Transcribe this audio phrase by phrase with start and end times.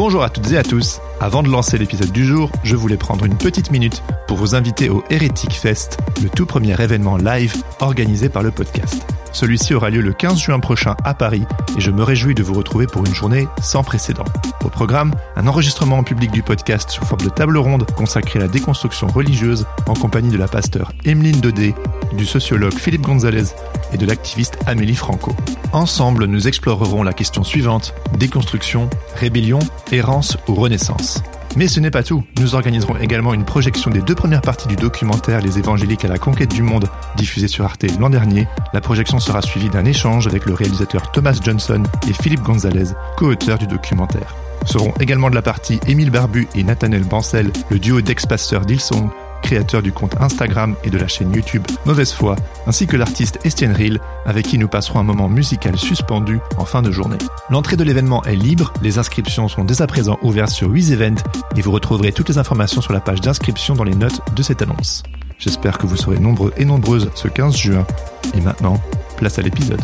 [0.00, 1.00] Bonjour à toutes et à tous.
[1.18, 4.90] Avant de lancer l'épisode du jour, je voulais prendre une petite minute pour vous inviter
[4.90, 9.17] au Heretic Fest, le tout premier événement live organisé par le podcast.
[9.32, 11.44] Celui-ci aura lieu le 15 juin prochain à Paris
[11.76, 14.24] et je me réjouis de vous retrouver pour une journée sans précédent.
[14.64, 18.42] Au programme, un enregistrement en public du podcast sous forme de table ronde consacré à
[18.42, 21.74] la déconstruction religieuse en compagnie de la pasteur Emeline Dodé,
[22.12, 23.54] du sociologue Philippe Gonzalez
[23.92, 25.34] et de l'activiste Amélie Franco.
[25.72, 29.60] Ensemble, nous explorerons la question suivante, déconstruction, rébellion,
[29.92, 31.22] errance ou renaissance.
[31.58, 32.22] Mais ce n'est pas tout.
[32.38, 36.16] Nous organiserons également une projection des deux premières parties du documentaire Les évangéliques à la
[36.16, 38.46] conquête du monde, diffusé sur Arte l'an dernier.
[38.72, 43.58] La projection sera suivie d'un échange avec le réalisateur Thomas Johnson et Philippe Gonzalez, co-auteurs
[43.58, 44.36] du documentaire.
[44.66, 49.10] Seront également de la partie Émile Barbu et Nathaniel Bancel, le duo d'ex-pasteurs d'Ilsong,
[49.42, 53.72] créateur du compte Instagram et de la chaîne YouTube Mauvaise Foi, ainsi que l'artiste Estienne
[53.72, 57.18] Rill, avec qui nous passerons un moment musical suspendu en fin de journée.
[57.50, 61.14] L'entrée de l'événement est libre, les inscriptions sont dès à présent ouvertes sur WizEvent
[61.56, 64.62] et vous retrouverez toutes les informations sur la page d'inscription dans les notes de cette
[64.62, 65.02] annonce.
[65.38, 67.86] J'espère que vous serez nombreux et nombreuses ce 15 juin.
[68.34, 68.80] Et maintenant,
[69.16, 69.80] place à l'épisode.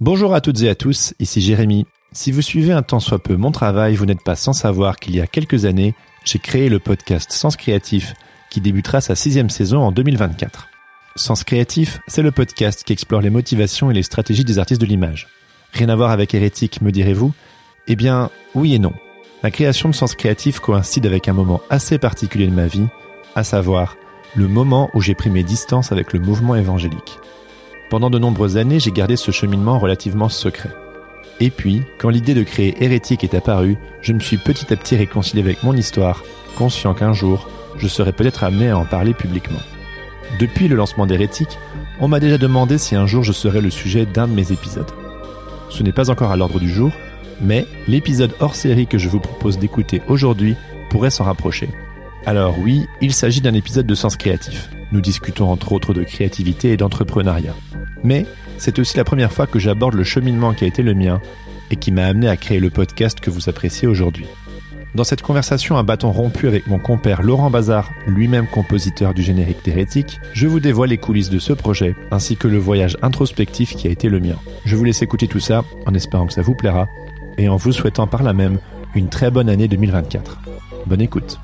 [0.00, 1.86] Bonjour à toutes et à tous, ici Jérémy.
[2.16, 5.14] Si vous suivez un tant soit peu mon travail, vous n'êtes pas sans savoir qu'il
[5.14, 8.14] y a quelques années, j'ai créé le podcast Sens Créatif,
[8.48, 10.68] qui débutera sa sixième saison en 2024.
[11.16, 14.86] Sens Créatif, c'est le podcast qui explore les motivations et les stratégies des artistes de
[14.86, 15.28] l'image.
[15.74, 17.34] Rien à voir avec Hérétique, me direz-vous?
[17.86, 18.94] Eh bien, oui et non.
[19.42, 22.86] La création de Sens Créatif coïncide avec un moment assez particulier de ma vie,
[23.34, 23.94] à savoir
[24.34, 27.18] le moment où j'ai pris mes distances avec le mouvement évangélique.
[27.90, 30.70] Pendant de nombreuses années, j'ai gardé ce cheminement relativement secret.
[31.40, 34.96] Et puis, quand l'idée de créer Hérétique est apparue, je me suis petit à petit
[34.96, 36.24] réconcilié avec mon histoire,
[36.56, 39.60] conscient qu'un jour, je serais peut-être amené à en parler publiquement.
[40.38, 41.58] Depuis le lancement d'Hérétique,
[42.00, 44.90] on m'a déjà demandé si un jour je serais le sujet d'un de mes épisodes.
[45.68, 46.92] Ce n'est pas encore à l'ordre du jour,
[47.40, 50.56] mais l'épisode hors série que je vous propose d'écouter aujourd'hui
[50.90, 51.68] pourrait s'en rapprocher.
[52.24, 54.70] Alors oui, il s'agit d'un épisode de sens créatif.
[54.92, 57.54] Nous discutons entre autres de créativité et d'entrepreneuriat.
[58.04, 58.26] Mais
[58.58, 61.20] c'est aussi la première fois que j'aborde le cheminement qui a été le mien
[61.70, 64.26] et qui m'a amené à créer le podcast que vous appréciez aujourd'hui.
[64.94, 69.62] Dans cette conversation à bâton rompu avec mon compère Laurent Bazar, lui-même compositeur du générique
[69.62, 73.88] d'Hérétique, je vous dévoile les coulisses de ce projet, ainsi que le voyage introspectif qui
[73.88, 74.36] a été le mien.
[74.64, 76.88] Je vous laisse écouter tout ça, en espérant que ça vous plaira,
[77.36, 78.58] et en vous souhaitant par là même
[78.94, 80.38] une très bonne année 2024.
[80.86, 81.38] Bonne écoute.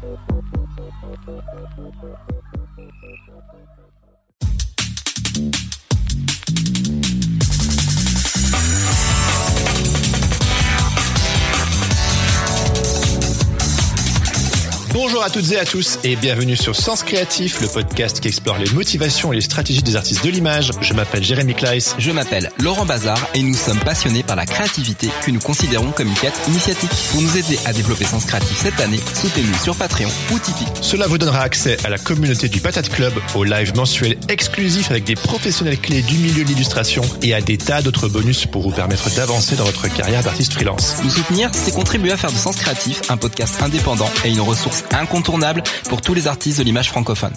[15.22, 18.58] Bonjour à toutes et à tous et bienvenue sur Sens Créatif, le podcast qui explore
[18.58, 20.72] les motivations et les stratégies des artistes de l'image.
[20.80, 21.94] Je m'appelle Jérémy Kleiss.
[21.96, 26.08] Je m'appelle Laurent Bazar et nous sommes passionnés par la créativité que nous considérons comme
[26.08, 26.90] une quête initiatique.
[27.12, 30.66] Pour nous aider à développer Sens Créatif cette année, soutenez-nous sur Patreon ou Tipeee.
[30.80, 35.04] Cela vous donnera accès à la communauté du Patate Club, au live mensuel exclusif avec
[35.04, 38.72] des professionnels clés du milieu de l'illustration et à des tas d'autres bonus pour vous
[38.72, 40.96] permettre d'avancer dans votre carrière d'artiste freelance.
[41.04, 44.82] Nous soutenir, c'est contribuer à faire de Sens Créatif un podcast indépendant et une ressource
[45.16, 47.34] incontournable pour tous les artistes de l'image francophone.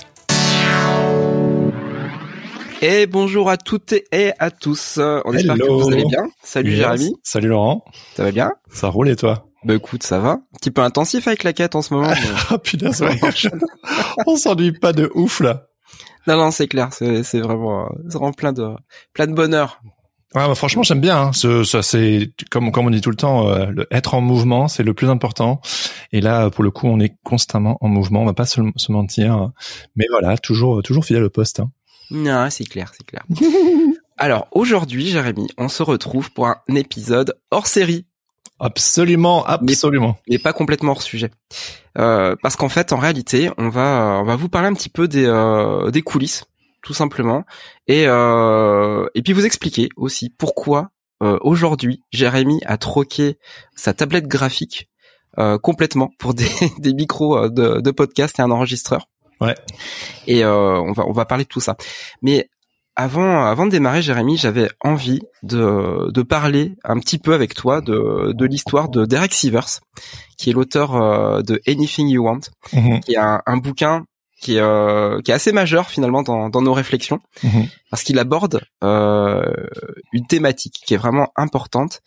[2.81, 4.97] Et bonjour à toutes et à tous.
[5.25, 6.23] On espère que vous allez bien.
[6.41, 6.77] Salut Yes.
[6.79, 7.15] Jérémy.
[7.21, 7.83] Salut Laurent.
[8.15, 8.51] Ça va bien?
[8.71, 9.47] Ça roule et toi?
[9.65, 10.29] Bah écoute, ça va.
[10.29, 12.07] Un petit peu intensif avec la quête en ce moment.
[12.07, 12.15] mais-
[12.49, 13.47] Ah putain, ça marche.
[14.25, 15.63] On s'ennuie pas de ouf là.
[16.27, 16.89] non, non, c'est clair.
[16.93, 18.69] C'est c'est vraiment, euh, c'est vraiment plein de,
[19.13, 19.81] plein de bonheur.
[20.35, 21.17] Ouais, bah, franchement, j'aime bien.
[21.17, 21.33] Hein.
[21.33, 24.67] Ce- ça, c'est comme comme on dit tout le temps, euh, le être en mouvement,
[24.67, 25.61] c'est le plus important.
[26.11, 28.21] Et là, pour le coup, on est constamment en mouvement.
[28.21, 29.51] On va pas se, se mentir.
[29.95, 31.61] Mais voilà, toujours toujours fidèle au poste.
[31.61, 31.71] Hein.
[32.11, 33.23] Non, c'est clair, c'est clair.
[34.17, 38.05] Alors aujourd'hui, Jérémy, on se retrouve pour un épisode hors série.
[38.59, 40.17] Absolument, absolument.
[40.29, 41.29] mais pas complètement hors sujet.
[41.97, 45.09] Euh, parce qu'en fait, en réalité, on va on va vous parler un petit peu
[45.09, 46.45] des euh, des coulisses,
[46.85, 47.43] tout simplement,
[47.87, 50.91] et euh, et puis vous expliquer aussi pourquoi
[51.23, 53.37] euh, aujourd'hui Jérémy a troqué
[53.75, 54.87] sa tablette graphique
[55.39, 56.47] euh, complètement pour des
[56.79, 59.09] des micros euh, de, de podcast et un enregistreur.
[59.41, 59.55] Ouais.
[60.27, 61.75] Et euh, on va on va parler de tout ça.
[62.21, 62.47] Mais
[62.95, 67.81] avant, avant de démarrer, Jérémy, j'avais envie de, de parler un petit peu avec toi
[67.81, 69.81] de, de l'histoire de Derek Sivers,
[70.37, 72.39] qui est l'auteur euh, de Anything You Want,
[72.71, 74.05] Mhm, qui est un, un bouquin
[74.45, 77.67] qui est, euh, qui est assez majeur finalement dans, dans nos réflexions, mhm.
[77.89, 79.43] parce qu'il aborde euh,
[80.13, 82.01] une thématique qui est vraiment importante.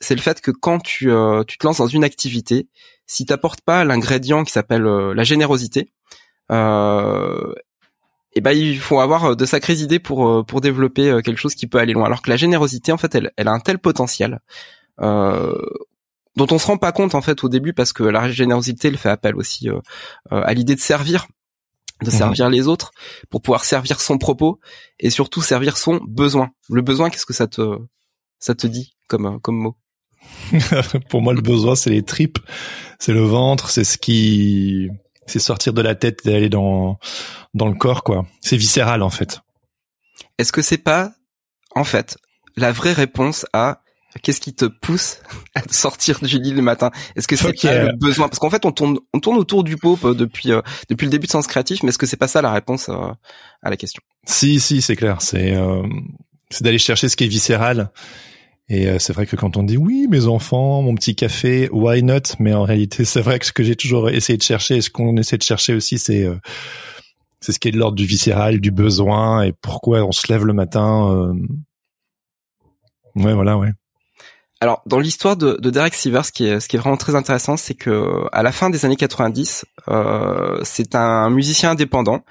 [0.00, 2.68] C'est le fait que quand tu, euh, tu te lances dans une activité,
[3.06, 5.92] si t'apportes pas l'ingrédient qui s'appelle la générosité,
[6.50, 7.54] euh,
[8.34, 11.78] et ben il faut avoir de sacrées idées pour pour développer quelque chose qui peut
[11.78, 12.06] aller loin.
[12.06, 14.40] Alors que la générosité, en fait, elle, elle a un tel potentiel
[15.00, 15.54] euh,
[16.36, 18.98] dont on se rend pas compte en fait au début parce que la générosité elle
[18.98, 19.80] fait appel aussi euh,
[20.30, 21.26] à l'idée de servir
[22.02, 22.16] de mhm.
[22.16, 22.92] servir les autres
[23.30, 24.60] pour pouvoir servir son propos
[25.00, 26.50] et surtout servir son besoin.
[26.68, 27.78] Le besoin, qu'est-ce que ça te
[28.38, 29.76] ça te dit comme comme mot?
[31.08, 32.38] Pour moi, le besoin, c'est les tripes,
[32.98, 34.88] c'est le ventre, c'est ce qui
[35.26, 36.98] c'est sortir de la tête et aller dans
[37.54, 38.26] dans le corps quoi.
[38.40, 39.40] C'est viscéral en fait.
[40.38, 41.12] Est-ce que c'est pas
[41.74, 42.18] en fait
[42.56, 43.82] la vraie réponse à
[44.22, 45.20] Qu'est-ce qui te pousse
[45.54, 46.90] à sortir du lit le matin?
[47.14, 48.28] Est-ce que c'est le besoin?
[48.28, 51.10] Parce qu'en fait, on tourne, on tourne autour du pot euh, depuis euh, depuis le
[51.10, 53.12] début de Sens Créatif, mais est-ce que c'est pas ça la réponse euh,
[53.62, 54.02] à la question?
[54.26, 55.20] Si, si, c'est clair.
[55.20, 55.56] C'est
[56.50, 57.90] c'est d'aller chercher ce qui est viscéral.
[58.68, 62.34] Et c'est vrai que quand on dit oui, mes enfants, mon petit café, why not?
[62.40, 64.90] Mais en réalité, c'est vrai que ce que j'ai toujours essayé de chercher, et ce
[64.90, 66.28] qu'on essaie de chercher aussi, c'est
[67.40, 70.44] c'est ce qui est de l'ordre du viscéral, du besoin, et pourquoi on se lève
[70.44, 71.32] le matin.
[73.14, 73.70] Ouais, voilà, ouais.
[74.60, 77.14] Alors, dans l'histoire de, de, Derek Sivers, ce qui est, ce qui est vraiment très
[77.14, 82.24] intéressant, c'est que à la fin des années 90, euh, c'est un musicien indépendant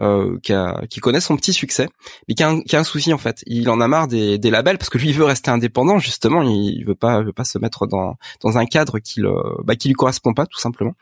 [0.00, 1.88] euh, qui, a, qui connaît son petit succès,
[2.28, 3.42] mais qui a, un, qui a un souci en fait.
[3.46, 6.42] Il en a marre des, des labels parce que lui il veut rester indépendant justement.
[6.42, 9.32] Il veut pas, veut pas se mettre dans dans un cadre qui le,
[9.64, 10.94] bah, qui lui correspond pas tout simplement.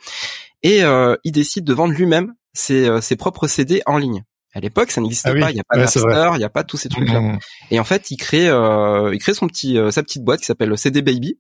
[0.63, 4.25] Et euh, il décide de vendre lui-même ses, euh, ses propres CD en ligne.
[4.53, 5.51] À l'époque, ça n'existait ah pas.
[5.51, 5.87] Il n'y a pas ouais,
[6.35, 7.21] il n'y a pas tous ces trucs-là.
[7.21, 7.39] Mmh.
[7.71, 10.47] Et en fait, il crée, euh, il crée son petit, euh, sa petite boîte qui
[10.47, 11.39] s'appelle CD Baby,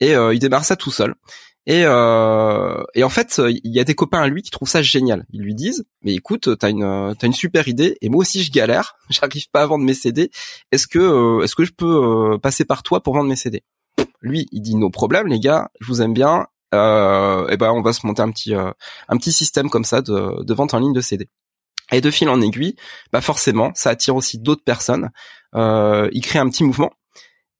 [0.00, 1.14] et euh, il démarre ça tout seul.
[1.66, 4.82] Et, euh, et en fait, il y a des copains à lui qui trouvent ça
[4.82, 5.24] génial.
[5.32, 8.52] Ils lui disent, mais écoute, t'as une, t'as une super idée, et moi aussi je
[8.52, 10.30] galère, j'arrive pas à vendre mes CD.
[10.72, 13.62] Est-ce que, euh, est-ce que je peux passer par toi pour vendre mes CD
[14.20, 16.46] Lui, il dit, nos problèmes, les gars, je vous aime bien.
[16.74, 20.42] Euh, et ben, on va se monter un petit, un petit système comme ça de,
[20.42, 21.28] de vente en ligne de CD.
[21.92, 22.76] Et de fil en aiguille,
[23.12, 25.10] bah forcément, ça attire aussi d'autres personnes.
[25.54, 26.92] Euh, il crée un petit mouvement.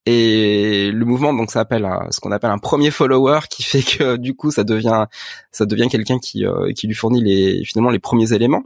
[0.07, 4.17] Et le mouvement, donc, ça appelle ce qu'on appelle un premier follower, qui fait que
[4.17, 5.05] du coup, ça devient,
[5.51, 8.63] ça devient quelqu'un qui, euh, qui lui fournit les, finalement, les premiers éléments.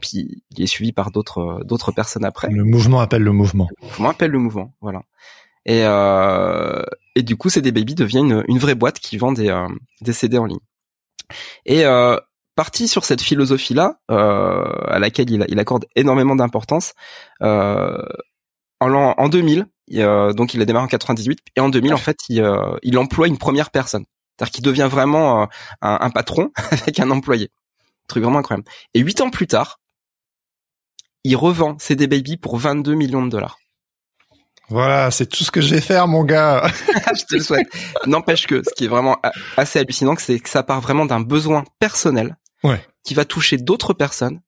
[0.00, 2.48] Puis il est suivi par d'autres, d'autres personnes après.
[2.50, 3.68] Le mouvement appelle le mouvement.
[3.80, 5.02] Le mouvement appelle le mouvement, voilà.
[5.64, 6.82] Et, euh,
[7.16, 9.66] et du coup, CD Baby devient une, une vraie boîte qui vend des, euh,
[10.00, 10.60] des CD en ligne.
[11.64, 12.16] Et euh,
[12.56, 16.94] parti sur cette philosophie-là, euh, à laquelle il, il accorde énormément d'importance.
[17.42, 18.02] Euh,
[18.80, 22.18] en, en 2000, euh, donc il a démarré en 98, et en 2000, en fait,
[22.28, 24.04] il, euh, il emploie une première personne.
[24.36, 25.48] C'est-à-dire qu'il devient vraiment un,
[25.80, 27.50] un, patron avec un employé.
[28.08, 28.68] truc vraiment incroyable.
[28.94, 29.78] Et huit ans plus tard,
[31.24, 33.58] il revend CD Baby pour 22 millions de dollars.
[34.68, 36.66] Voilà, c'est tout ce que je vais faire, mon gars.
[37.14, 37.68] je te le souhaite.
[38.06, 39.16] N'empêche que ce qui est vraiment
[39.56, 42.36] assez hallucinant, c'est que ça part vraiment d'un besoin personnel
[43.02, 44.40] qui va toucher d'autres personnes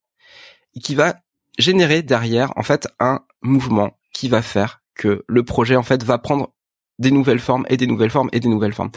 [0.74, 1.16] et qui va
[1.58, 6.18] générer derrière en fait un mouvement qui va faire que le projet en fait va
[6.18, 6.52] prendre
[6.98, 8.90] des nouvelles formes et des nouvelles formes et des nouvelles formes.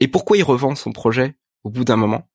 [0.00, 2.28] Et pourquoi il revend son projet au bout d'un moment?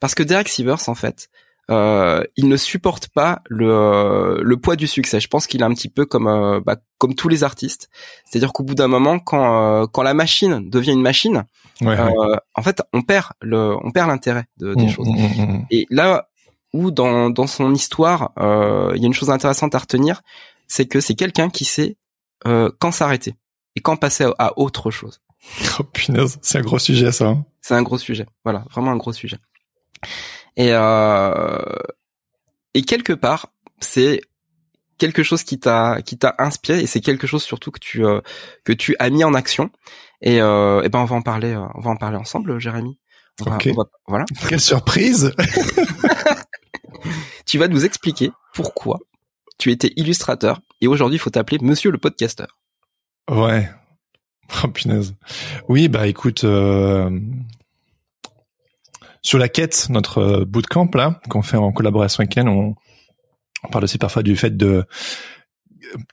[0.00, 1.28] Parce que Derek Sivers en fait,
[1.70, 5.18] euh, il ne supporte pas le, euh, le poids du succès.
[5.20, 7.88] Je pense qu'il est un petit peu comme euh, bah, comme tous les artistes,
[8.24, 11.44] c'est-à-dire qu'au bout d'un moment, quand quand la machine devient une machine,
[11.80, 15.08] en fait, on perd le on perd l'intérêt de, des mmh, choses.
[15.08, 16.28] Mmh, mmh, Et là
[16.72, 20.22] où dans dans son histoire, il y a une chose intéressante à retenir,
[20.66, 21.96] c'est que c'est quelqu'un qui sait
[22.44, 23.34] quand s'arrêter
[23.74, 25.20] et quand passer à, à autre chose.
[25.78, 27.26] Oh punaise, c'est un gros sujet ça.
[27.28, 27.44] Hein.
[27.60, 29.38] C'est un gros sujet, voilà, vraiment un gros sujet.
[30.56, 31.58] Et euh,
[32.74, 34.20] et quelque part, c'est
[34.98, 38.20] quelque chose qui t'a qui t'a inspiré et c'est quelque chose surtout que tu euh,
[38.64, 39.70] que tu as mis en action.
[40.20, 42.98] Et, euh, et ben on va en parler, euh, on va en parler ensemble, Jérémy.
[44.06, 44.24] voilà.
[44.48, 45.34] Quelle surprise
[47.46, 49.00] Tu vas nous expliquer pourquoi
[49.58, 52.58] tu étais illustrateur et aujourd'hui il faut t'appeler Monsieur le podcasteur.
[53.30, 53.68] Ouais.
[54.62, 55.14] Oh punaise.
[55.68, 57.10] Oui, bah écoute, euh,
[59.24, 62.76] sur la quête, notre euh, bootcamp là, qu'on fait en collaboration avec Ken, on,
[63.72, 64.84] parle aussi parfois du fait de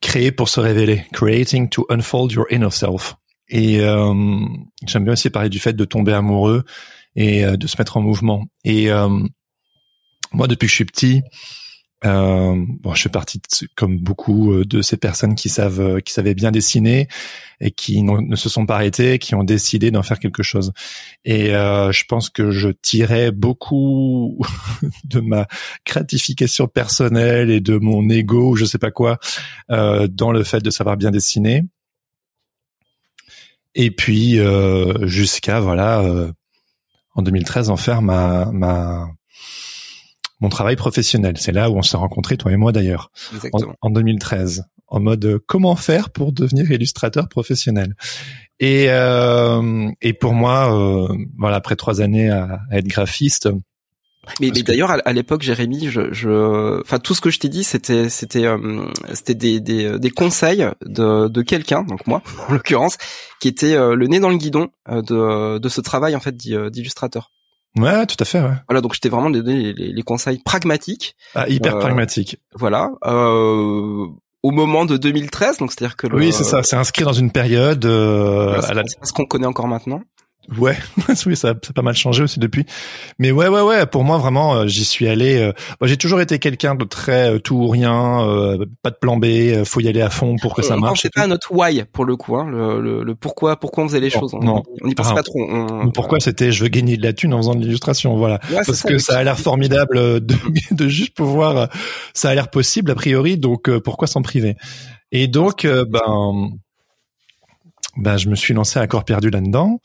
[0.01, 3.15] créer pour se révéler, creating to unfold your inner self.
[3.49, 4.13] Et euh,
[4.87, 6.63] j'aime bien aussi parler du fait de tomber amoureux
[7.17, 8.45] et euh, de se mettre en mouvement.
[8.63, 8.89] Et
[10.31, 11.23] moi, depuis que je suis petit,
[12.03, 13.39] euh, bon, je fais partie
[13.75, 17.07] comme beaucoup euh, de ces personnes qui savent, euh, qui savaient bien dessiner
[17.59, 20.73] et qui ne se sont pas arrêtées, qui ont décidé d'en faire quelque chose.
[21.25, 24.43] Et euh, je pense que je tirais beaucoup
[25.03, 25.47] de ma
[25.85, 29.19] gratification personnelle et de mon ego, je sais pas quoi,
[29.69, 31.63] euh, dans le fait de savoir bien dessiner.
[33.75, 34.37] Et puis
[35.03, 36.03] jusqu'à voilà,
[37.15, 39.07] en 2013, en faire ma ma
[40.41, 41.37] mon travail professionnel.
[41.37, 43.11] C'est là où on s'est rencontrés, toi et moi d'ailleurs,
[43.53, 47.95] en, en, 2013, en mode euh, comment faire pour devenir illustrateur professionnel.
[48.61, 51.07] Et, euh, et pour moi, euh,
[51.37, 53.49] voilà, après trois années à, être graphiste.
[54.39, 58.07] Mais, d'ailleurs, à, l'époque, Jérémy, je, je, enfin, tout ce que je t'ai dit, c'était,
[58.07, 62.97] c'était, euh, c'était des, des, des, conseils de, de quelqu'un, donc moi, en l'occurrence,
[63.39, 67.31] qui était le nez dans le guidon de, de ce travail en fait d'illustrateur.
[67.77, 68.41] Ouais, tout à fait.
[68.41, 68.55] Ouais.
[68.67, 71.15] Voilà, donc je t'ai vraiment donné les, les, conseils pragmatiques.
[71.35, 72.37] Ah, hyper pragmatiques.
[72.53, 72.91] Voilà.
[73.05, 74.07] Euh,
[74.43, 77.85] au moment de 2013, donc c'est-à-dire que oui, c'est ça, c'est inscrit dans une période.
[77.85, 78.83] Euh, à la...
[79.03, 80.01] ce qu'on connaît encore maintenant.
[80.57, 80.75] Ouais,
[81.25, 82.65] oui, ça, ça a pas mal changé aussi depuis.
[83.19, 83.85] Mais ouais, ouais, ouais.
[83.85, 85.37] Pour moi, vraiment, euh, j'y suis allé.
[85.37, 87.87] Euh, j'ai toujours été quelqu'un de très euh, tout ou rien,
[88.81, 89.63] pas de plan B.
[89.65, 91.01] faut y aller à fond pour que ça marche.
[91.03, 94.09] C'est pas notre why pour le coup, hein, le, le, pourquoi, pourquoi on faisait les
[94.09, 94.33] choses.
[94.33, 95.39] Non, on n'y pense pas trop.
[95.93, 98.39] Pourquoi c'était je veux gagner de la thune en faisant de l'illustration, voilà.
[98.65, 100.35] Parce que ça a l'air formidable de,
[100.71, 101.69] de juste pouvoir.
[102.13, 104.55] Ça a l'air possible a priori, donc pourquoi s'en priver?
[105.11, 106.49] Et donc, ben,
[107.97, 109.79] ben, je me suis lancé à corps perdu là-dedans.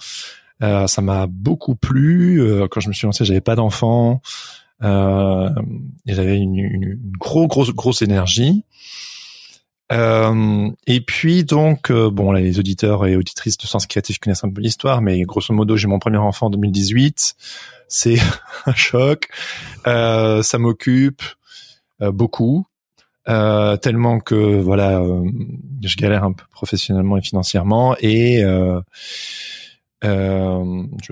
[0.62, 2.40] Euh, ça m'a beaucoup plu.
[2.40, 4.20] Euh, quand je me suis lancé, j'avais pas d'enfant.
[4.82, 5.50] Euh,
[6.06, 8.64] j'avais une, une, une grosse, grosse, grosse énergie.
[9.92, 14.44] Euh, et puis donc, euh, bon, là, les auditeurs et auditrices de Sens Créatif connaissent
[14.44, 17.34] un peu l'histoire, mais grosso modo, j'ai mon premier enfant en 2018.
[17.88, 18.16] C'est
[18.66, 19.28] un choc.
[19.86, 21.22] Euh, ça m'occupe
[22.00, 22.66] beaucoup,
[23.24, 25.02] tellement que voilà,
[25.82, 28.82] je galère un peu professionnellement et financièrement, et euh,
[30.02, 30.08] je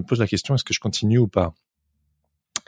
[0.01, 1.55] me pose la question est-ce que je continue ou pas?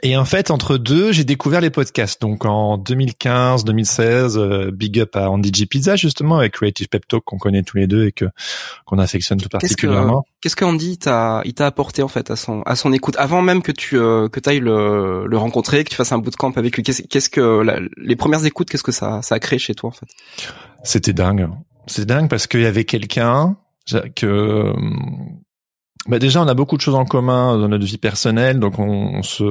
[0.03, 2.21] Et en fait, entre deux, j'ai découvert les podcasts.
[2.21, 7.07] Donc en 2015, 2016, euh, big up à Andy G Pizza justement avec Creative Pep
[7.07, 8.25] Talk qu'on connaît tous les deux et que
[8.85, 10.23] qu'on affectionne tout particulièrement.
[10.39, 13.41] Qu'est-ce que qu'Andy t'a il t'a apporté en fait à son à son écoute avant
[13.41, 16.77] même que tu euh, que ailles le, le rencontrer, que tu fasses un bootcamp avec
[16.77, 16.83] lui.
[16.83, 17.63] Qu'est-ce que
[17.97, 20.07] les premières écoutes, qu'est-ce que ça ça a créé chez toi en fait?
[20.83, 21.49] C'était dingue.
[21.87, 23.57] C'est dingue parce qu'il y avait quelqu'un
[24.15, 24.73] que
[26.07, 29.21] bah déjà, on a beaucoup de choses en commun dans notre vie personnelle, donc on,
[29.23, 29.43] se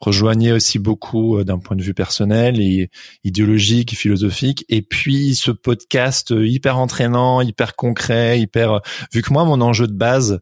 [0.00, 2.90] rejoignait aussi beaucoup euh, d'un point de vue personnel et
[3.24, 4.64] idéologique et philosophique.
[4.68, 8.80] Et puis ce podcast hyper entraînant, hyper concret, hyper
[9.12, 10.40] vu que moi mon enjeu de base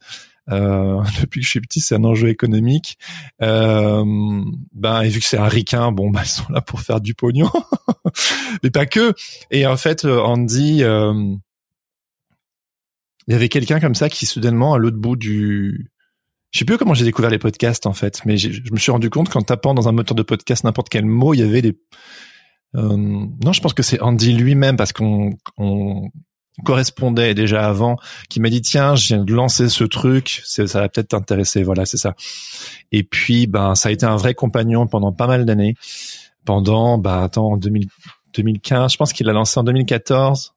[0.51, 2.99] euh, depuis que je suis petit, c'est un enjeu économique.
[3.43, 4.05] Euh,
[4.73, 7.15] ben et vu que c'est un ricain, bon ben ils sont là pour faire du
[7.15, 7.51] pognon,
[8.63, 9.15] mais pas que.
[9.51, 11.35] Et en fait, Andy, euh,
[13.27, 15.91] il y avait quelqu'un comme ça qui soudainement à l'autre bout du
[16.51, 19.11] je sais plus comment j'ai découvert les podcasts en fait, mais je me suis rendu
[19.11, 21.77] compte qu'en tapant dans un moteur de podcast n'importe quel mot, il y avait des
[22.77, 25.37] euh, non, je pense que c'est Andy lui-même parce qu'on
[26.65, 27.97] correspondait déjà avant,
[28.29, 31.87] qui m'a dit tiens, je viens de lancer ce truc, ça va peut-être t'intéresser, voilà,
[31.87, 32.15] c'est ça.
[32.93, 35.75] Et puis ben ça a été un vrai compagnon pendant pas mal d'années.
[36.45, 40.54] Pendant bah attends 2015, je pense qu'il a lancé en 2014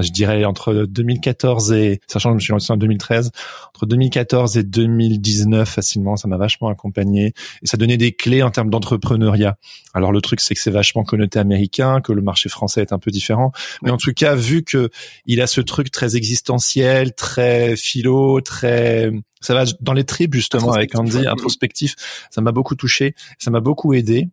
[0.00, 3.30] je dirais entre 2014 et sachant que je me suis lancé en 2013
[3.74, 8.50] entre 2014 et 2019 facilement ça m'a vachement accompagné et ça donnait des clés en
[8.50, 9.56] termes d'entrepreneuriat.
[9.94, 12.98] Alors le truc c'est que c'est vachement connoté américain que le marché français est un
[12.98, 13.52] peu différent.
[13.82, 14.90] Mais en tout cas vu que
[15.26, 20.72] il a ce truc très existentiel très philo très ça va dans les tripes justement
[20.72, 21.96] avec Andy introspectif
[22.30, 24.28] ça m'a beaucoup touché ça m'a beaucoup aidé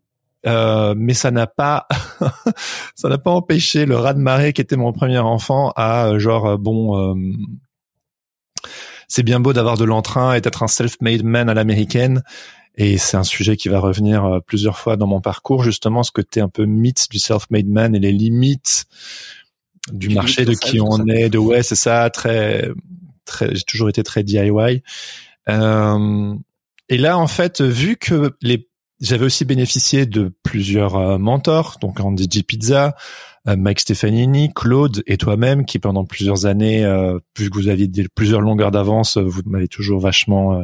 [0.45, 1.87] euh, mais ça n'a pas
[2.95, 6.19] ça n'a pas empêché le rat de marée qui était mon premier enfant à euh,
[6.19, 7.15] genre euh, bon
[9.07, 12.21] c'est bien beau d'avoir de l'entrain et d'être un self-made man à l'américaine.
[12.75, 16.39] Et c'est un sujet qui va revenir plusieurs fois dans mon parcours justement ce côté
[16.39, 18.85] un peu mythe du self-made man et les limites
[19.91, 22.69] du marché de qui on est de ouais c'est ça très
[23.25, 24.83] très j'ai toujours été très DIY
[25.49, 26.35] euh,
[26.89, 28.68] et là en fait vu que les
[28.99, 32.43] j'avais aussi bénéficié de plusieurs euh, mentors, donc Andy G.
[32.43, 32.95] Pizza,
[33.47, 37.89] euh, Mike Stefanini, Claude et toi-même, qui pendant plusieurs années, euh, vu que vous aviez
[38.13, 40.63] plusieurs longueurs d'avance, vous m'avez toujours vachement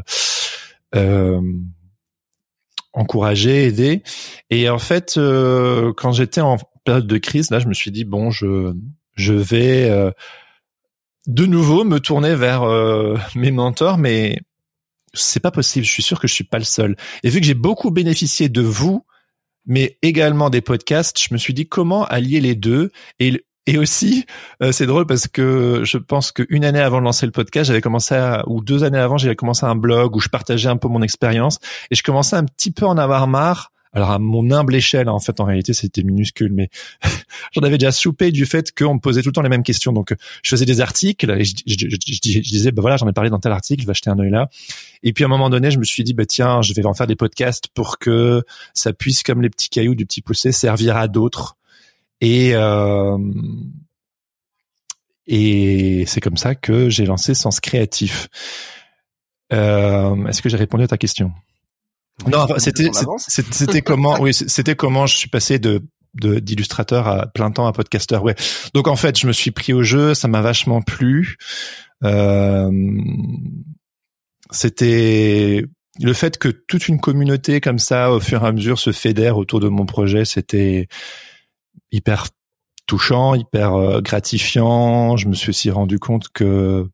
[2.94, 4.04] encouragé, aidé.
[4.50, 5.20] Et en fait,
[5.98, 8.74] quand j'étais en période de crise, là, je me suis dit bon, je
[9.15, 10.13] je vais
[11.27, 12.63] de nouveau me tourner vers
[13.36, 14.39] mes mentors, mais
[15.16, 15.86] c'est pas possible.
[15.86, 16.96] Je suis sûr que je suis pas le seul.
[17.24, 19.06] Et vu que j'ai beaucoup bénéficié de vous,
[19.66, 24.26] mais également des podcasts, je me suis dit comment allier les deux et et aussi,
[24.62, 27.82] euh, c'est drôle parce que je pense qu'une année avant de lancer le podcast, j'avais
[27.82, 30.88] commencé à, ou deux années avant, j'avais commencé un blog où je partageais un peu
[30.88, 34.75] mon expérience et je commençais un petit peu en avoir marre alors à mon humble
[34.75, 36.70] échelle, en fait, en réalité, c'était minuscule, mais
[37.54, 39.94] j'en avais déjà soupé du fait qu'on me posait tout le temps les mêmes questions.
[39.94, 41.54] Donc, je faisais des articles et je,
[42.42, 44.50] disais, bah voilà, j'en ai parlé dans tel article, je vais acheter un œil là.
[45.02, 46.94] Et puis à un moment donné, je me suis dit, bah tiens, je vais en
[46.94, 50.98] faire des podcasts pour que ça puisse, comme les petits cailloux du petit poussé, servir
[50.98, 51.56] à d'autres.
[52.20, 53.18] Et euh,
[55.28, 58.28] et c'est comme ça que j'ai lancé Sens Créatif.
[59.54, 61.32] Euh, Est-ce que j'ai répondu à ta question?
[62.28, 62.90] Non, c'était
[63.30, 65.84] c'était comment oui c'était comment je suis passé de
[66.16, 68.24] d'illustrateur à plein temps à podcasteur.
[68.24, 68.36] Ouais.
[68.74, 71.36] Donc en fait, je me suis pris au jeu, ça m'a vachement plu.
[72.04, 72.72] Euh,
[74.52, 75.66] c'était
[76.00, 79.38] le fait que toute une communauté comme ça, au fur et à mesure, se fédère
[79.38, 80.88] autour de mon projet, c'était
[81.92, 82.28] hyper
[82.86, 85.18] touchant, hyper euh, gratifiant.
[85.18, 86.88] Je me suis aussi rendu compte que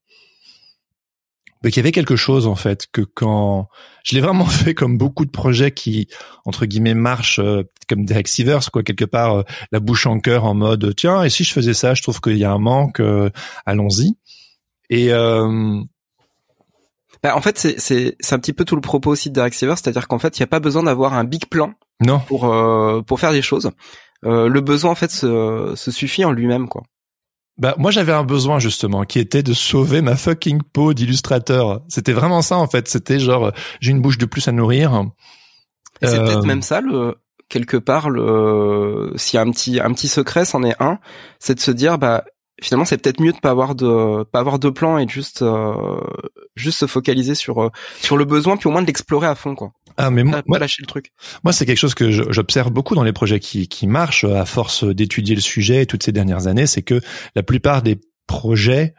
[1.70, 3.68] qu'il y avait quelque chose en fait que quand
[4.04, 6.08] je l'ai vraiment fait comme beaucoup de projets qui
[6.46, 10.46] entre guillemets marchent euh, comme des Sivers quoi quelque part euh, la bouche en cœur
[10.46, 13.00] en mode tiens et si je faisais ça je trouve qu'il y a un manque
[13.00, 13.30] euh,
[13.66, 14.16] allons-y.
[14.90, 15.10] Et
[17.24, 19.54] bah, en fait c'est c'est c'est un petit peu tout le propos aussi de Derek
[19.54, 22.20] Sivers c'est-à-dire qu'en fait il n'y a pas besoin d'avoir un big plan non.
[22.20, 22.52] pour
[23.06, 23.70] pour faire des choses.
[24.24, 26.84] Le besoin en fait se, se suffit en lui-même quoi
[27.58, 31.82] bah moi j'avais un besoin justement qui était de sauver ma fucking peau d'illustrateur.
[31.90, 32.88] C'était vraiment ça en fait.
[32.88, 35.06] C'était genre j'ai une bouche de plus à nourrir.
[36.02, 37.16] C'est peut-être euh, même ça le
[37.50, 41.00] quelque part le s'il y a un petit un petit secret, c'en est un,
[41.40, 42.24] c'est de se dire bah
[42.62, 46.00] finalement c'est peut-être mieux de pas avoir de pas avoir de plan et juste euh,
[46.56, 47.70] juste se focaliser sur euh,
[48.02, 49.74] sur le besoin puis au moins de l'explorer à fond quoi.
[49.98, 51.12] Ah mais moi, pas lâcher le truc.
[51.44, 54.84] Moi c'est quelque chose que j'observe beaucoup dans les projets qui qui marchent à force
[54.84, 57.02] d'étudier le sujet toutes ces dernières années, c'est que
[57.36, 58.94] la plupart des projets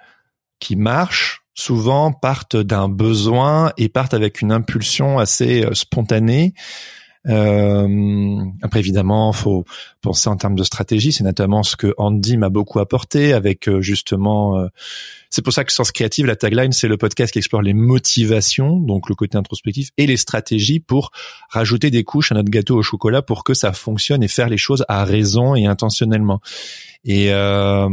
[0.59, 6.55] qui marchent souvent partent d'un besoin et partent avec une impulsion assez euh, spontanée
[7.29, 9.65] euh, après, évidemment, faut
[10.01, 11.13] penser en termes de stratégie.
[11.13, 14.59] C'est notamment ce que Andy m'a beaucoup apporté avec euh, justement.
[14.59, 14.69] Euh,
[15.31, 18.77] c'est pour ça que Sens Créative, la tagline, c'est le podcast qui explore les motivations,
[18.77, 21.11] donc le côté introspectif, et les stratégies pour
[21.49, 24.59] rajouter des couches à notre gâteau au chocolat pour que ça fonctionne et faire les
[24.59, 26.41] choses à raison et intentionnellement.
[27.05, 27.89] Et euh,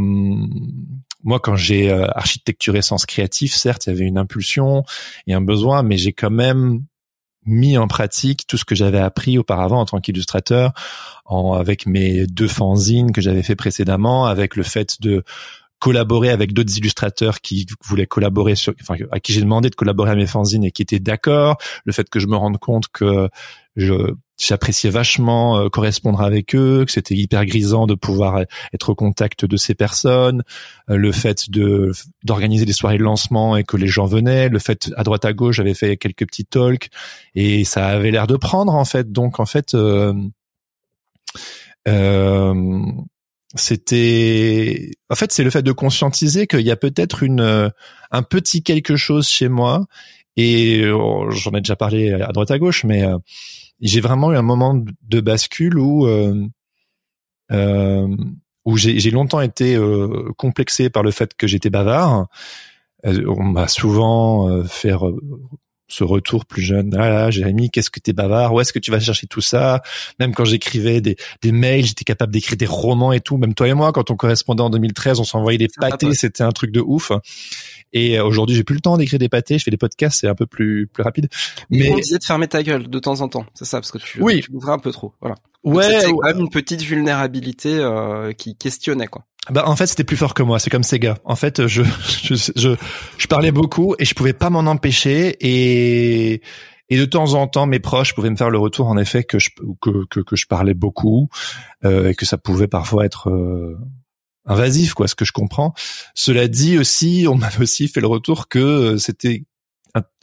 [1.24, 4.84] moi, quand j'ai architecturé Sens Créatif, certes, il y avait une impulsion
[5.26, 6.84] et un besoin, mais j'ai quand même
[7.50, 10.72] mis en pratique tout ce que j'avais appris auparavant en tant qu'illustrateur,
[11.28, 15.24] avec mes deux fanzines que j'avais fait précédemment, avec le fait de
[15.80, 20.12] collaborer avec d'autres illustrateurs qui voulaient collaborer sur, enfin, à qui j'ai demandé de collaborer
[20.12, 23.30] à mes fanzines et qui étaient d'accord, le fait que je me rende compte que
[23.76, 28.95] je, j'appréciais vachement euh, correspondre avec eux, que c'était hyper grisant de pouvoir être au
[28.95, 30.43] contact de ces personnes,
[30.89, 31.91] euh, le fait de
[32.23, 35.34] d'organiser des soirées de lancement et que les gens venaient, le fait à droite à
[35.34, 36.89] gauche j'avais fait quelques petits talks
[37.36, 39.12] et ça avait l'air de prendre en fait.
[39.12, 40.13] Donc en fait euh,
[41.88, 42.82] euh,
[43.56, 47.71] c'était en fait c'est le fait de conscientiser qu'il y a peut-être une
[48.12, 49.86] un petit quelque chose chez moi.
[50.38, 53.04] Et oh, j'en ai déjà parlé à droite à gauche mais
[53.82, 56.48] j'ai vraiment eu un moment de bascule où euh,
[57.52, 58.08] euh,
[58.65, 62.28] où j'ai longtemps été euh, complexé par le fait que j'étais bavard.
[63.04, 64.92] On m'a souvent euh, fait
[65.88, 66.94] ce retour plus jeune.
[66.96, 68.54] Ah là, Jérémy, qu'est-ce que t'es bavard?
[68.54, 69.82] Où est-ce que tu vas chercher tout ça?
[70.20, 73.38] Même quand j'écrivais des, des mails, j'étais capable d'écrire des romans et tout.
[73.38, 76.52] Même toi et moi, quand on correspondait en 2013, on s'envoyait des pâtés, c'était un
[76.52, 77.12] truc de ouf.
[77.93, 79.58] Et euh, aujourd'hui, j'ai plus le temps d'écrire des pâtés.
[79.58, 81.28] Je fais des podcasts, c'est un peu plus plus rapide.
[81.69, 83.97] Mais on disait de fermer ta gueule de temps en temps, c'est ça, parce que
[83.97, 84.41] tu, oui.
[84.41, 85.13] tu un peu trop.
[85.21, 85.36] Voilà.
[85.63, 85.99] Ouais.
[85.99, 89.25] C'est quand même une petite vulnérabilité euh, qui questionnait quoi.
[89.49, 91.17] Bah en fait c'était plus fort que moi, c'est comme Sega.
[91.25, 91.84] En fait je,
[92.23, 92.75] je je
[93.17, 96.41] je parlais beaucoup et je pouvais pas m'en empêcher et
[96.89, 99.39] et de temps en temps mes proches pouvaient me faire le retour en effet que
[99.39, 99.49] je
[99.82, 101.30] que que, que je parlais beaucoup
[101.84, 103.78] euh, et que ça pouvait parfois être euh,
[104.45, 105.73] invasif, quoi, ce que je comprends.
[106.15, 109.43] Cela dit aussi, on m'avait aussi fait le retour que euh, c'était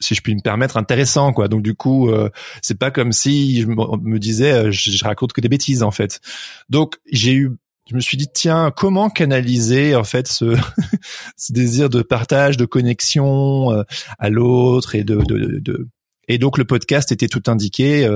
[0.00, 2.30] si je puis me permettre intéressant quoi donc du coup euh,
[2.62, 6.20] c'est pas comme si je me disais euh, je, raconte que des bêtises en fait
[6.68, 7.50] donc j'ai eu
[7.90, 10.56] je me suis dit tiens comment canaliser en fait ce,
[11.36, 13.84] ce désir de partage de connexion
[14.20, 15.88] à l'autre et de, de, de,
[16.28, 18.08] et donc le podcast était tout indiqué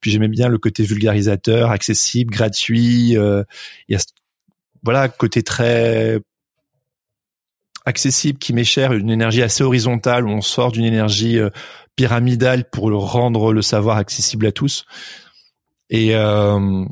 [0.00, 3.44] puis j'aimais bien le côté vulgarisateur accessible gratuit il
[3.90, 3.98] y a
[4.84, 6.20] voilà, côté très
[7.86, 11.50] accessible qui m'est cher, une énergie assez horizontale où on sort d'une énergie euh,
[11.96, 14.84] pyramidale pour rendre le savoir accessible à tous.
[15.90, 16.84] Et, euh,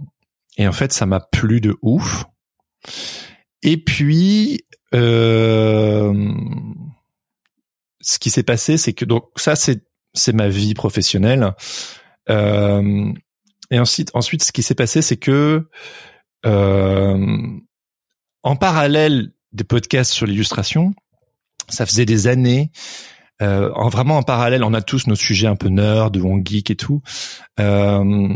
[0.59, 2.25] et en fait, ça m'a plu de ouf.
[3.63, 6.35] Et puis, euh,
[8.01, 11.55] ce qui s'est passé, c'est que donc ça, c'est c'est ma vie professionnelle.
[12.29, 15.67] Et ensuite, ensuite, ce qui s'est passé, c'est que
[18.43, 20.95] en parallèle des podcasts sur l'illustration,
[21.69, 22.71] ça faisait des années.
[23.41, 26.71] Euh, en, vraiment en parallèle, on a tous nos sujets un peu nerd, on geek
[26.71, 27.03] et tout.
[27.61, 28.29] Euh,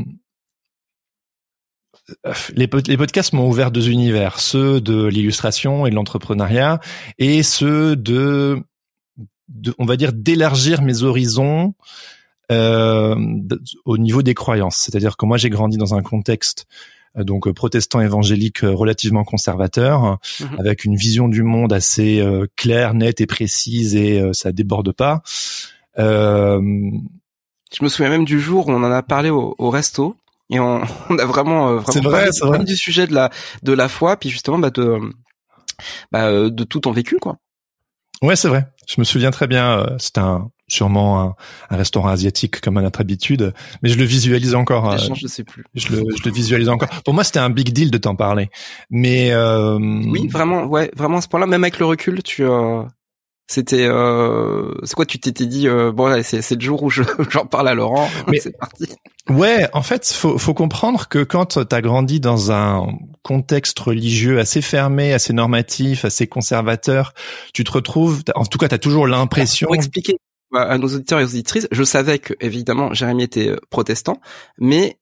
[2.54, 6.80] les, les, podcasts m'ont ouvert deux univers, ceux de l'illustration et de l'entrepreneuriat,
[7.18, 8.62] et ceux de,
[9.48, 11.74] de, on va dire, d'élargir mes horizons
[12.52, 13.16] euh,
[13.84, 14.76] au niveau des croyances.
[14.76, 20.18] C'est-à-dire que moi, j'ai grandi dans un contexte euh, donc protestant évangélique euh, relativement conservateur,
[20.40, 20.58] mhm.
[20.58, 25.22] avec une vision du monde assez euh, claire, nette et précise, et ça déborde pas.
[25.98, 26.60] Euh...
[27.76, 30.16] Je me souviens même du jour où on en a parlé au, au resto
[30.50, 33.30] et on, on, a vraiment vraiment vrai, parlé du sujet de la
[33.62, 35.00] de la foi, puis justement bah, de
[36.12, 37.38] bah, de tout ton vécu quoi.
[38.22, 38.66] Ouais, c'est vrai.
[38.86, 39.84] Je me souviens très bien.
[39.98, 41.34] C'était un sûrement un,
[41.70, 44.90] un, restaurant asiatique comme à notre habitude, mais je le visualise encore.
[44.92, 45.64] Euh, je sais plus.
[45.74, 46.88] Je le, je le visualise encore.
[47.04, 48.50] Pour moi, c'était un big deal de t'en parler.
[48.90, 49.78] Mais euh...
[49.78, 52.82] oui, vraiment, ouais, vraiment à ce point-là, même avec le recul, tu euh,
[53.48, 56.90] c'était euh, c'est quoi tu t'étais dit euh, bon c'est c'est le jour où
[57.30, 58.88] j'en parle à Laurent mais c'est parti
[59.30, 62.88] ouais en fait faut faut comprendre que quand t'as grandi dans un
[63.22, 67.12] contexte religieux assez fermé assez normatif assez conservateur
[67.54, 70.16] tu te retrouves en tout cas t'as toujours l'impression pour expliquer
[70.62, 74.20] à nos auditeurs et aux auditrices, je savais que évidemment Jérémy était euh, protestant,
[74.58, 74.98] mais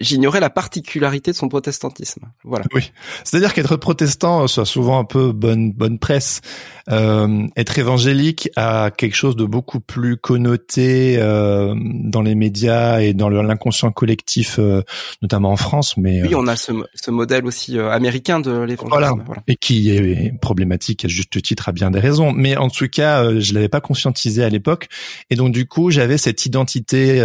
[0.00, 2.26] j'ignorais la particularité de son protestantisme.
[2.44, 2.64] Voilà.
[2.74, 2.92] Oui,
[3.24, 6.40] c'est-à-dire qu'être protestant soit souvent un peu bonne bonne presse.
[6.88, 13.12] Euh, être évangélique a quelque chose de beaucoup plus connoté euh, dans les médias et
[13.12, 14.82] dans l'inconscient collectif, euh,
[15.20, 15.96] notamment en France.
[15.96, 19.22] Mais oui, on a ce, ce modèle aussi euh, américain de l'évangélisme.
[19.26, 19.42] Voilà.
[19.48, 22.32] Et qui est problématique à juste titre à bien des raisons.
[22.32, 24.88] Mais en tout cas, euh, je l'avais pas conscientisé à l'époque,
[25.30, 27.20] et donc du coup, j'avais cette identité,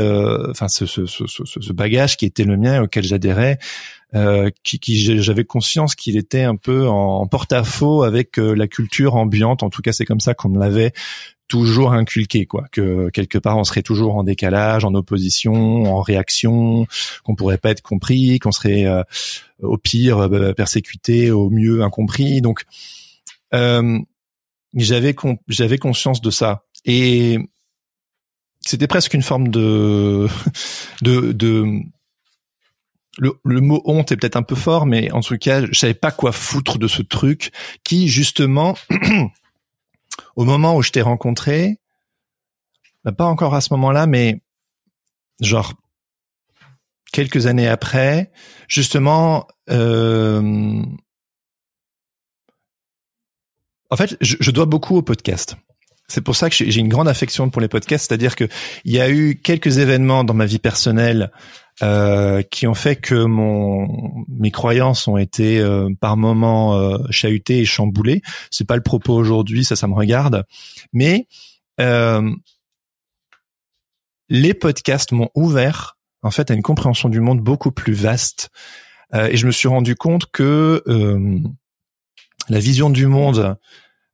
[0.49, 3.57] enfin ce, ce, ce, ce bagage qui était le auquel j'adhérais,
[4.13, 9.63] euh, qui, j'avais conscience qu'il était un peu en, porte-à-faux avec euh, la culture ambiante.
[9.63, 10.91] En tout cas, c'est comme ça qu'on me l'avait
[11.47, 12.65] toujours inculqué, quoi.
[12.71, 16.87] Que quelque part, on serait toujours en décalage, en opposition, en réaction,
[17.23, 19.03] qu'on pourrait pas être compris, qu'on serait euh,
[19.61, 22.41] au pire persécuté, au mieux incompris.
[22.41, 22.63] Donc,
[24.73, 25.15] j'avais
[25.47, 27.37] j'avais conscience de ça et
[28.61, 30.27] c'était presque une forme de
[31.01, 31.81] de, de
[33.17, 36.11] le, mot honte est peut-être un peu fort, mais en tout cas, je savais pas
[36.11, 37.51] quoi foutre de ce truc
[37.83, 38.75] qui, justement,
[40.35, 41.79] au moment où je t'ai rencontré,
[43.03, 44.41] bah, pas encore à ce moment-là, mais
[45.39, 45.73] genre
[47.11, 48.31] quelques années après,
[48.67, 50.81] justement, euh,
[53.89, 55.57] en fait, je, je, dois beaucoup au podcast.
[56.07, 58.47] C'est pour ça que j'ai une grande affection pour les podcasts, c'est-à-dire que
[58.85, 61.31] il y a eu quelques événements dans ma vie personnelle
[61.83, 67.59] euh, qui ont fait que mon mes croyances ont été euh, par moments euh, chahutées
[67.59, 68.21] et chamboulées.
[68.49, 70.45] C'est pas le propos aujourd'hui, ça, ça me regarde.
[70.93, 71.27] Mais
[71.79, 72.29] euh,
[74.29, 78.49] les podcasts m'ont ouvert en fait à une compréhension du monde beaucoup plus vaste.
[79.13, 80.83] et je me suis rendu compte que
[82.47, 83.57] la vision du monde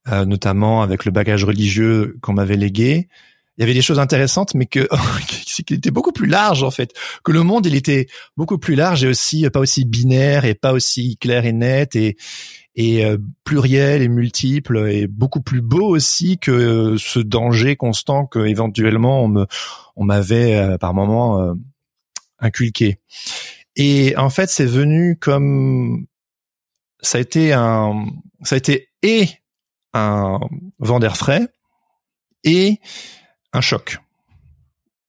[0.10, 3.10] euh, notamment avec le bagage religieux qu'on m'avait légué.
[3.58, 4.88] Il y avait des choses intéressantes, mais que
[5.66, 6.94] qui était beaucoup plus large en fait.
[7.24, 10.74] Que le monde, il était beaucoup plus large et aussi pas aussi binaire et pas
[10.74, 12.18] aussi clair et net et
[12.76, 18.46] et euh, pluriel et multiple et beaucoup plus beau aussi que ce danger constant que
[18.46, 19.48] éventuellement on me
[19.96, 21.56] on m'avait euh, par moment
[22.40, 23.00] inculqué.
[23.76, 26.08] Et en fait, c'est venu comme
[27.02, 28.06] ça a été un
[28.44, 29.28] ça a été et
[29.94, 30.40] un
[30.80, 31.48] vent d'air frais
[32.44, 32.80] et
[33.58, 34.00] un choc.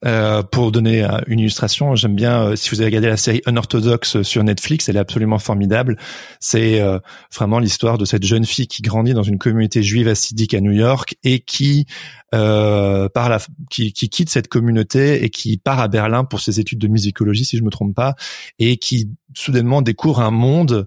[0.05, 4.23] Euh, pour donner une illustration, j'aime bien euh, si vous avez regardé la série Unorthodox
[4.23, 5.99] sur Netflix, elle est absolument formidable.
[6.39, 7.01] C'est euh,
[7.35, 10.71] vraiment l'histoire de cette jeune fille qui grandit dans une communauté juive assidique à New
[10.71, 11.87] York et qui
[12.31, 16.79] par la, qui, qui, quitte cette communauté et qui part à Berlin pour ses études
[16.79, 18.15] de musicologie, si je me trompe pas,
[18.59, 20.87] et qui soudainement découvre un monde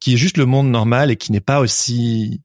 [0.00, 2.40] qui est juste le monde normal et qui n'est pas aussi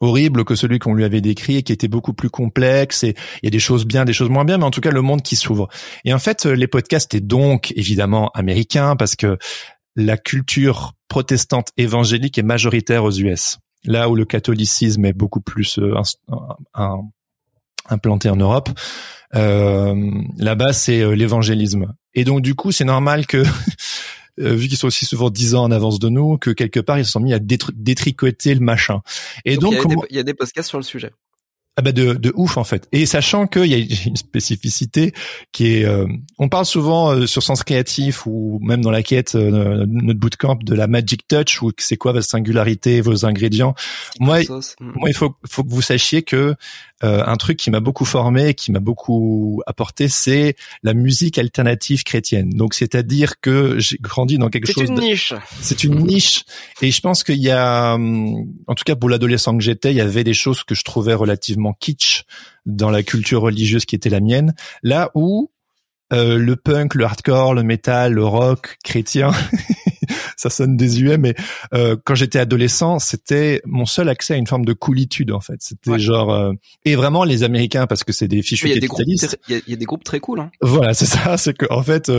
[0.00, 3.46] horrible que celui qu'on lui avait décrit et qui était beaucoup plus complexe et il
[3.46, 5.22] y a des choses bien, des choses moins bien, mais en tout cas le monde
[5.22, 5.68] qui s'ouvre.
[6.04, 9.38] Et en fait, les podcasts étaient donc évidemment américains parce que
[9.96, 13.58] la culture protestante évangélique est majoritaire aux US.
[13.84, 15.94] Là où le catholicisme est beaucoup plus euh,
[17.88, 18.68] implanté en Europe,
[19.34, 19.94] euh,
[20.36, 21.94] là-bas c'est euh, l'évangélisme.
[22.14, 23.42] Et donc du coup, c'est normal que
[24.38, 27.04] vu qu'ils sont aussi souvent dix ans en avance de nous, que quelque part ils
[27.04, 29.00] se sont mis à détricoter le machin.
[29.44, 29.74] Et donc,
[30.10, 31.12] il, y a des, podcasts sur le sujet.
[31.76, 32.88] Ah bah de, de ouf en fait.
[32.90, 35.14] Et sachant qu'il y a une spécificité
[35.52, 36.06] qui est, euh,
[36.38, 40.58] on parle souvent euh, sur Sens Créatif ou même dans la quête euh, notre bootcamp
[40.62, 43.74] de la magic touch ou c'est quoi votre singularité, vos ingrédients.
[44.18, 44.60] Moi, mm.
[44.80, 46.54] moi il faut faut que vous sachiez que
[47.02, 52.50] un truc qui m'a beaucoup formé, qui m'a beaucoup apporté, c'est la musique alternative chrétienne.
[52.50, 54.84] Donc c'est-à-dire que j'ai grandi dans quelque chose.
[54.84, 55.32] C'est une niche.
[55.62, 56.44] C'est une niche.
[56.82, 59.96] Et je pense qu'il y a, hum, en tout cas pour l'adolescent que j'étais, il
[59.96, 62.24] y avait des choses que je trouvais relativement kitsch
[62.66, 65.50] dans la culture religieuse qui était la mienne, là où
[66.12, 69.30] euh, le punk, le hardcore, le metal, le rock chrétien,
[70.36, 71.34] ça sonne désuet, mais
[71.72, 75.58] euh, quand j'étais adolescent, c'était mon seul accès à une forme de coolitude en fait.
[75.60, 76.52] C'était genre euh,
[76.84, 79.38] et vraiment les Américains parce que c'est des fichus capitalistes.
[79.48, 80.40] Il y, a des groupes très cool.
[80.40, 80.50] Hein.
[80.60, 81.36] Voilà, c'est ça.
[81.36, 82.10] C'est que en fait.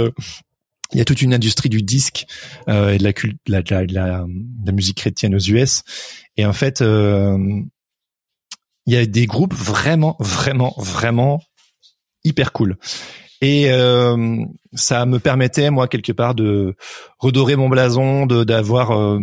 [0.93, 2.25] il y a toute une industrie du disque
[2.67, 4.25] et de la, de la,
[4.65, 5.83] la, musique chrétienne aux US.
[6.37, 6.81] Et en fait,
[8.85, 11.41] il y a des groupes vraiment, vraiment, vraiment
[12.23, 12.77] hyper cool.
[13.41, 16.75] Et euh, ça me permettait, moi, quelque part, de
[17.19, 18.91] redorer mon blason, de d'avoir...
[18.91, 19.19] Euh,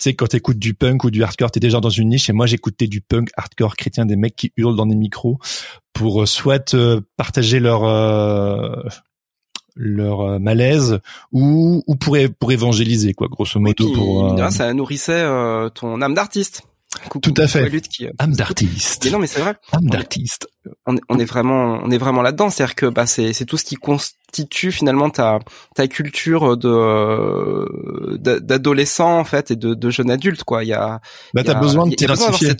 [0.00, 2.30] tu sais, quand t'écoutes du punk ou du hardcore, t'es déjà dans une niche.
[2.30, 5.38] Et moi, j'écoutais du punk hardcore chrétien, des mecs qui hurlent dans des micros
[5.92, 6.76] pour euh, soit
[7.16, 7.82] partager leur
[9.80, 10.98] leur malaise
[11.30, 13.92] ou ou pour pour évangéliser quoi, grosso modo.
[13.92, 15.24] pour, ça nourrissait
[15.74, 16.62] ton âme d'artiste.
[17.22, 17.70] Tout à fait.
[17.70, 19.10] Euh, âme d'artiste.
[19.10, 19.54] non, mais c'est vrai.
[19.72, 20.48] Âme d'artiste.
[20.86, 22.48] On, on, est vraiment, on est vraiment là-dedans.
[22.48, 25.38] C'est-à-dire que bah, c'est, c'est tout ce qui constitue finalement ta,
[25.74, 30.64] ta culture de, d'adolescent en fait et de, de jeune adulte quoi.
[30.64, 31.00] Il y a.
[31.34, 32.54] Bah, t'as besoin de t'identifier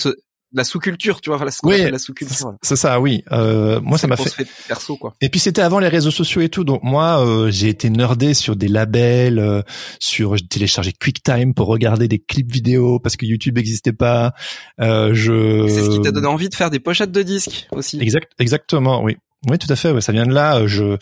[0.53, 2.55] la sous-culture, tu vois, la, oui, la sous-culture.
[2.63, 3.23] C'est ça, oui.
[3.33, 4.47] Euh, moi, ça m'a fait...
[4.67, 5.15] perso, quoi.
[5.21, 8.35] Et puis c'était avant les réseaux sociaux et tout, donc moi, euh, j'ai été nerdé
[8.35, 9.63] sur des labels, euh,
[9.99, 14.33] sur j'ai téléchargé QuickTime pour regarder des clips vidéo parce que YouTube n'existait pas.
[14.81, 15.69] Euh, je.
[15.69, 18.01] C'est ce qui t'a donné envie de faire des pochettes de disques aussi.
[18.01, 19.17] Exact, exactement, oui.
[19.47, 19.93] Oui, tout à fait.
[19.93, 20.67] Ouais, ça vient de là.
[20.67, 20.97] Je,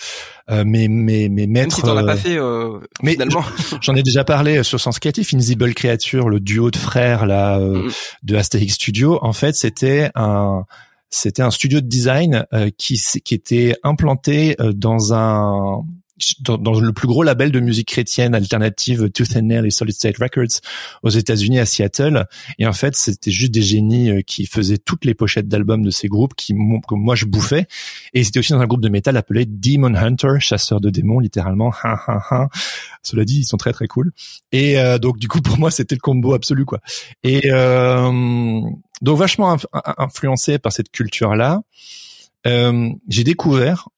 [0.51, 1.68] euh, mes, mes, mes maîtres.
[1.68, 3.42] Même si t'en as pas fait, euh, mais finalement.
[3.81, 7.85] J'en ai déjà parlé sur Sens Créatif, Invisible Creature, le duo de frères là euh,
[7.85, 7.92] mm.
[8.25, 9.18] de Asterix Studio.
[9.22, 10.64] En fait, c'était un,
[11.09, 15.83] c'était un studio de design euh, qui, qui était implanté euh, dans un
[16.40, 19.94] dans, dans, le plus gros label de musique chrétienne alternative Tooth and Nail et Solid
[19.94, 20.61] State Records
[21.02, 22.26] aux États-Unis à Seattle.
[22.59, 25.90] Et en fait, c'était juste des génies euh, qui faisaient toutes les pochettes d'albums de
[25.90, 27.66] ces groupes qui que moi je bouffais.
[28.14, 31.72] Et c'était aussi dans un groupe de métal appelé Demon Hunter, chasseur de démons littéralement.
[33.02, 34.12] Cela dit, ils sont très très cool.
[34.52, 36.81] Et euh, donc du coup pour moi c'était le combo absolu quoi.
[37.22, 38.61] Et euh,
[39.02, 39.57] donc vachement
[39.98, 41.61] influencé par cette culture là.
[42.46, 43.88] Euh, j'ai découvert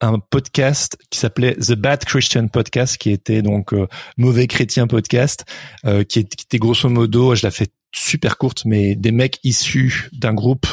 [0.00, 5.44] un podcast qui s'appelait The Bad Christian Podcast, qui était donc euh, mauvais chrétien podcast,
[5.84, 10.34] euh, qui, était grosso modo, je la fais super courte, mais des mecs issus d'un
[10.34, 10.66] groupe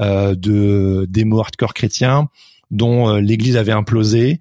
[0.00, 2.28] euh, de démo hardcore chrétiens
[2.70, 4.40] dont euh, l'Église avait implosé,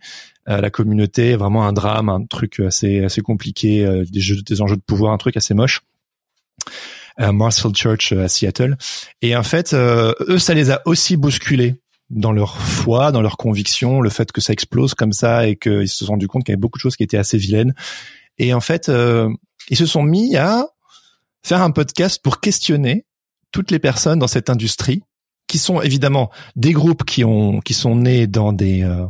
[0.50, 4.82] la communauté, vraiment un drame, un truc assez assez compliqué, des jeux, des enjeux de
[4.82, 5.82] pouvoir, un truc assez moche.
[7.20, 8.78] Marsfield Church à Seattle.
[9.22, 14.02] Et en fait, eux, ça les a aussi bousculés dans leur foi, dans leur conviction,
[14.02, 16.54] le fait que ça explose comme ça et qu'ils se sont rendu compte qu'il y
[16.54, 17.74] avait beaucoup de choses qui étaient assez vilaines.
[18.38, 19.30] Et en fait, euh,
[19.70, 20.68] ils se sont mis à
[21.44, 23.06] faire un podcast pour questionner
[23.52, 25.02] toutes les personnes dans cette industrie,
[25.48, 29.06] qui sont évidemment des groupes qui ont qui sont nés dans des euh,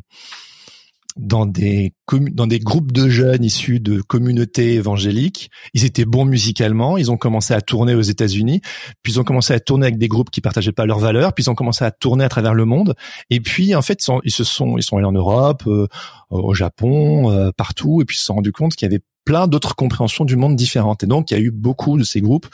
[1.18, 1.94] dans des
[2.32, 5.50] dans des groupes de jeunes issus de communautés évangéliques.
[5.74, 6.98] Ils étaient bons musicalement.
[6.98, 8.62] Ils ont commencé à tourner aux États-Unis.
[9.04, 11.34] Puis ils ont commencé à tourner avec des groupes qui partageaient pas leurs valeurs.
[11.34, 12.96] Puis ils ont commencé à tourner à travers le monde.
[13.30, 15.88] Et puis en fait, ils, sont, se sont ils sont allés en Europe, euh,
[16.30, 18.02] au Japon, euh, partout.
[18.02, 20.56] Et puis ils se sont rendus compte qu'il y avait plein d'autres compréhensions du monde
[20.56, 21.04] différentes.
[21.04, 22.48] Et donc, il y a eu beaucoup de ces groupes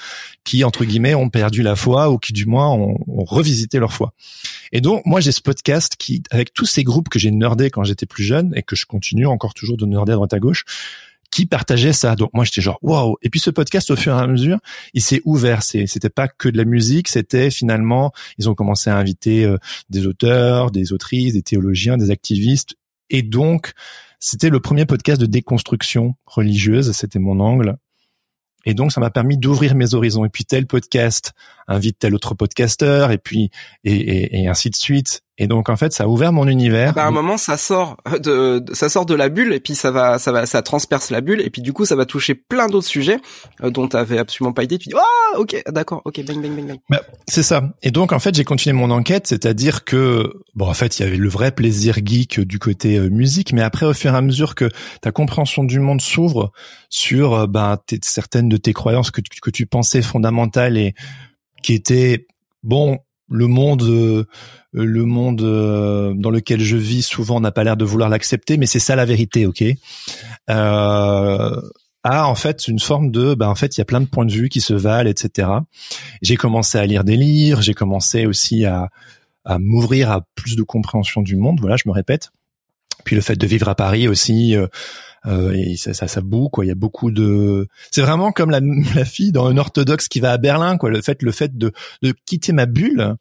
[0.44, 4.14] qui, entre guillemets, ont perdu la foi ou qui, du moins, ont, revisité leur foi.
[4.72, 7.84] Et donc, moi, j'ai ce podcast qui, avec tous ces groupes que j'ai nerdé quand
[7.84, 10.66] j'étais plus jeune et que je continue encore toujours de nerder à droite à gauche,
[11.30, 12.16] qui partageaient ça.
[12.16, 13.18] Donc moi j'étais genre waouh.
[13.22, 14.60] Et puis ce podcast au fur et à mesure,
[14.96, 15.62] il s'est ouvert.
[15.64, 19.58] c'était pas que de la musique, c'était finalement ils ont commencé à inviter euh,
[19.90, 22.76] des auteurs, des autrices, des théologiens, des activistes.
[23.10, 23.74] Et donc
[24.26, 27.76] c'était le premier podcast de déconstruction religieuse, c'était mon angle.
[28.64, 30.24] Et donc, ça m'a permis d'ouvrir mes horizons.
[30.24, 31.34] Et puis, tel podcast
[31.68, 33.50] invite tel autre podcasteur, et puis,
[33.84, 35.22] et, et ainsi de suite.
[35.40, 36.94] Et donc en fait, ça a ouvert mon univers.
[36.94, 39.90] Bah, à un moment, ça sort de, ça sort de la bulle et puis ça
[39.90, 42.68] va, ça va, ça transperce la bulle et puis du coup, ça va toucher plein
[42.68, 43.18] d'autres sujets
[43.64, 44.78] euh, dont tu avais absolument pas idée.
[44.78, 46.80] Tu dis, ah, ok, d'accord, ok, bang, bang, bang, bang.
[46.88, 47.74] Bah, c'est ça.
[47.82, 51.06] Et donc en fait, j'ai continué mon enquête, c'est-à-dire que bon, en fait, il y
[51.06, 54.22] avait le vrai plaisir geek du côté euh, musique, mais après, au fur et à
[54.22, 54.70] mesure que
[55.02, 56.52] ta compréhension du monde s'ouvre
[56.90, 60.94] sur, euh, bah, certaines de tes croyances que tu, que tu pensais fondamentales et
[61.64, 62.28] qui étaient
[62.62, 63.00] bon
[63.30, 64.28] le monde
[64.74, 65.42] le monde
[66.18, 69.06] dans lequel je vis souvent n'a pas l'air de vouloir l'accepter, mais c'est ça la
[69.06, 69.64] vérité, ok?
[70.50, 71.62] Euh,
[72.06, 74.26] a en fait une forme de, ben en fait il y a plein de points
[74.26, 75.48] de vue qui se valent, etc.
[76.22, 78.90] J'ai commencé à lire des livres, j'ai commencé aussi à,
[79.46, 81.60] à m'ouvrir à plus de compréhension du monde.
[81.62, 82.32] Voilà, je me répète.
[83.06, 84.56] Puis le fait de vivre à Paris aussi,
[85.26, 86.66] euh, et ça, ça, boue quoi.
[86.66, 87.68] Il y a beaucoup de.
[87.92, 88.60] C'est vraiment comme la,
[88.96, 90.90] la, fille dans un orthodoxe qui va à Berlin quoi.
[90.90, 93.16] Le fait, le fait de, de quitter ma bulle,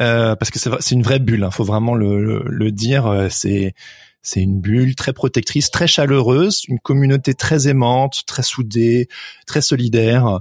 [0.00, 1.44] euh, parce que c'est une vraie bulle.
[1.44, 3.06] Hein, faut vraiment le, le, le dire.
[3.06, 3.74] Euh, c'est
[4.22, 9.08] c'est une bulle très protectrice, très chaleureuse, une communauté très aimante, très soudée,
[9.46, 10.40] très solidaire.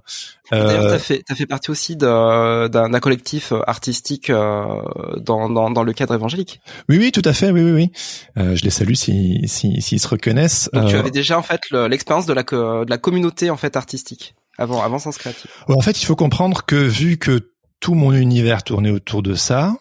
[0.52, 0.90] D'ailleurs, euh...
[0.90, 4.82] t'as fait, as fait partie aussi d'un collectif artistique euh,
[5.18, 6.60] dans, dans, dans, le cadre évangélique.
[6.90, 7.52] Oui, oui, tout à fait.
[7.52, 7.92] Oui, oui, oui.
[8.38, 10.70] Euh, je les salue s'ils si, si, se reconnaissent.
[10.74, 13.78] Donc, tu euh, avais déjà en fait l'expérience de la, de la communauté en fait
[13.78, 15.64] artistique avant, avant Sens Créatif.
[15.70, 19.78] en fait, il faut comprendre que vu que tout mon univers tournait autour de ça,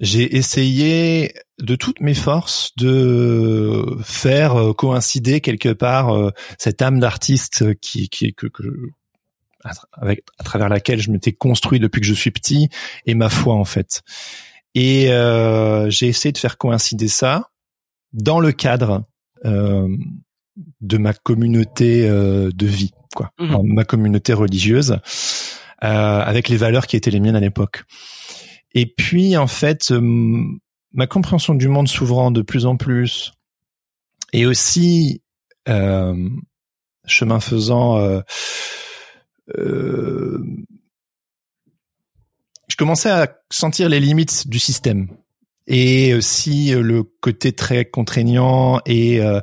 [0.00, 6.98] j'ai essayé de toutes mes forces de faire euh, coïncider quelque part euh, cette âme
[6.98, 8.64] d'artiste qui, qui que, que
[9.92, 12.68] avec, à travers laquelle je m'étais construit depuis que je suis petit
[13.06, 14.02] et ma foi en fait.
[14.74, 17.50] Et euh, j'ai essayé de faire coïncider ça
[18.12, 19.04] dans le cadre
[19.44, 19.88] euh,
[20.80, 23.56] de ma communauté euh, de vie, quoi, mmh.
[23.64, 24.98] ma communauté religieuse,
[25.78, 27.84] avec les valeurs qui étaient les miennes à l'époque.
[28.74, 30.42] Et puis, en fait, euh,
[30.94, 33.32] ma compréhension du monde s'ouvrant de plus en plus,
[34.32, 35.22] et aussi,
[35.68, 36.28] euh,
[37.06, 38.20] chemin faisant, euh,
[39.58, 40.42] euh,
[42.68, 45.08] je commençais à sentir les limites du système
[45.66, 49.40] et aussi le côté très contraignant et euh,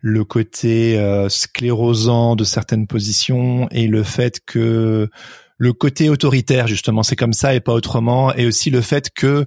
[0.00, 5.10] le côté euh, sclérosant de certaines positions et le fait que
[5.58, 9.46] le côté autoritaire justement, c'est comme ça et pas autrement, et aussi le fait que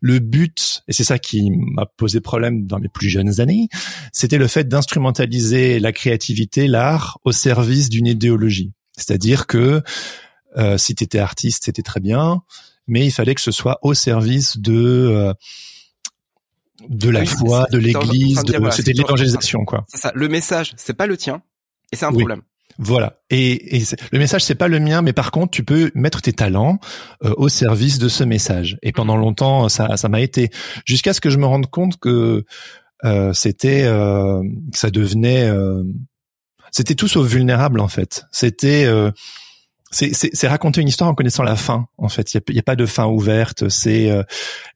[0.00, 3.68] le but, et c'est ça qui m'a posé problème dans mes plus jeunes années,
[4.12, 8.72] c'était le fait d'instrumentaliser la créativité, l'art au service d'une idéologie.
[8.96, 9.82] C'est-à-dire que
[10.56, 12.42] euh, si tu étais artiste, c'était très bien,
[12.86, 15.34] mais il fallait que ce soit au service de euh,
[16.88, 19.84] de la foi, de l'Église, c'était l'évangélisation quoi.
[19.88, 20.12] C'est ça.
[20.14, 21.42] Le message, c'est pas le tien,
[21.92, 22.42] et c'est un problème.
[22.78, 23.18] Voilà.
[23.30, 26.32] Et, et le message c'est pas le mien, mais par contre tu peux mettre tes
[26.32, 26.78] talents
[27.24, 28.78] euh, au service de ce message.
[28.82, 29.20] Et pendant mmh.
[29.20, 30.50] longtemps ça ça m'a été
[30.84, 32.44] jusqu'à ce que je me rende compte que
[33.04, 34.42] euh, c'était euh,
[34.74, 35.82] ça devenait euh,
[36.70, 38.24] c'était tout sauf vulnérable en fait.
[38.30, 39.10] C'était euh,
[39.90, 42.32] c'est raconter une histoire en connaissant la fin en fait.
[42.32, 43.68] Il y a, pas de fin ouverte.
[43.68, 44.08] C'est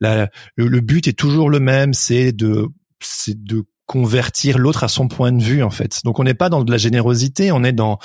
[0.00, 1.94] le, le but est toujours le même.
[1.94, 2.66] C'est de
[2.98, 6.00] c'est de convertir l'autre à son point de vue en fait.
[6.04, 7.98] Donc on n'est pas dans de la générosité, on est dans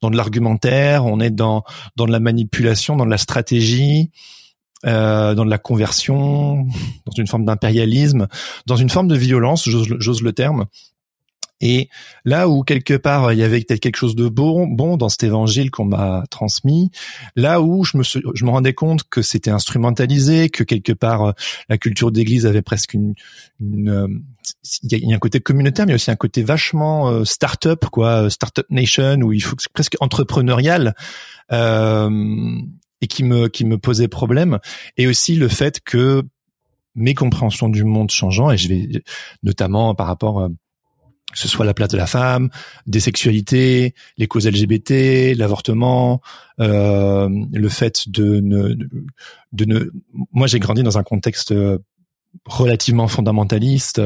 [0.00, 1.64] dans de l'argumentaire, on est dans
[1.96, 4.10] dans de la manipulation, dans de la stratégie,
[4.86, 6.66] euh, dans de la conversion,
[7.06, 8.28] dans une forme d'impérialisme,
[8.66, 10.66] dans une forme de violence, j'ose le terme,
[11.60, 11.88] et
[12.24, 15.24] là où quelque part il y avait peut-être quelque chose de bon, bon dans cet
[15.24, 16.90] évangile qu'on m'a transmis,
[17.34, 21.32] là où je me, je me rendais compte que c'était instrumentalisé, que quelque part euh,
[21.68, 23.14] la culture d'église avait presque une,
[23.60, 24.08] une euh,
[24.82, 28.66] il y, a un côté communautaire, mais aussi un côté vachement euh, start-up, quoi, start-up
[28.70, 30.94] nation, où il faut presque entrepreneurial.
[31.52, 32.60] Euh,
[33.02, 34.58] et qui me qui me posait problème
[34.96, 36.22] et aussi le fait que
[36.94, 38.88] mes compréhensions du monde changeant et je vais
[39.42, 40.48] notamment par rapport
[41.36, 42.48] que ce soit la place de la femme,
[42.86, 46.22] des sexualités, les causes LGBT, l'avortement,
[46.60, 48.74] euh, le fait de ne,
[49.52, 49.90] de ne.
[50.32, 51.78] Moi, j'ai grandi dans un contexte euh,
[52.46, 54.00] relativement fondamentaliste,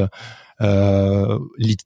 [0.60, 1.38] euh,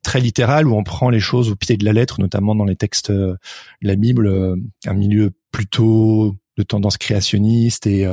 [0.02, 2.76] très littéral, où on prend les choses au pied de la lettre, notamment dans les
[2.76, 3.37] textes de
[3.83, 8.07] la Bible, un milieu plutôt de tendance créationniste et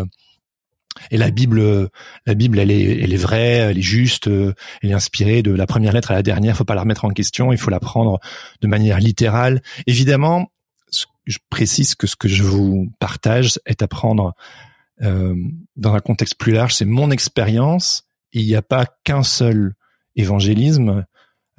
[1.10, 1.90] et la Bible,
[2.26, 5.66] la Bible, elle est, elle est vraie, elle est juste, elle est inspirée de la
[5.66, 6.56] première lettre à la dernière.
[6.56, 7.52] Il faut pas la remettre en question.
[7.52, 8.20] Il faut la prendre
[8.62, 9.62] de manière littérale.
[9.88, 10.52] Évidemment,
[11.26, 14.34] je précise que ce que je vous partage est à prendre
[15.02, 15.36] euh,
[15.76, 16.74] dans un contexte plus large.
[16.74, 18.04] C'est mon expérience.
[18.34, 19.74] Il n'y a pas qu'un seul
[20.16, 21.06] évangélisme.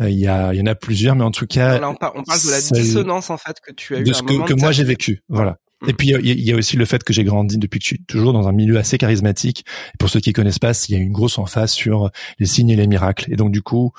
[0.01, 2.23] Euh, il y, a, il y en a plusieurs, mais en tout cas, on, parle,
[2.25, 4.05] de la dissonance en fait que tu as eu.
[4.05, 5.23] De ce que, que moi j'ai vécu.
[5.29, 5.59] Voilà.
[5.87, 8.05] Et puis il y, a aussi le fait que j'ai grandi depuis que je suis
[8.05, 9.65] toujours dans un milieu assez charismatique.
[9.95, 12.71] Et pour ceux qui connaissent pas, il y a une grosse emphase sur les signes
[12.71, 13.33] et les miracles.
[13.33, 13.93] Et donc du coup,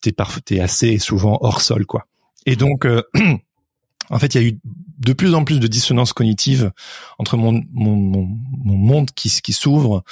[0.00, 0.14] t'es
[0.50, 2.06] es assez souvent hors sol, quoi.
[2.46, 3.02] Et donc, euh,
[4.10, 4.58] en fait, il y a eu
[4.98, 6.72] de plus en plus de dissonance cognitive
[7.18, 10.02] entre mon mon, mon, monde qui qui s'ouvre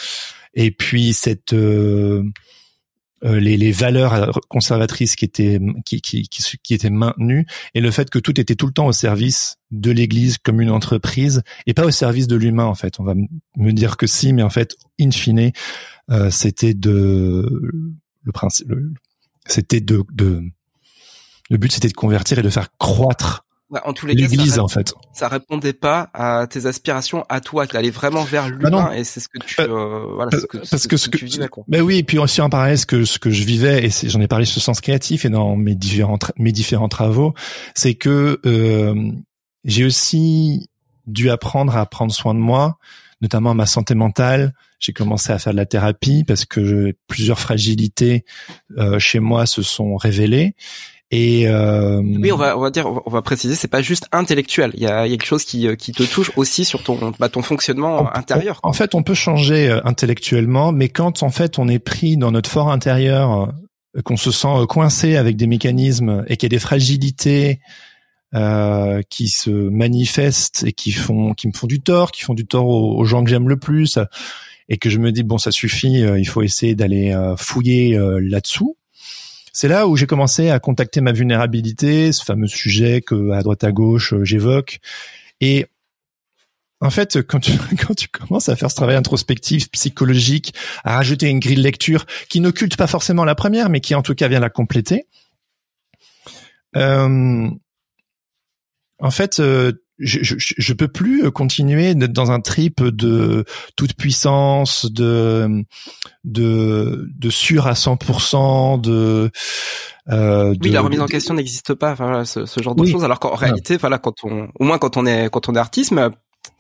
[0.55, 2.23] et puis cette euh,
[3.23, 8.11] les, les, valeurs conservatrices qui étaient qui, qui, qui, qui, étaient maintenues et le fait
[8.11, 11.87] que tout était tout le temps au service de l'Église comme une entreprise et pas
[11.87, 13.01] au service de l'humain en fait.
[13.01, 15.53] On va me dire que si, mais en fait, in fine,
[16.11, 17.73] euh, c'était de
[18.23, 18.73] le principe,
[19.47, 20.43] c'était de, de
[21.49, 24.95] le but c'était de convertir et de faire croître en tous les l'église en fait.
[25.13, 29.05] Ça répondait pas à tes aspirations à toi, qui allait vraiment vers bah l'humain et
[29.05, 31.65] c'est ce que tu euh, voilà, ce que, parce que ce que, tu vivais quoi.
[31.67, 34.21] Ben oui, et puis aussi en parallèle ce que ce que je vivais et j'en
[34.21, 37.35] ai parlé sur ce sens créatif et dans mes différents mes différents travaux,
[37.75, 39.11] c'est que euh,
[39.65, 40.69] j'ai aussi
[41.07, 42.79] dû apprendre à prendre soin de moi,
[43.21, 44.53] notamment ma santé mentale.
[44.79, 48.25] J'ai commencé à faire de la thérapie parce que plusieurs fragilités
[48.77, 50.55] euh, chez moi se sont révélées
[51.13, 52.01] et euh...
[52.03, 54.73] oui, on va on va dire on va préciser, c'est pas juste intellectuel.
[54.75, 57.13] Il y a, il y a quelque chose qui qui te touche aussi sur ton
[57.21, 58.59] bah, ton fonctionnement intérieur.
[58.65, 62.33] En fait, on peut changer euh, intellectuellement, mais quand en fait on est pris dans
[62.33, 63.53] notre fort intérieur,
[63.97, 67.61] euh, qu'on se sent euh, coincé avec des mécanismes et qu'il y a des fragilités
[68.35, 72.47] euh, qui se manifestent et qui font qui me font du tort, qui font du
[72.47, 73.99] tort aux, gens que j'aime le plus,
[74.69, 78.77] et que je me dis bon ça suffit, il faut essayer d'aller fouiller là-dessous
[79.57, 83.65] c'est là où j'ai commencé à contacter ma vulnérabilité, ce fameux sujet que à droite
[83.65, 84.81] à gauche euh, j'évoque.
[85.41, 85.65] Et
[86.83, 87.53] en fait, quand tu,
[87.87, 90.53] quand tu commences à faire ce travail introspectif, psychologique,
[90.85, 94.03] à rajouter une grille de lecture qui n'occulte pas forcément la première, mais qui en
[94.03, 95.07] tout cas vient la compléter,
[96.77, 97.49] euh,
[98.99, 103.45] en fait, euh, je, je, je, peux plus continuer d'être dans un trip de
[103.77, 105.65] toute puissance, de
[106.25, 109.31] de de sûr à 100%, de
[110.09, 113.05] euh, oui, la remise en question n'existe pas, enfin, ce, ce genre de choses.
[113.05, 115.91] Alors qu'en réalité, voilà, quand on, au moins quand on est quand on est artiste,
[115.91, 116.09] mais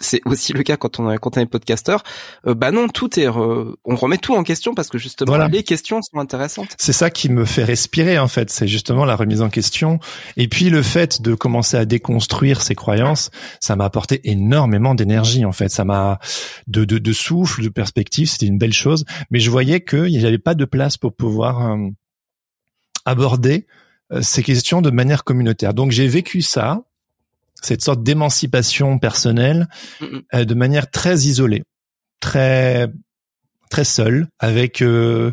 [0.00, 2.02] c'est aussi le cas quand on est quand on est podcasteur.
[2.46, 6.00] Euh, bah non, tout est on remet tout en question parce que justement les questions
[6.02, 6.74] sont intéressantes.
[6.78, 9.98] C'est ça qui me fait respirer en fait, c'est justement la remise en question
[10.36, 13.30] et puis le fait de commencer à déconstruire ses croyances,
[13.60, 16.18] ça m'a apporté énormément d'énergie en fait, ça m'a
[16.66, 20.24] de, de, de souffle, de perspective, c'était une belle chose, mais je voyais qu'il n'y
[20.24, 21.88] avait pas de place pour pouvoir euh,
[23.04, 23.66] aborder
[24.12, 25.74] euh, ces questions de manière communautaire.
[25.74, 26.82] Donc j'ai vécu ça
[27.62, 29.68] cette sorte d'émancipation personnelle
[30.34, 31.64] euh, de manière très isolée,
[32.20, 32.88] très
[33.70, 35.32] très seule, avec euh,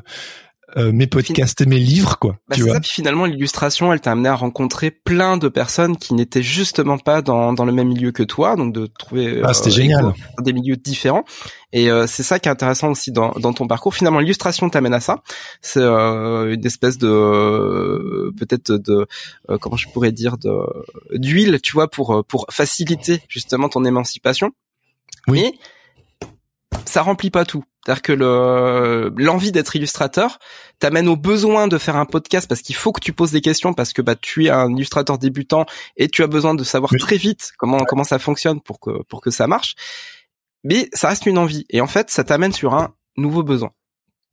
[0.78, 2.38] euh, mes podcasts et mes livres, quoi.
[2.48, 2.74] Bah, tu vois.
[2.74, 6.98] Ça, puis finalement, l'illustration, elle t'a amené à rencontrer plein de personnes qui n'étaient justement
[6.98, 10.14] pas dans, dans le même milieu que toi, donc de trouver ah, c'était génial.
[10.42, 11.26] des milieux différents.
[11.72, 13.96] Et c'est ça qui est intéressant aussi dans, dans ton parcours.
[13.96, 15.24] Finalement, l'illustration t'amène à ça.
[15.62, 19.08] C'est une espèce de peut-être de
[19.60, 20.52] comment je pourrais dire de
[21.14, 24.52] d'huile, tu vois, pour pour faciliter justement ton émancipation.
[25.28, 25.42] Oui.
[25.42, 25.54] Mais
[26.86, 27.64] ça remplit pas tout.
[27.84, 30.40] C'est-à-dire que le l'envie d'être illustrateur
[30.80, 33.74] t'amène au besoin de faire un podcast parce qu'il faut que tu poses des questions
[33.74, 35.66] parce que bah tu es un illustrateur débutant
[35.98, 39.22] et tu as besoin de savoir très vite comment comment ça fonctionne pour que pour
[39.22, 39.76] que ça marche.
[40.64, 43.72] Mais ça reste une envie et en fait ça t'amène sur un nouveau besoin.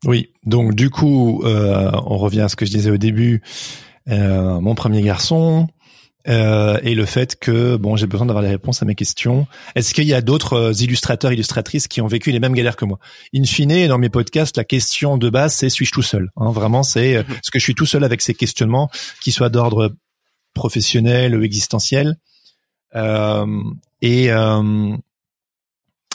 [0.05, 3.43] Oui, donc du coup euh, on revient à ce que je disais au début.
[4.09, 5.68] Euh, mon premier garçon,
[6.29, 9.47] euh, et le fait que bon j'ai besoin d'avoir des réponses à mes questions.
[9.75, 12.85] Est-ce qu'il y a d'autres euh, illustrateurs illustratrices qui ont vécu les mêmes galères que
[12.85, 12.99] moi?
[13.35, 16.83] In fine, dans mes podcasts, la question de base c'est suis-je tout seul hein, Vraiment,
[16.83, 17.35] c'est euh, mhm.
[17.35, 18.91] est-ce que je suis tout seul avec ces questionnements,
[19.23, 19.95] qui soient d'ordre
[20.53, 22.16] professionnel ou existentiel
[22.97, 23.47] euh,
[24.03, 24.97] et euh,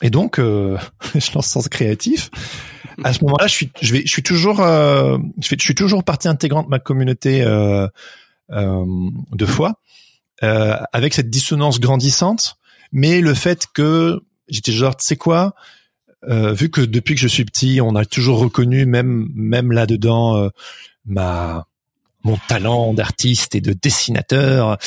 [0.02, 2.30] et donc je lance sens créatif.
[3.04, 6.28] À ce moment-là, je suis je vais je suis toujours je, je suis toujours partie
[6.28, 7.44] intégrante de ma communauté
[8.52, 9.80] de foi
[10.44, 12.58] euh, avec cette dissonance grandissante,
[12.92, 15.56] mais le fait que j'étais genre, tu sais quoi,
[16.28, 19.86] euh, vu que depuis que je suis petit, on a toujours reconnu, même même là
[19.86, 20.50] dedans, euh,
[21.06, 21.68] ma
[22.26, 24.78] mon talent d'artiste et de dessinateur.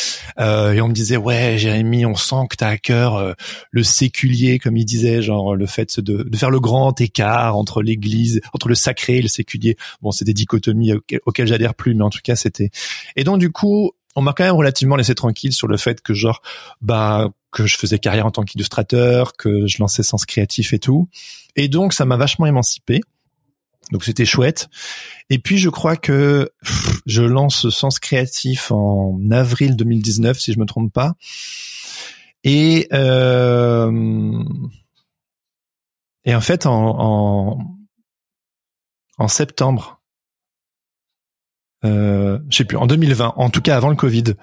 [0.40, 3.32] Euh, et on me disait ouais Jérémy, on sent que t'as à cœur euh,
[3.70, 7.80] le séculier, comme il disait, genre le fait de, de faire le grand écart entre
[7.80, 9.76] l'Église, entre le sacré et le séculier.
[10.02, 10.92] Bon, c'est des dichotomies
[11.24, 12.70] auxquelles j'adhère plus, mais en tout cas c'était.
[13.14, 16.12] Et donc du coup, on m'a quand même relativement laissé tranquille sur le fait que
[16.12, 16.42] genre
[16.80, 21.08] bah que je faisais carrière en tant qu'illustrateur, que je lançais Sens Créatif et tout.
[21.54, 23.00] Et donc ça m'a vachement émancipé.
[23.92, 24.68] Donc c'était chouette.
[25.30, 26.50] Et puis je crois que
[27.06, 31.14] je lance Sens Créatif en avril 2019 si je me trompe pas.
[32.42, 34.42] Et euh,
[36.24, 37.58] et en fait en, en,
[39.16, 39.97] en septembre
[41.84, 44.34] euh, je sais plus, en 2020, en tout cas avant le Covid,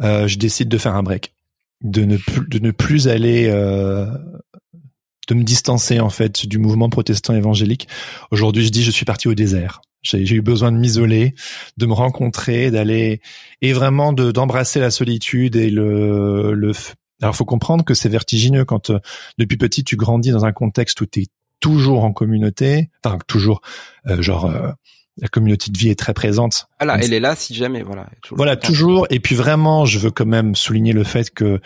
[0.00, 1.34] euh, je décide de faire un break,
[1.82, 4.06] de ne plus, de ne plus aller, euh,
[5.28, 7.88] de me distancer en fait du mouvement protestant évangélique.
[8.30, 9.80] Aujourd'hui, je dis je suis parti au désert.
[10.02, 11.34] J'ai eu besoin de m'isoler,
[11.76, 13.20] de me rencontrer, d'aller
[13.60, 16.72] et vraiment de d'embrasser la solitude et le le.
[17.20, 18.98] Alors, faut comprendre que c'est vertigineux quand euh,
[19.36, 21.26] depuis petit tu grandis dans un contexte où tu es
[21.60, 23.60] toujours en communauté, enfin toujours,
[24.06, 24.70] euh, genre euh,
[25.20, 26.68] la communauté de vie est très présente.
[26.80, 28.08] Voilà, elle est là si jamais, voilà.
[28.22, 29.06] Toujours voilà, toujours.
[29.10, 31.60] Et puis vraiment, je veux quand même souligner le fait que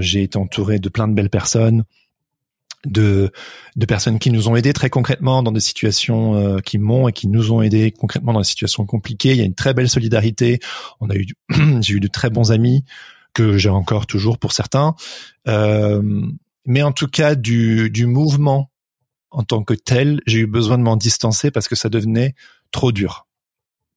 [0.00, 1.84] j'ai été entouré de plein de belles personnes
[2.86, 3.30] de,
[3.76, 7.12] de personnes qui nous ont aidés très concrètement dans des situations euh, qui m'ont et
[7.12, 9.32] qui nous ont aidés concrètement dans des situations compliquées.
[9.32, 10.58] Il y a une très belle solidarité.
[11.00, 11.26] On a eu,
[11.80, 12.84] j'ai eu de très bons amis
[13.34, 14.94] que j'ai encore toujours pour certains.
[15.48, 16.02] Euh,
[16.66, 18.70] mais en tout cas, du, du mouvement
[19.30, 22.34] en tant que tel, j'ai eu besoin de m'en distancer parce que ça devenait
[22.72, 23.26] trop dur.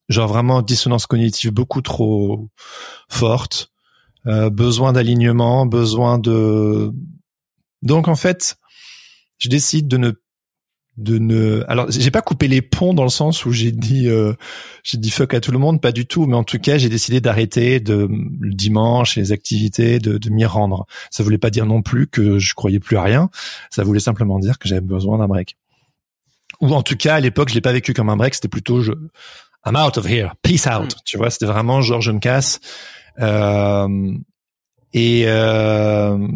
[0.07, 2.49] Genre vraiment dissonance cognitive beaucoup trop
[3.09, 3.71] forte,
[4.27, 6.91] euh, besoin d'alignement, besoin de.
[7.81, 8.57] Donc en fait,
[9.39, 10.11] je décide de ne
[10.97, 14.33] de ne alors j'ai pas coupé les ponts dans le sens où j'ai dit euh,
[14.81, 16.87] j'ai dit fuck à tout le monde pas du tout mais en tout cas j'ai
[16.87, 18.07] décidé d'arrêter de
[18.39, 22.39] le dimanche les activités de, de m'y rendre ça voulait pas dire non plus que
[22.39, 23.29] je croyais plus à rien
[23.71, 25.57] ça voulait simplement dire que j'avais besoin d'un break
[26.61, 28.81] ou en tout cas à l'époque je l'ai pas vécu comme un break c'était plutôt
[28.81, 28.91] je
[29.65, 30.99] I'm out of here peace out mm.
[31.05, 32.59] tu vois c'était vraiment genre je me casse
[33.19, 34.13] euh,
[34.93, 36.27] et euh,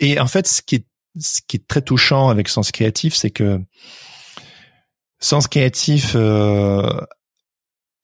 [0.00, 0.86] et en fait ce qui est
[1.18, 3.60] ce qui est très touchant avec Sens Créatif, c'est que
[5.20, 7.00] Sens Créatif, euh,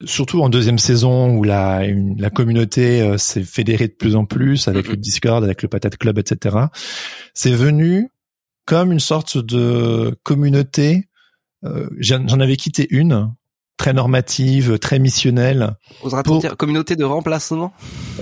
[0.04, 1.82] surtout en deuxième saison où la,
[2.18, 4.90] la communauté euh, s'est fédérée de plus en plus avec mm-hmm.
[4.90, 6.56] le Discord, avec le Patate Club, etc.,
[7.34, 8.10] c'est venu
[8.64, 11.08] comme une sorte de communauté.
[11.64, 13.34] Euh, J'en avais quitté une
[13.80, 15.74] très normative, très missionnelle.
[16.02, 17.72] Osera-t-on dire communauté de remplacement?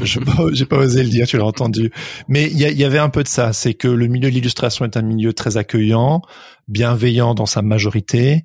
[0.01, 0.21] Je
[0.53, 1.91] j'ai pas osé le dire, tu l'as entendu.
[2.29, 4.97] Mais il y, avait un peu de ça, c'est que le milieu de l'illustration est
[4.97, 6.23] un milieu très accueillant,
[6.69, 8.45] bienveillant dans sa majorité,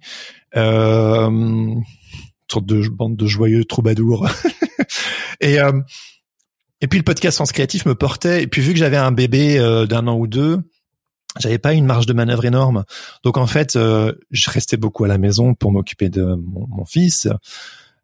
[0.56, 1.84] euh, une
[2.52, 4.28] sorte de bande de joyeux troubadours.
[5.40, 5.72] et euh,
[6.82, 8.42] et puis le podcast Sens Créatif me portait.
[8.42, 10.58] Et puis vu que j'avais un bébé euh, d'un an ou deux,
[11.40, 12.84] j'avais pas une marge de manœuvre énorme.
[13.24, 17.28] Donc en fait, euh, je restais beaucoup à la maison pour m'occuper de mon, fils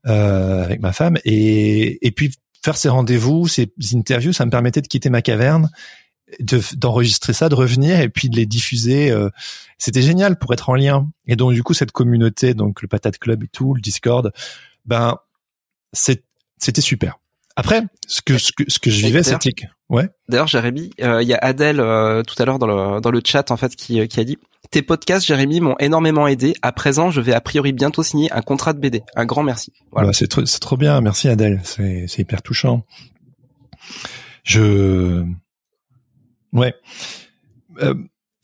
[0.07, 2.31] euh, avec ma femme et, et puis
[2.63, 5.69] faire ces rendez-vous, ces interviews, ça me permettait de quitter ma caverne,
[6.75, 9.11] d'enregistrer ça, de revenir et puis de les diffuser.
[9.11, 9.29] Euh,
[9.77, 11.09] c'était génial pour être en lien.
[11.27, 14.31] Et donc du coup cette communauté, donc le Patate Club et tout, le Discord,
[14.85, 15.17] ben
[15.93, 17.19] c'était super.
[17.59, 19.51] Après, ce que ce que, ce que je vivais, c'était
[19.89, 20.07] ouais.
[20.29, 23.21] D'ailleurs, Jérémy, euh, il y a Adèle euh, tout à l'heure dans le dans le
[23.25, 24.37] chat en fait qui euh, qui a dit
[24.71, 26.55] tes podcasts, Jérémy, m'ont énormément aidé.
[26.61, 29.03] À présent, je vais a priori bientôt signer un contrat de BD.
[29.15, 29.73] Un grand merci.
[29.91, 30.07] Voilà.
[30.07, 32.85] Bah, c'est trop c'est trop bien, merci Adèle, c'est c'est hyper touchant.
[34.45, 35.25] Je
[36.53, 36.73] ouais.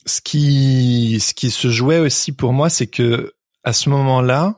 [0.04, 3.32] ce qui ce qui se jouait aussi pour moi, c'est que
[3.64, 4.56] à ce moment-là,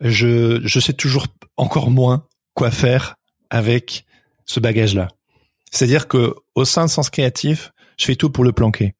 [0.00, 3.16] je je sais toujours encore moins quoi faire
[3.50, 4.04] avec
[4.46, 5.08] ce bagage-là.
[5.70, 8.94] C'est-à-dire que au sein de Sens Créatif, je fais tout pour le planquer.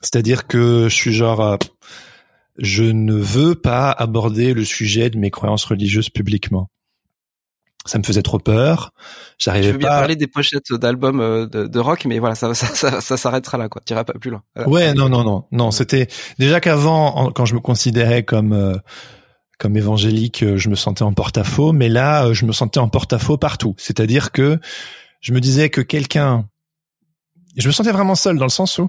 [0.00, 1.56] C'est-à-dire que je suis genre, euh,
[2.58, 6.70] je ne veux pas aborder le sujet de mes croyances religieuses publiquement.
[7.86, 8.92] Ça me faisait trop peur.
[9.38, 9.68] J'arrivais pas.
[9.68, 13.16] Je veux bien parler des pochettes d'albums euh, de, rock, mais voilà, ça, ça, ça,
[13.16, 13.80] s'arrêtera là, quoi.
[13.84, 14.42] T'iras pas plus loin.
[14.66, 15.70] Ouais, non, non, non, non.
[15.70, 16.06] C'était
[16.38, 18.76] déjà qu'avant, quand je me considérais comme euh,
[19.60, 22.88] comme évangélique, euh, je me sentais en porte-à-faux, mais là, euh, je me sentais en
[22.88, 23.74] porte-à-faux partout.
[23.76, 24.58] C'est-à-dire que
[25.20, 26.48] je me disais que quelqu'un,
[27.56, 28.88] je me sentais vraiment seul dans le sens où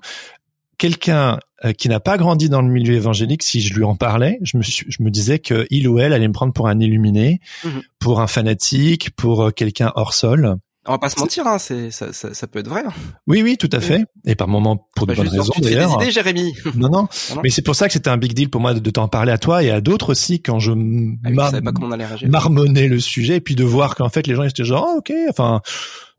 [0.78, 4.40] quelqu'un euh, qui n'a pas grandi dans le milieu évangélique, si je lui en parlais,
[4.44, 7.42] je me, je me disais que il ou elle allait me prendre pour un illuminé,
[7.66, 7.82] mhm.
[8.00, 10.56] pour un fanatique, pour quelqu'un hors sol.
[10.88, 12.82] On va pas se mentir, hein, c'est ça, ça, ça, peut être vrai.
[12.86, 12.92] Hein.
[13.28, 14.04] Oui, oui, tout à fait.
[14.26, 15.98] Et par moments pour de bonnes raisons d'ailleurs.
[15.98, 16.56] des idées, Jérémy.
[16.76, 17.08] Non, non.
[17.44, 19.38] Mais c'est pour ça que c'était un big deal pour moi de, t'en parler à
[19.38, 21.52] toi et à d'autres aussi quand je ah
[22.28, 25.14] marmonnais le sujet et puis de voir qu'en fait les gens étaient genre oh, ok,
[25.30, 25.62] enfin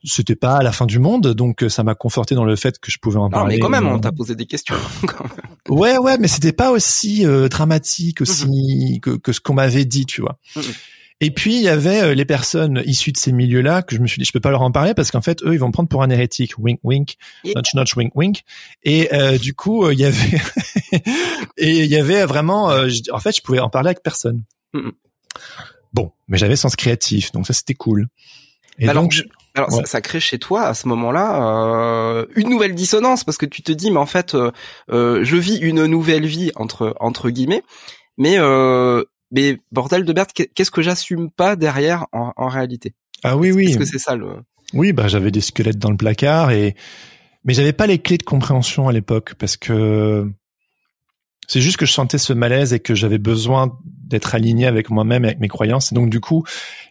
[0.04, 2.98] c'était pas la fin du monde, donc ça m'a conforté dans le fait que je
[2.98, 3.56] pouvais en non, parler.
[3.56, 4.74] Mais quand même, on t'a posé des questions.
[5.68, 10.04] ouais, ouais, mais c'était pas aussi euh, dramatique aussi que, que ce qu'on m'avait dit,
[10.06, 10.38] tu vois.
[11.22, 14.08] Et puis il y avait euh, les personnes issues de ces milieux-là que je me
[14.08, 15.72] suis dit je peux pas leur en parler parce qu'en fait eux ils vont me
[15.72, 17.16] prendre pour un hérétique, wink wink,
[17.54, 18.42] notch notch wink wink.
[18.82, 20.40] Et euh, du coup euh, il y avait
[21.56, 22.74] et il y avait vraiment,
[23.12, 24.42] en fait je pouvais en parler avec personne.
[25.92, 28.08] Bon, mais j'avais sens créatif donc ça c'était cool.
[28.80, 29.22] Et alors, donc,
[29.54, 33.70] alors ça, crée chez toi à ce moment-là une nouvelle dissonance parce que tu te
[33.70, 34.36] dis mais en fait
[34.88, 37.62] je vis une nouvelle vie entre entre guillemets
[38.18, 42.94] mais euh, mais bordel de merde, qu'est-ce que j'assume pas derrière en, réalité?
[43.24, 43.64] Ah oui, oui.
[43.64, 44.36] Parce que c'est ça le.
[44.74, 46.76] Oui, bah j'avais des squelettes dans le placard et
[47.44, 50.30] mais j'avais pas les clés de compréhension à l'époque parce que
[51.48, 55.24] C'est juste que je sentais ce malaise et que j'avais besoin d'être aligné avec moi-même,
[55.24, 55.92] avec mes croyances.
[55.92, 56.44] Et donc du coup,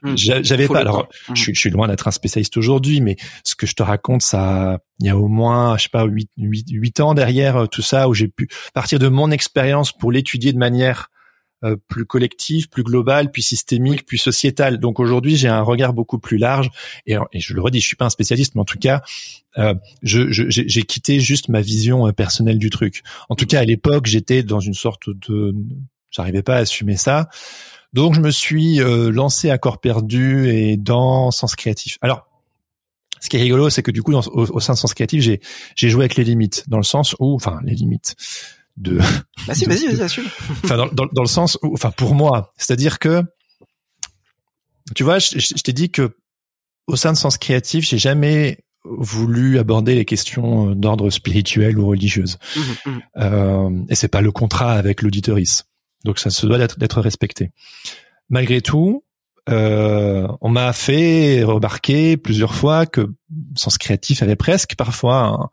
[0.03, 0.15] mmh.
[0.15, 0.79] j'avais pas.
[0.79, 1.35] Alors, mmh.
[1.35, 5.05] je, suis loin d'être un spécialiste aujourd'hui, mais ce que je te raconte, ça, il
[5.05, 8.13] y a au moins, je sais pas, huit, huit, ans derrière euh, tout ça, où
[8.13, 11.09] j'ai pu partir de mon expérience pour l'étudier de manière
[11.64, 14.80] euh, plus collective, plus globale, puis systémique, puis sociétale.
[14.80, 16.72] Donc aujourd'hui, j'ai un regard beaucoup plus large.
[17.05, 19.03] Et, et, je le redis, je suis pas un spécialiste, mais en tout cas,
[19.59, 23.03] euh, j'ai je, quitté juste ma vision euh, personnelle du truc.
[23.30, 25.53] En tout cas, à l'époque, j'étais dans une sorte de,
[26.09, 27.30] j'arrivais pas à assumer ça.
[27.93, 31.99] Donc je me suis lancé à corps perdu et dans Sens Créatif.
[32.01, 32.26] Alors,
[33.20, 35.89] ce qui est rigolo, c'est que du coup, au, au, sein de Sens Créatif, j'ai
[35.89, 38.16] joué avec les limites, dans le sens où, enfin, les limites
[38.78, 38.99] de.
[39.47, 40.26] Bah si, vas-y, vas-y, assume.
[40.63, 43.24] Enfin, dans, dans, dans, le sens où, enfin, pour moi, c'est-à-dire que,
[44.93, 46.15] tu vois, je, je, t'ai dit que
[46.86, 52.38] au sein de Sens Créatif, j'ai jamais voulu aborder les questions d'ordre spirituel ou religieuse.
[52.55, 52.99] Mmh, mmh.
[53.17, 55.65] Euh, et c'est pas le contrat avec l'auditoris.
[56.05, 57.51] Donc ça se doit d'être respecté.
[58.30, 59.03] Malgré tout,
[59.49, 63.07] euh, on m'a fait remarquer plusieurs fois que
[63.55, 65.47] Sens Créatif avait presque parfois un, euh,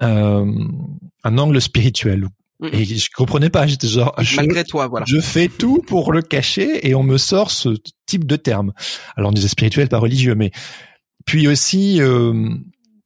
[0.00, 2.28] un angle spirituel.
[2.72, 5.06] Et je comprenais pas, j'étais genre malgré toi, voilà.
[5.08, 7.76] Je fais tout pour le cacher et on me sort ce
[8.06, 8.72] type de terme.
[9.16, 10.50] Alors on disait spirituel, pas religieux, mais
[11.24, 12.48] puis aussi euh,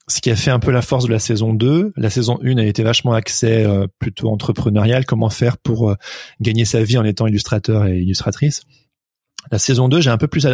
[0.08, 2.56] ce qui a fait un peu la force de la saison 2, la saison 1
[2.56, 5.94] a été vachement axée euh, plutôt entrepreneurial, comment faire pour euh,
[6.40, 8.62] gagner sa vie en étant illustrateur et illustratrice.
[9.50, 10.46] La saison 2, j'ai un peu plus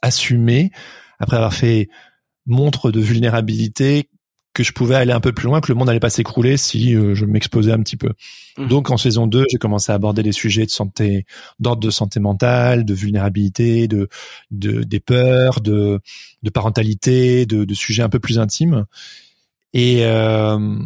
[0.00, 0.70] assumé
[1.18, 1.88] après avoir fait
[2.46, 4.08] montre de vulnérabilité
[4.52, 6.94] que je pouvais aller un peu plus loin, que le monde allait pas s'écrouler si
[6.94, 8.10] euh, je m'exposais un petit peu.
[8.58, 8.66] Mmh.
[8.68, 11.24] Donc en saison 2, j'ai commencé à aborder des sujets de santé,
[11.60, 14.08] d'ordre de santé mentale, de vulnérabilité, de,
[14.50, 16.00] de des peurs, de,
[16.42, 18.86] de parentalité, de, de sujets un peu plus intimes.
[19.72, 20.78] Et euh,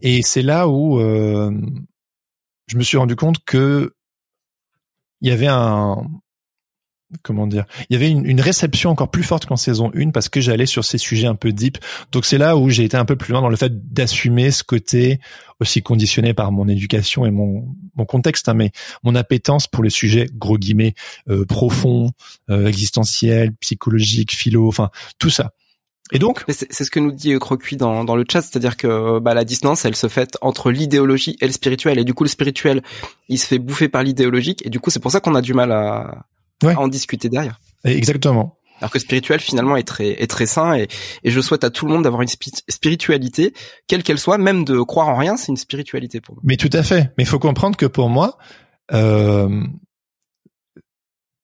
[0.00, 1.50] et c'est là où euh,
[2.66, 3.94] je me suis rendu compte que
[5.20, 6.06] il y avait un
[7.22, 10.28] comment dire il y avait une, une réception encore plus forte qu'en saison 1 parce
[10.28, 11.78] que j'allais sur ces sujets un peu deep
[12.12, 14.62] donc c'est là où j'ai été un peu plus loin dans le fait d'assumer ce
[14.62, 15.20] côté
[15.60, 19.90] aussi conditionné par mon éducation et mon mon contexte hein, mais mon appétence pour les
[19.90, 20.94] sujets gros guillemets
[21.28, 22.10] euh, profonds
[22.50, 25.52] euh, existentiels psychologiques philo enfin tout ça
[26.10, 29.18] et donc C'est ce que nous dit euh, Crocuit dans, dans le chat, c'est-à-dire que
[29.18, 31.98] bah, la distance, elle se fait entre l'idéologie et le spirituel.
[31.98, 32.82] Et du coup, le spirituel,
[33.28, 34.64] il se fait bouffer par l'idéologique.
[34.64, 36.24] Et du coup, c'est pour ça qu'on a du mal à,
[36.62, 36.74] ouais.
[36.74, 37.60] à en discuter derrière.
[37.84, 38.58] Exactement.
[38.80, 40.86] Alors que spirituel finalement est très est très sain et,
[41.24, 43.52] et je souhaite à tout le monde d'avoir une spiritualité
[43.88, 46.42] quelle qu'elle soit, même de croire en rien, c'est une spiritualité pour moi.
[46.44, 47.12] Mais tout à fait.
[47.18, 48.38] Mais il faut comprendre que pour moi,
[48.92, 49.64] euh,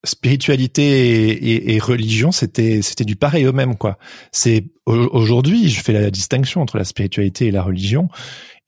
[0.05, 3.99] spiritualité et, et, et religion, c'était c'était du pareil au même quoi.
[4.31, 8.09] C'est aujourd'hui, je fais la distinction entre la spiritualité et la religion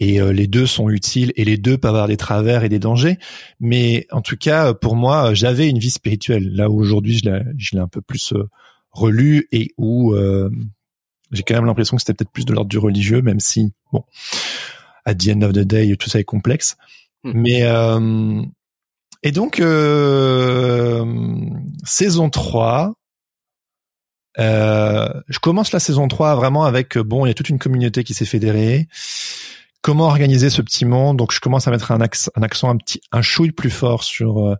[0.01, 2.79] et euh, les deux sont utiles et les deux peuvent avoir des travers et des
[2.79, 3.19] dangers.
[3.61, 6.51] Mais en tout cas, pour moi, j'avais une vie spirituelle.
[6.55, 8.49] Là où aujourd'hui, je l'ai, je l'ai un peu plus euh,
[8.91, 10.51] relu et où euh,
[11.33, 14.05] j'ai quand même l'impression que c'était peut-être plus de l'ordre du religieux, même si, bon,
[15.05, 16.77] à the end of the day, tout ça est complexe.
[17.25, 17.33] Hmm.
[17.35, 17.63] Mais
[19.23, 19.57] et donc
[21.85, 22.95] saison 3,
[24.39, 28.05] euh, je commence la saison 3 vraiment avec bon, il y a toute une communauté
[28.05, 28.89] qui s'est fédérée
[29.87, 31.17] comment organiser ce petit monde.
[31.17, 34.57] Donc je commence à mettre un, accent un petit, un chouille plus fort sur euh,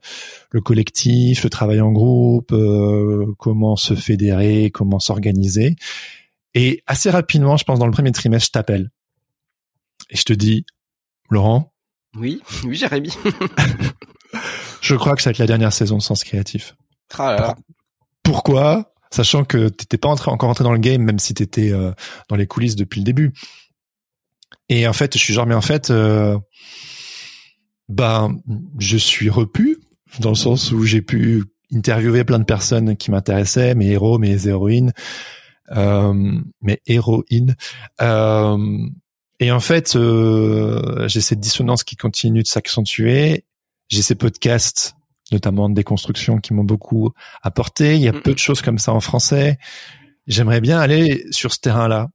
[0.53, 5.75] le collectif, le travail en groupe, euh, comment se fédérer, comment s'organiser.
[6.55, 8.93] Et assez rapidement, je pense dans le premier trimestre, je t'appelle
[10.11, 10.65] et je te dis,
[11.29, 11.73] Laurent.
[12.17, 13.13] Oui, oui, Jérémy.
[14.81, 16.77] je crois que ça va être la dernière saison de Sens Créatif.
[17.19, 17.57] Ah
[18.23, 18.93] Pourquoi?
[19.11, 21.91] Sachant que t'étais pas encore entré dans le game, même si t'étais euh,
[22.29, 23.33] dans les coulisses depuis le début.
[24.69, 26.39] Et en fait, je suis genre, mais en fait, euh,
[27.89, 28.37] ben,
[28.79, 29.79] je suis repu
[30.21, 34.47] dans le sens où j'ai pu interviewer plein de personnes qui m'intéressaient, mes héros, mes
[34.47, 34.93] héroïnes,
[35.73, 37.57] euh, mes héroïnes.
[38.01, 38.79] Euh,
[39.39, 43.45] et en fait, euh, j'ai cette dissonance qui continue de s'accentuer.
[43.89, 44.95] J'ai ces podcasts,
[45.31, 47.13] notamment de déconstruction, qui m'ont beaucoup
[47.43, 47.97] apporté.
[47.97, 49.59] Il y a peu de choses comme ça en français.
[50.27, 52.09] J'aimerais bien aller sur ce terrain-là.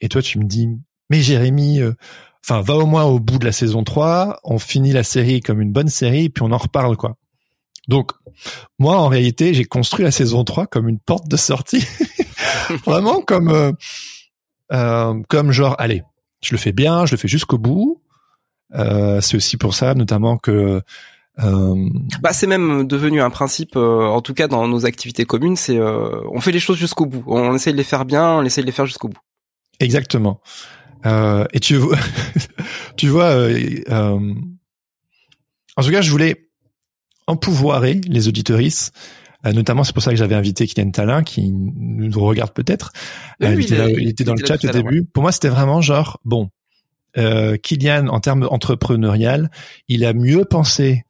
[0.00, 0.68] Et toi, tu me dis,
[1.10, 1.94] mais Jérémy, euh,
[2.44, 5.60] enfin, va au moins au bout de la saison 3, on finit la série comme
[5.60, 7.16] une bonne série, puis on en reparle, quoi.
[7.88, 8.12] Donc,
[8.78, 11.84] moi, en réalité, j'ai construit la saison 3 comme une porte de sortie.
[12.84, 13.72] Vraiment comme, euh,
[14.72, 16.02] euh, comme genre, allez,
[16.42, 18.02] je le fais bien, je le fais jusqu'au bout.
[18.74, 20.82] Euh, c'est aussi pour ça, notamment que
[21.40, 21.88] euh...
[22.20, 26.40] Bah, c'est même devenu un principe, en tout cas dans nos activités communes, c'est on
[26.40, 27.22] fait les choses jusqu'au bout.
[27.26, 29.20] On essaie de les faire bien, on essaie de les faire jusqu'au bout.
[29.78, 30.40] Exactement.
[31.06, 31.96] Euh, et tu vois,
[32.96, 34.34] tu vois, euh, euh,
[35.76, 36.48] en tout cas, je voulais
[37.26, 38.92] empouvoirer les auditoristes.
[39.46, 42.90] Euh, notamment, c'est pour ça que j'avais invité Kylian Talin, qui nous regarde peut-être.
[43.40, 45.04] Oui, Euh, il, était il là- est- il était dans il le chat au début.
[45.04, 46.50] Pour moi, c'était vraiment genre, bon,
[47.16, 49.50] euh, Kylian, en termes entrepreneurial,
[49.86, 51.04] il a mieux pensé.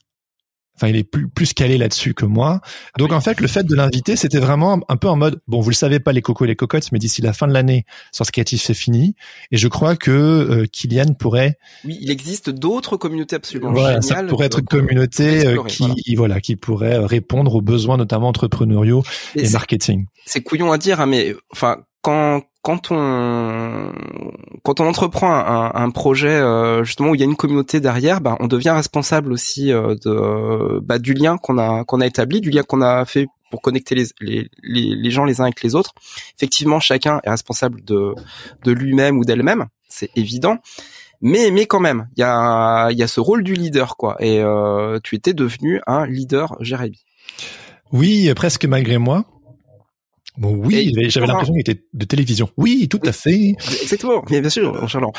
[0.79, 2.61] Enfin, il est plus, plus calé là-dessus que moi.
[2.97, 5.69] Donc, en fait, le fait de l'inviter, c'était vraiment un peu en mode, bon, vous
[5.69, 8.31] le savez pas, les cocos et les cocottes, mais d'ici la fin de l'année, Sens
[8.31, 9.15] Créatif, c'est fini.
[9.51, 14.09] Et je crois que euh, Kylian pourrait Oui, il existe d'autres communautés absolument voilà, ça
[14.15, 14.27] géniales.
[14.27, 16.39] pourrait être une communauté euh, explorer, qui, voilà.
[16.39, 19.03] qui pourrait euh, répondre aux besoins notamment entrepreneuriaux
[19.35, 20.05] Et et marketing.
[20.25, 23.91] c'est couillon à dire, hein, mais enfin quand quand on
[24.63, 28.19] quand on entreprend un, un projet euh, justement où il y a une communauté derrière,
[28.19, 32.41] bah, on devient responsable aussi euh, de bah, du lien qu'on a qu'on a établi,
[32.41, 35.63] du lien qu'on a fait pour connecter les, les, les, les gens les uns avec
[35.63, 35.93] les autres.
[36.37, 38.13] Effectivement, chacun est responsable de
[38.63, 40.57] de lui-même ou d'elle-même, c'est évident.
[41.21, 44.17] Mais mais quand même, il y a il y a ce rôle du leader quoi.
[44.19, 47.05] Et euh, tu étais devenu un leader, Jérémy.
[47.91, 49.25] Oui, presque malgré moi.
[50.39, 52.49] Bon, oui, j'avais- l'impression qu'il était de télévision.
[52.57, 53.55] Oui, tout à fait.
[53.81, 55.13] Exactement, mais bien sûr, Laurent.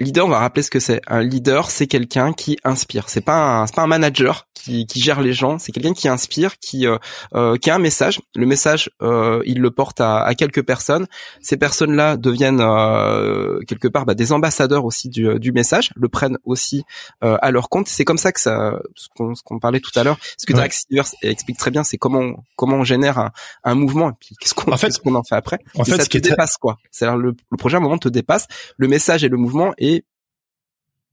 [0.00, 1.00] Leader, on va rappeler ce que c'est.
[1.06, 3.08] Un leader, c'est quelqu'un qui inspire.
[3.08, 5.58] C'est pas un, c'est pas un manager qui, qui gère les gens.
[5.58, 6.96] C'est quelqu'un qui inspire, qui, euh,
[7.34, 8.20] euh, qui a un message.
[8.34, 11.06] Le message, euh, il le porte à, à quelques personnes.
[11.42, 16.38] Ces personnes-là deviennent euh, quelque part bah, des ambassadeurs aussi du, du message, le prennent
[16.44, 16.82] aussi
[17.22, 17.86] euh, à leur compte.
[17.88, 20.56] C'est comme ça que ça, ce qu'on, qu'on parlait tout à l'heure, ce que Ouais.
[20.58, 23.30] Derek Sivers explique très bien, c'est comment, on- comment on génère un,
[23.64, 25.58] un mouvement et puis qu'est-ce qu'on, En fait- qu'est-ce qu'on en fait après.
[25.76, 26.78] En Et fait, ça ce te qui dépasse quoi.
[26.90, 28.46] C'est-à-dire le, le projet à un moment te dépasse,
[28.78, 29.89] le message et le mouvement est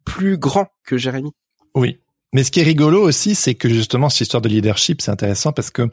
[0.07, 1.31] plus grand que Jérémy.
[1.75, 1.99] Oui.
[2.33, 5.51] Mais ce qui est rigolo aussi, c'est que justement, cette histoire de leadership, c'est intéressant
[5.51, 5.89] parce que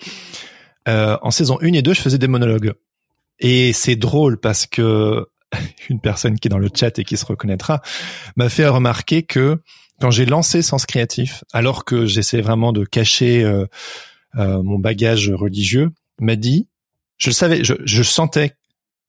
[0.89, 2.75] euh, en saison 1 et 2, je faisais des monologues.
[3.41, 5.27] Et c'est drôle parce que
[5.91, 7.83] une personne qui est dans le chat et qui se reconnaîtra
[8.37, 9.61] m'a fait remarquer que
[10.01, 13.67] quand j'ai lancé Sens Créatif, alors que j'essaie vraiment de cacher euh,
[14.37, 15.91] euh, mon bagage religieux,
[16.21, 16.69] m'a dit,
[17.19, 18.53] je le savais, je, je sentais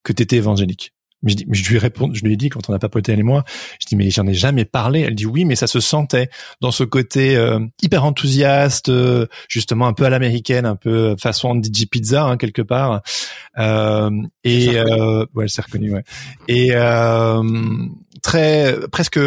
[0.04, 0.95] que tu étais évangélique.
[1.24, 3.14] Mais je, dis, mais je lui réponds, je lui ai dit quand on a papoté
[3.14, 3.44] elle et moi,
[3.80, 5.02] je dis mais j'en ai jamais parlé.
[5.02, 6.30] Elle dit oui, mais ça se sentait
[6.62, 11.60] dans ce côté euh, hyper enthousiaste, euh, justement un peu à l'américaine, un peu façon
[11.62, 13.02] DJ Pizza hein, quelque part.
[13.58, 14.12] Euh,
[14.44, 15.94] et euh, ouais, elle s'est reconnue.
[15.94, 16.04] Ouais.
[16.48, 17.44] Et euh,
[18.22, 19.20] très presque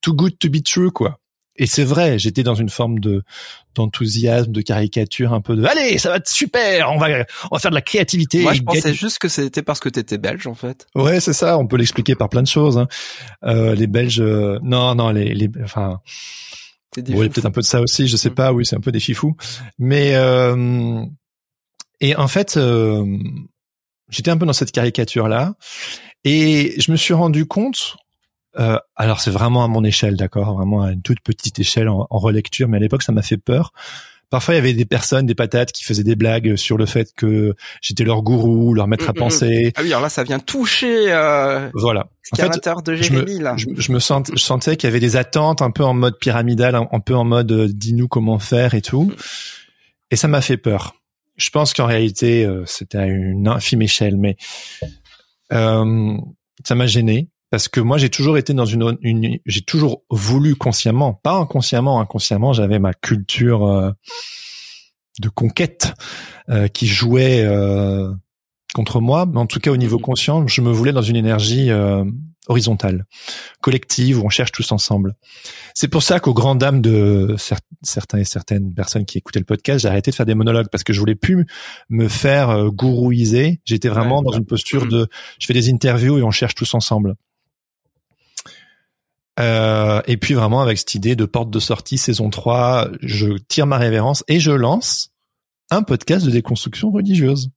[0.00, 1.20] too good to be true quoi.
[1.58, 3.22] Et c'est vrai, j'étais dans une forme de
[3.74, 7.08] d'enthousiasme, de caricature, un peu de allez, ça va être super, on va
[7.50, 8.42] on va faire de la créativité.
[8.42, 10.86] Moi, je pensais juste que c'était parce que t'étais belge, en fait.
[10.94, 11.58] Ouais, c'est ça.
[11.58, 12.78] On peut l'expliquer par plein de choses.
[12.78, 12.88] hein.
[13.44, 16.00] Euh, les Belges, euh, non, non, les, les, enfin,
[16.96, 18.08] bon, il y a peut-être un peu de ça aussi.
[18.08, 18.34] Je sais Mm.
[18.34, 18.52] pas.
[18.52, 19.36] Oui, c'est un peu des fifous.
[19.78, 21.02] Mais euh,
[22.00, 23.04] et en fait, euh,
[24.08, 25.54] j'étais un peu dans cette caricature là,
[26.24, 27.96] et je me suis rendu compte.
[28.58, 32.06] Euh, alors c'est vraiment à mon échelle, d'accord, vraiment à une toute petite échelle en,
[32.10, 33.72] en relecture, mais à l'époque ça m'a fait peur.
[34.28, 37.12] Parfois, il y avait des personnes, des patates, qui faisaient des blagues sur le fait
[37.14, 39.20] que j'étais leur gourou, leur maître à Mm, mm, mm.
[39.20, 39.72] penser.
[39.76, 42.08] Ah oui, alors là, ça vient toucher euh, Voilà.
[42.22, 43.54] ce En fait, de je Jérémy, là.
[43.56, 46.18] je, je me sens, je sentais qu'il y avait des attentes un peu en mode
[46.18, 49.12] pyramidal, un, un peu en mode euh, dis-nous comment faire et tout.
[50.10, 50.96] Et ça m'a fait peur.
[51.36, 54.36] Je pense qu'en réalité, euh, c'était à une infime échelle, mais
[55.52, 56.16] euh,
[56.64, 60.54] ça m'a gêné parce que moi j'ai toujours été dans une, une j'ai toujours voulu
[60.56, 63.92] consciemment, pas inconsciemment, inconsciemment, j'avais ma culture euh,
[65.20, 65.94] de conquête
[66.50, 68.12] euh, qui jouait euh,
[68.74, 71.70] contre moi, mais en tout cas au niveau conscient, je me voulais dans une énergie
[71.70, 72.04] euh,
[72.48, 73.06] horizontale,
[73.60, 75.14] collective, où on cherche tous ensemble.
[75.74, 79.44] C'est pour ça qu'aux grandes dames de cer- certains et certaines personnes qui écoutaient le
[79.46, 81.46] podcast, j'ai arrêté de faire des monologues parce que je voulais plus
[81.88, 83.60] me faire euh, gourouiser.
[83.64, 84.38] J'étais vraiment Ouais, dans ouais.
[84.38, 85.08] une posture de,
[85.40, 87.14] je fais des interviews et on cherche tous ensemble.
[89.38, 93.66] Euh, et puis vraiment avec cette idée de porte de sortie saison 3, je tire
[93.66, 95.10] ma révérence et je lance
[95.70, 97.50] un podcast de déconstruction religieuse.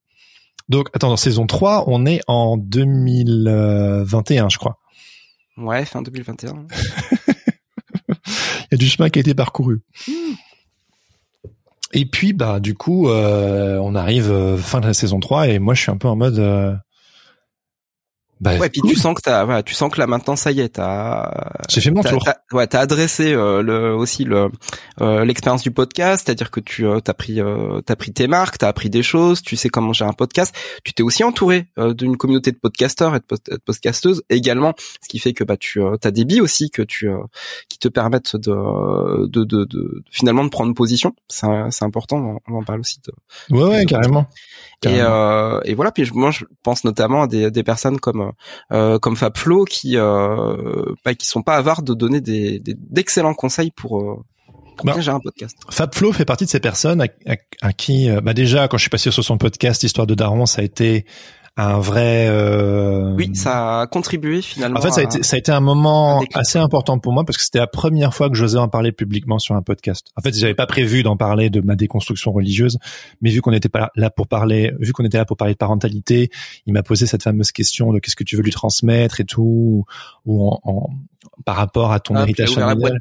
[0.68, 4.78] Donc, attends, dans saison 3, on est en 2021, je crois.
[5.58, 6.68] Ouais, fin 2021.
[8.28, 9.82] Il y a du chemin qui a été parcouru.
[11.94, 15.58] Et puis, bah, du coup, euh, on arrive euh, fin de la saison 3 et
[15.60, 16.38] moi, je suis un peu en mode...
[16.40, 16.76] euh,
[18.40, 18.92] bah, Ouais, puis cool.
[18.92, 21.32] tu sens que t'as, voilà, tu sens que là maintenant ça y est, t'as,
[21.70, 22.24] J'ai fait mon tour.
[22.24, 24.50] t'as- ouais, t'as adressé euh, le, aussi le,
[25.02, 28.58] euh, l'expérience du podcast, c'est-à-dire que tu, euh, t'as pris, euh, t'as pris tes marques,
[28.58, 30.56] t'as appris des choses, tu sais comment gérer un podcast.
[30.84, 34.74] Tu t'es aussi entouré euh, d'une communauté de podcasteurs et de, post- de podcasteuses également,
[35.02, 37.18] ce qui fait que bah tu, euh, t'as des billes aussi que tu, euh,
[37.68, 41.14] qui te permettent de, de, de, de- finalement de prendre position.
[41.28, 43.12] C'est, c'est important, on en parle aussi de,
[43.56, 44.22] Ouais, ouais, carrément.
[44.22, 45.04] et, Carrément.
[45.10, 48.29] euh, et voilà, puis je- moi je pense notamment à des, des personnes comme
[48.70, 54.24] comme Fab Flo qui bah, qui sont pas avares de donner des d'excellents conseils pour
[54.84, 55.58] bah, gérer un podcast.
[55.70, 57.06] Fab Flo fait partie de ces personnes
[57.62, 60.62] à, qui, bah déjà, quand je suis passé sur son podcast Histoire de Daron, ça
[60.62, 61.06] a été
[61.62, 62.28] un vrai.
[62.30, 63.14] Euh...
[63.16, 64.80] Oui, ça a contribué finalement.
[64.80, 67.38] En fait, ça a été, ça a été un moment assez important pour moi parce
[67.38, 70.08] que c'était la première fois que j'osais en parler publiquement sur un podcast.
[70.16, 72.78] En fait, j'avais pas prévu d'en parler de ma déconstruction religieuse,
[73.22, 75.58] mais vu qu'on était pas là pour parler, vu qu'on était là pour parler de
[75.58, 76.30] parentalité,
[76.66, 79.86] il m'a posé cette fameuse question de qu'est-ce que tu veux lui transmettre et tout,
[80.26, 80.90] ou en, en
[81.46, 82.98] par rapport à ton héritage familial.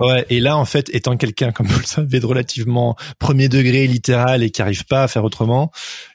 [0.00, 3.86] Ouais, et là en fait, étant quelqu'un comme vous le savez de relativement premier degré
[3.86, 5.70] littéral et qui arrive pas à faire autrement,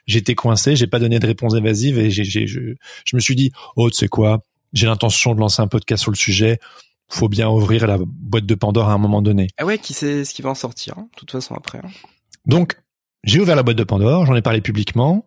[0.06, 2.60] j'étais coincé, j'ai pas donné de réponse évasive et j'ai, j'ai je,
[3.04, 4.40] je, me suis dit oh tu sais quoi,
[4.72, 6.58] j'ai l'intention de lancer un podcast sur le sujet,
[7.08, 9.48] faut bien ouvrir la boîte de Pandore à un moment donné.
[9.58, 11.78] Ah ouais, qui sait ce qui va en sortir, hein, de toute façon après.
[11.78, 11.90] Hein.
[12.46, 12.76] Donc
[13.24, 15.26] j'ai ouvert la boîte de Pandore, j'en ai parlé publiquement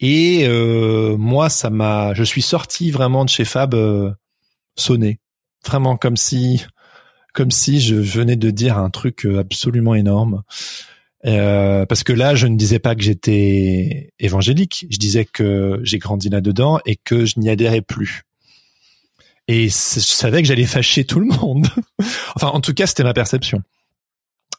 [0.00, 4.10] et euh, moi ça m'a, je suis sorti vraiment de chez Fab euh,
[4.76, 5.20] sonné
[5.64, 6.64] vraiment comme si
[7.34, 10.42] comme si je venais de dire un truc euh, absolument énorme.
[11.26, 15.98] Euh, parce que là, je ne disais pas que j'étais évangélique, je disais que j'ai
[15.98, 18.22] grandi là-dedans et que je n'y adhérais plus.
[19.48, 21.66] Et je savais que j'allais fâcher tout le monde.
[22.36, 23.62] enfin, en tout cas, c'était ma perception.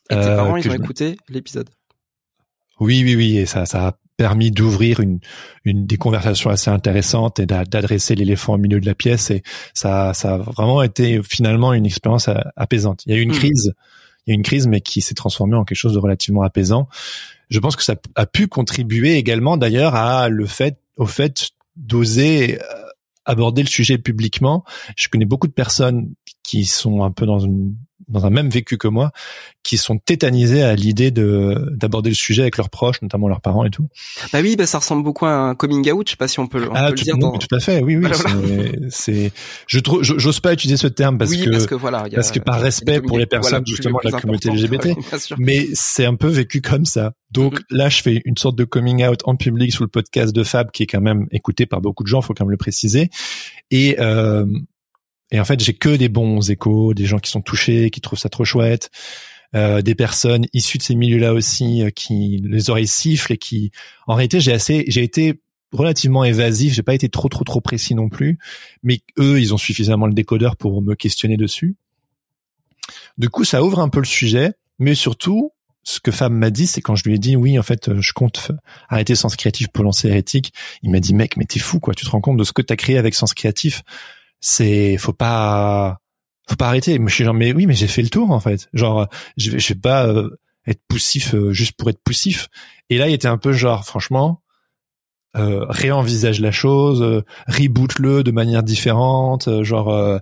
[0.10, 1.70] Et tes parents, euh, ils ont écouté l'épisode?
[2.80, 5.20] Oui, oui, oui, et ça, ça a permis d'ouvrir une,
[5.64, 9.44] une des conversations assez intéressantes et d'adresser l'éléphant au milieu de la pièce et
[9.74, 13.04] ça ça a vraiment été finalement une expérience apaisante.
[13.06, 13.36] Il y a eu une hmm.
[13.36, 13.74] crise,
[14.26, 16.44] il y a eu une crise mais qui s'est transformée en quelque chose de relativement
[16.44, 16.88] apaisant.
[17.50, 22.60] Je pense que ça a pu contribuer également d'ailleurs à le fait au fait d'oser
[22.62, 22.86] euh,
[23.26, 24.64] aborder le sujet publiquement.
[24.96, 26.14] Je connais beaucoup de personnes
[26.44, 27.76] qui sont un peu dans une
[28.08, 29.12] dans un même vécu que moi,
[29.64, 33.66] qui sont tétanisés à l'idée de d'aborder le sujet avec leurs proches, notamment leurs parents
[33.66, 33.88] et tout.
[34.32, 36.08] Bah oui, bah ça ressemble beaucoup à un coming out.
[36.08, 37.18] Je sais pas si on peut, on ah, peut tout, le dire.
[37.18, 38.10] Non, Tout à fait, oui, oui.
[38.90, 39.32] C'est,
[39.68, 42.60] je trouve, j'ose pas utiliser ce terme parce que parce que voilà, parce que par
[42.60, 44.90] respect pour les personnes justement de la communauté LGBT,
[45.38, 47.14] mais c'est un peu vécu comme ça.
[47.32, 47.64] Donc mm-hmm.
[47.72, 50.72] là, je fais une sorte de coming out en public sous le podcast de Fab,
[50.72, 53.10] qui est quand même écouté par beaucoup de gens, faut quand même le préciser.
[53.72, 54.46] Et euh,
[55.32, 58.20] et en fait, j'ai que des bons échos, des gens qui sont touchés, qui trouvent
[58.20, 58.92] ça trop chouette,
[59.56, 63.72] euh, des personnes issues de ces milieux-là aussi euh, qui les oreilles sifflent et qui,
[64.08, 67.96] en réalité, j'ai assez, j'ai été relativement évasif, j'ai pas été trop trop trop précis
[67.96, 68.38] non plus,
[68.84, 71.76] mais eux, ils ont suffisamment le décodeur pour me questionner dessus.
[73.18, 75.52] Du coup, ça ouvre un peu le sujet, mais surtout,
[75.84, 78.14] ce que Fab m'a dit, c'est quand je lui ai dit oui, en fait, je
[78.14, 78.52] compte
[78.90, 80.54] arrêter Sens Créatif pour lancer Hérétique,
[80.84, 82.62] il m'a dit mec, mais t'es fou quoi, tu te rends compte de ce que
[82.62, 83.84] t'as créé avec Sens Créatif?
[84.46, 85.98] C'est faut pas
[86.48, 87.00] faut pas arrêter.
[87.04, 88.70] Je suis genre mais oui mais j'ai fait le tour en fait.
[88.74, 90.30] Genre je vais pas euh,
[90.68, 92.48] être poussif euh, juste pour être poussif.
[92.92, 94.44] Et là il était un peu genre franchement
[95.36, 100.22] euh, réenvisage la chose, euh, reboot-le de manière différente, genre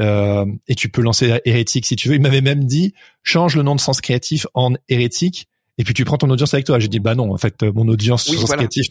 [0.00, 2.16] et tu peux lancer hérétique si tu veux.
[2.16, 2.92] Il m'avait même dit
[3.22, 5.46] change le nom de sens créatif en hérétique
[5.76, 6.78] et puis tu prends ton audience avec toi.
[6.78, 8.38] J'ai dit bah non, en fait mon audience oui,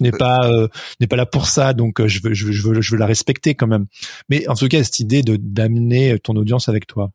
[0.02, 0.68] n'est pas euh,
[1.00, 2.98] n'est pas là pour ça, donc euh, je veux je veux je veux je veux
[2.98, 3.86] la respecter quand même.
[4.30, 7.12] Mais en tout cas cette idée de d'amener ton audience avec toi.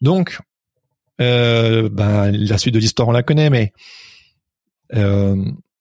[0.00, 0.40] Donc
[1.20, 3.72] euh, ben la suite de l'histoire on la connaît, mais
[4.94, 5.36] euh,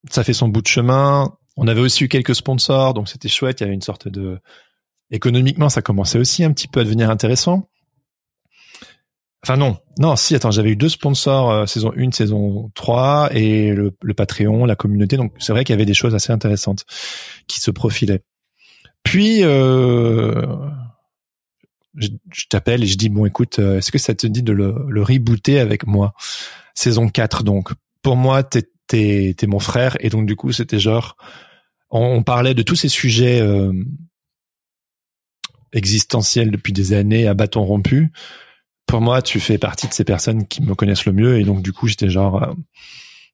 [0.10, 1.34] ça fait son bout de chemin.
[1.58, 3.62] On avait aussi eu quelques sponsors, donc c'était chouette.
[3.62, 4.40] Il y avait une sorte de
[5.12, 7.68] économiquement ça commençait aussi un petit peu à devenir intéressant.
[9.46, 13.76] Enfin non, non, si, attends, j'avais eu deux sponsors euh, saison 1, saison 3 et
[13.76, 15.18] le, Patreon, la communauté.
[15.18, 16.84] Donc c'est vrai qu'il y avait des choses assez intéressantes
[17.46, 18.24] qui se profilaient.
[19.04, 20.48] Puis euh,
[21.94, 22.08] je,
[22.50, 25.04] t'appelle et je dis bon écoute, euh, est-ce que ça te dit de le, le
[25.04, 26.16] rebooter avec moi?
[26.74, 27.70] Saison 4 donc.
[28.02, 31.18] Pour moi, t'es t'es mon frère et donc du coup c'était genre
[31.92, 33.72] on, parlait de tous ces sujets euh,
[35.72, 38.12] existentiels depuis des années à bâton rompu
[38.86, 41.62] pour moi, tu fais partie de ces personnes qui me connaissent le mieux, et donc
[41.62, 42.54] du coup, j'étais genre, euh,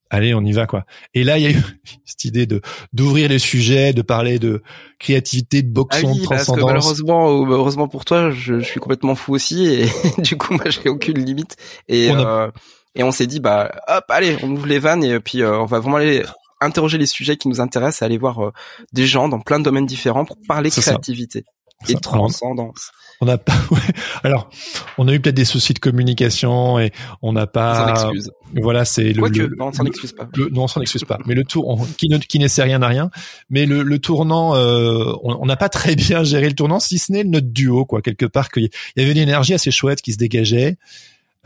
[0.09, 0.85] allez, on y va quoi.
[1.13, 1.61] Et là, il y a eu
[2.05, 2.61] cette idée de
[2.93, 4.63] d'ouvrir les sujets, de parler de
[4.99, 6.45] créativité, de boxon, ah de transcendance.
[6.45, 9.85] Parce que malheureusement, heureusement pour toi, je, je, suis complètement fou aussi, et
[10.21, 11.55] du coup, moi, j'ai aucune limite.
[11.87, 12.47] Et on euh,
[12.95, 15.65] et on s'est dit, bah, hop, allez, on ouvre les vannes, et puis euh, on
[15.65, 16.23] va vraiment aller
[16.59, 18.51] interroger les sujets qui nous intéressent, aller voir euh,
[18.91, 21.45] des gens dans plein de domaines différents pour parler créativité
[21.87, 22.91] et transcendance.
[23.21, 23.53] On n'a pas.
[24.23, 24.49] Alors,
[24.97, 28.07] on a eu peut-être des soucis de communication et on n'a pas.
[28.07, 28.31] On excuse.
[28.61, 30.27] Voilà, c'est le, le, Non, on s'en excuse pas.
[30.51, 31.19] non, on s'en excuse pas.
[31.25, 33.11] Mais le tour, qui ne qui n'essaie rien à rien.
[33.49, 37.11] Mais le, le tournant, euh, on n'a pas très bien géré le tournant, si ce
[37.11, 38.01] n'est notre duo, quoi.
[38.01, 40.77] Quelque part, qu'il y avait une énergie assez chouette qui se dégageait.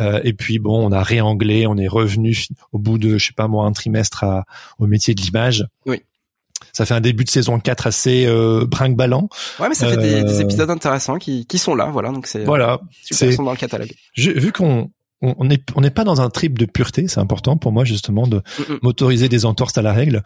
[0.01, 2.38] Euh, et puis bon, on a réanglé, on est revenu
[2.73, 4.45] au bout de, je sais pas moi, un trimestre à,
[4.77, 5.65] au métier de l'image.
[5.86, 6.01] Oui.
[6.74, 9.30] Ça fait un début de saison 4 assez euh, brinque-ballant.
[9.60, 12.12] Ouais, mais ça fait des, des, épisodes intéressants qui, qui sont là, voilà.
[12.12, 13.91] Donc c'est voilà, super, ils sont dans le catalogue.
[14.14, 14.89] Je, vu qu'on
[15.22, 18.28] on n'est on n'est pas dans un trip de pureté, c'est important pour moi justement
[18.28, 18.41] de
[18.82, 20.24] m'autoriser des entorses à la règle.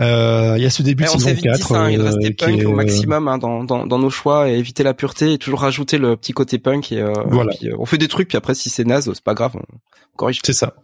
[0.00, 2.72] Euh, il y a ce début de saison 4 ça, hein, il reste punk au
[2.72, 6.16] maximum hein, dans, dans, dans, nos choix et éviter la pureté et toujours rajouter le
[6.16, 7.52] petit côté punk et euh, voilà.
[7.58, 10.16] Puis, euh, on fait des trucs puis après si c'est naze, c'est pas grave, on
[10.16, 10.40] corrige.
[10.44, 10.74] C'est ça.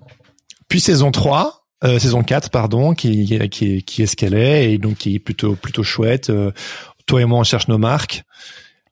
[0.69, 4.79] Puis saison 3, euh, saison 4 pardon, qui qui qui est ce qu'elle est et
[4.79, 6.31] donc qui est plutôt plutôt chouette.
[6.31, 6.53] Euh,
[7.07, 8.25] toi et moi on cherche nos marques.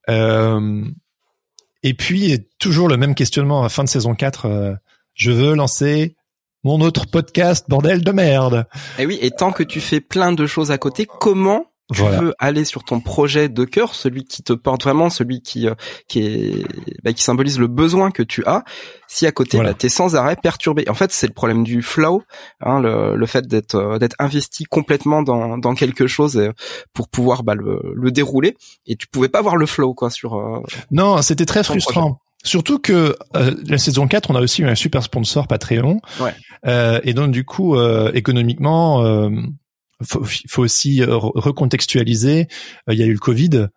[0.08, 0.84] Euh,
[1.82, 4.46] et puis, toujours le même questionnement à fin de saison 4.
[4.46, 4.74] Euh,
[5.14, 6.16] je veux lancer
[6.64, 8.66] mon autre podcast, bordel de merde.
[8.98, 12.34] Et oui, et tant que tu fais plein de choses à côté, comment tu veux
[12.38, 15.74] aller sur ton projet de cœur, celui qui te porte vraiment, celui qui euh,
[16.08, 16.66] qui est
[17.04, 18.64] bah, qui symbolise le besoin que tu as.
[19.06, 19.70] Si à côté voilà.
[19.70, 20.88] bah, t'es sans arrêt perturbé.
[20.88, 22.22] En fait, c'est le problème du flow,
[22.60, 26.52] hein, le, le fait d'être euh, d'être investi complètement dans dans quelque chose euh,
[26.92, 28.56] pour pouvoir bah, le, le dérouler.
[28.86, 30.62] Et tu pouvais pas voir le flow quoi sur.
[30.90, 32.14] non, c'était très frustrant.
[32.14, 32.26] Projet.
[32.46, 36.00] Surtout que euh, la saison 4, on a aussi eu un super sponsor Patreon.
[36.20, 36.32] Ouais.
[36.66, 39.28] Euh, et donc du coup, euh, économiquement,
[40.02, 42.48] faut, faut, aussi recontextualiser.
[42.90, 43.68] Il y a eu le Covid.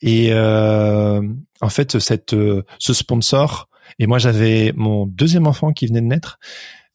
[0.00, 2.36] et en fait, cette,
[2.78, 6.38] ce sponsor, et moi j'avais mon deuxième enfant qui venait de naître,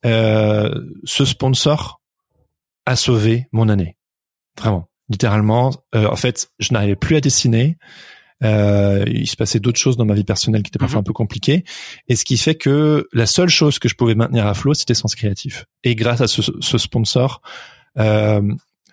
[0.04, 2.02] ce sponsor
[2.86, 3.98] a sauvé mon année.
[4.58, 5.72] Vraiment, littéralement.
[5.94, 7.78] en fait, je n'arrivais plus à dessiner.
[8.44, 11.02] Euh, il se passait d'autres choses dans ma vie personnelle qui étaient parfois -hmm.
[11.02, 11.64] un peu compliquées.
[12.08, 14.94] Et ce qui fait que la seule chose que je pouvais maintenir à flot, c'était
[14.94, 15.66] Sens Créatif.
[15.84, 17.42] Et grâce à ce, ce sponsor,
[18.00, 18.42] euh,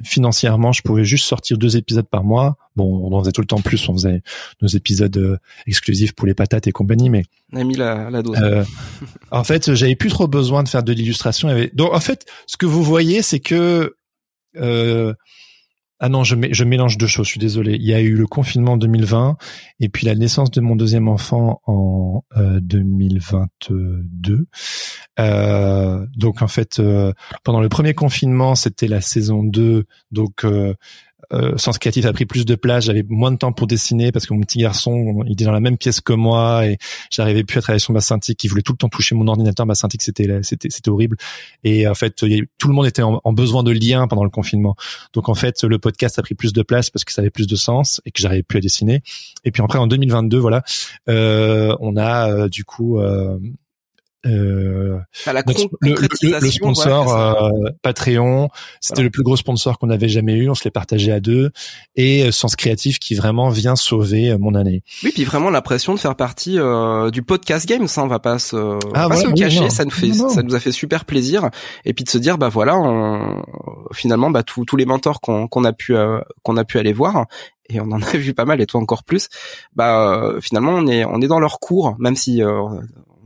[0.02, 2.56] financièrement, je pouvais juste sortir deux épisodes par mois.
[2.76, 3.88] Bon, on en faisait tout le temps plus.
[3.88, 4.22] On faisait
[4.62, 5.36] nos épisodes euh,
[5.66, 8.36] exclusifs pour les patates et compagnie, mais on a mis la, la dose.
[8.40, 8.64] Euh,
[9.30, 11.48] en fait, j'avais plus trop besoin de faire de l'illustration.
[11.74, 13.96] Donc, en fait, ce que vous voyez, c'est que
[14.56, 15.12] euh,
[16.02, 17.74] ah non, je, mélange deux choses, je suis désolé.
[17.74, 19.36] Il y a eu le confinement en 2020
[19.80, 24.46] et puis la naissance de mon deuxième enfant en euh, 2022.
[25.18, 27.12] Euh, donc en fait, euh,
[27.44, 30.46] pendant le premier confinement, c'était la saison 2, donc
[31.32, 34.12] euh, euh, Sens Créatif a pris plus de place, j'avais moins de temps pour dessiner
[34.12, 36.78] parce que mon petit garçon, il était dans la même pièce que moi et
[37.10, 39.66] j'arrivais plus à travailler sur ma synthique, il voulait tout le temps toucher mon ordinateur,
[39.66, 41.16] ma synthique c'était c'était c'était horrible
[41.64, 44.76] et en fait tout le monde était en, en, besoin de liens pendant le confinement.
[45.12, 47.46] Donc en fait le podcast a pris plus de place parce que ça avait plus
[47.46, 49.02] de sens et que j'arrivais plus à dessiner.
[49.44, 50.62] Et puis après en 2022 voilà,
[51.08, 53.00] euh, on a euh, du coup
[54.26, 58.48] euh, euh, la notre, le, le, le, sponsor ouais, euh, Patreon,
[58.80, 59.04] c'était voilà.
[59.04, 60.50] le plus gros sponsor qu'on avait jamais eu.
[60.50, 61.50] On se l'est partagé à deux
[61.96, 64.82] et euh, Sens Créatif qui vraiment vient sauver euh, mon année.
[65.02, 67.88] Oui, puis vraiment l'impression de faire partie euh, du podcast game.
[67.88, 69.70] Ça, on va pas se, ah, pas voilà, se le cacher.
[69.70, 70.28] Ça nous fait, non, non.
[70.28, 71.48] ça nous a fait super plaisir.
[71.84, 73.42] Et puis de se dire, bah voilà, on,
[73.92, 75.94] finalement, bah tous les mentors qu'on qu a pu
[76.42, 77.26] qu'on a pu aller voir
[77.68, 79.28] et on en a vu pas mal et toi encore plus
[79.74, 82.68] bah finalement on est on est dans leur cours même si euh,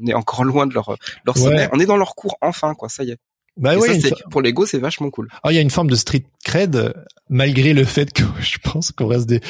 [0.01, 1.57] on est encore loin de leur leur sommet.
[1.57, 1.69] Ouais.
[1.73, 3.19] On est dans leur cours enfin quoi, ça y est.
[3.57, 5.29] Bah oui, ça, pour l'ego, c'est vachement cool.
[5.45, 6.93] Ah, il y a une forme de street cred
[7.29, 9.41] malgré le fait que je pense qu'on reste des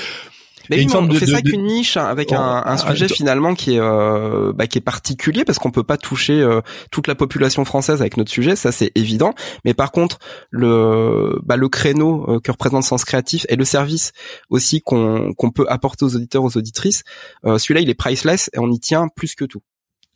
[0.71, 3.09] mais oui, on fait de, ça avec une niche, hein, avec oh, un, un, sujet
[3.09, 7.07] finalement qui est euh, bah, qui est particulier parce qu'on peut pas toucher euh, toute
[7.07, 9.35] la population française avec notre sujet, ça c'est évident.
[9.65, 10.19] Mais par contre,
[10.51, 14.13] le bah, le créneau euh, que représente Sens Créatif et le service
[14.49, 17.03] aussi qu'on qu'on peut apporter aux auditeurs, aux auditrices,
[17.45, 19.61] euh, celui-là il est priceless et on y tient plus que tout.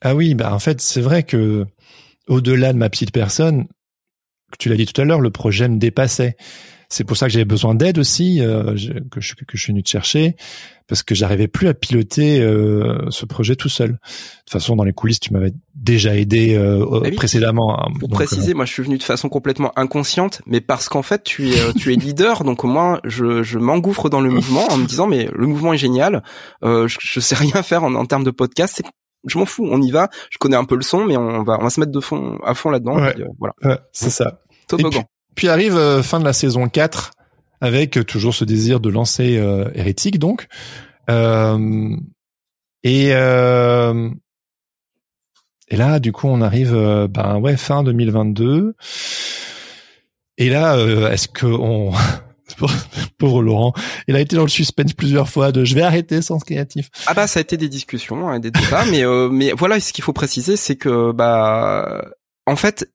[0.00, 1.66] Ah oui, bah en fait, c'est vrai que
[2.28, 3.66] au-delà de ma petite personne,
[4.58, 6.36] tu l'as dit tout à l'heure, le projet me dépassait.
[6.90, 8.74] C'est pour ça que j'avais besoin d'aide aussi, euh,
[9.10, 10.36] que, je, que je suis venu te chercher,
[10.86, 13.90] parce que j'arrivais plus à piloter euh, ce projet tout seul.
[13.90, 17.78] De toute façon, dans les coulisses, tu m'avais déjà aidé euh, oui, précédemment.
[17.78, 21.02] Hein, pour donc, préciser, moi, je suis venu de façon complètement inconsciente, mais parce qu'en
[21.02, 24.78] fait, tu es, tu es leader, donc moi, je, je m'engouffre dans le mouvement en
[24.78, 26.22] me disant, mais le mouvement est génial.
[26.62, 28.82] je, je sais rien faire en, en termes de podcast,
[29.28, 30.08] je m'en fous, on y va.
[30.30, 32.38] Je connais un peu le son, mais on va, on va se mettre de fond,
[32.44, 32.96] à fond là-dedans.
[32.96, 33.54] Ouais, euh, voilà.
[33.62, 34.40] Ouais, c'est ça.
[34.66, 35.00] Toboggan.
[35.00, 37.12] Puis, puis, arrive euh, fin de la saison 4
[37.60, 40.46] avec euh, toujours ce désir de lancer euh, Hérétique, donc.
[41.10, 41.96] Euh,
[42.84, 43.08] et
[45.70, 46.72] et là, du coup, on arrive,
[47.10, 48.74] ben ouais, fin 2022.
[50.38, 50.78] Et là,
[51.12, 51.92] est-ce que on
[53.18, 53.72] Pauvre Laurent,
[54.06, 56.90] il a été dans le suspense plusieurs fois de je vais arrêter Sens Créatif.
[57.06, 59.92] Ah bah ça a été des discussions, hein, des débats, mais euh, mais voilà, ce
[59.92, 62.04] qu'il faut préciser, c'est que bah
[62.46, 62.90] en fait,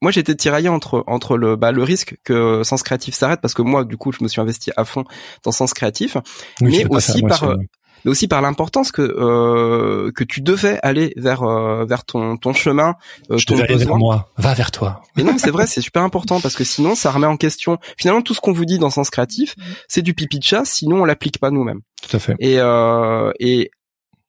[0.00, 3.62] moi j'étais tiraillé entre entre le bah le risque que Sens Créatif s'arrête parce que
[3.62, 5.04] moi du coup je me suis investi à fond
[5.44, 6.16] dans Sens Créatif,
[6.60, 7.56] oui, mais aussi par
[8.04, 12.52] mais aussi par l'importance que euh, que tu devais aller vers euh, vers ton ton
[12.52, 12.94] chemin.
[13.30, 14.32] Euh, Je ton devais aller vers moi.
[14.36, 15.02] Va vers toi.
[15.16, 17.78] Mais non, c'est vrai, c'est super important parce que sinon, ça remet en question.
[17.96, 19.54] Finalement, tout ce qu'on vous dit dans Sens Créatif,
[19.88, 20.64] c'est du pipi de chat.
[20.64, 21.80] Sinon, on l'applique pas nous-mêmes.
[22.02, 22.34] Tout à fait.
[22.40, 23.70] Et euh, et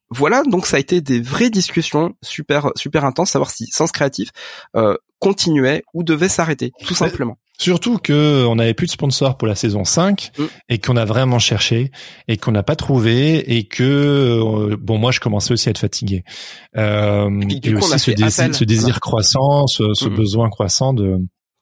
[0.09, 4.29] voilà, donc ça a été des vraies discussions super super intenses, savoir si Sens Créatif
[4.75, 7.37] euh, continuait ou devait s'arrêter, tout simplement.
[7.59, 10.43] Surtout que on n'avait plus de sponsors pour la saison 5 mm.
[10.69, 11.91] et qu'on a vraiment cherché
[12.27, 15.77] et qu'on n'a pas trouvé et que euh, bon moi je commençais aussi à être
[15.77, 16.23] fatigué.
[16.77, 17.29] Euh,
[17.63, 20.15] et, aussi ce, désir, ce désir croissant, ce, mm.
[20.15, 21.17] besoin croissant de.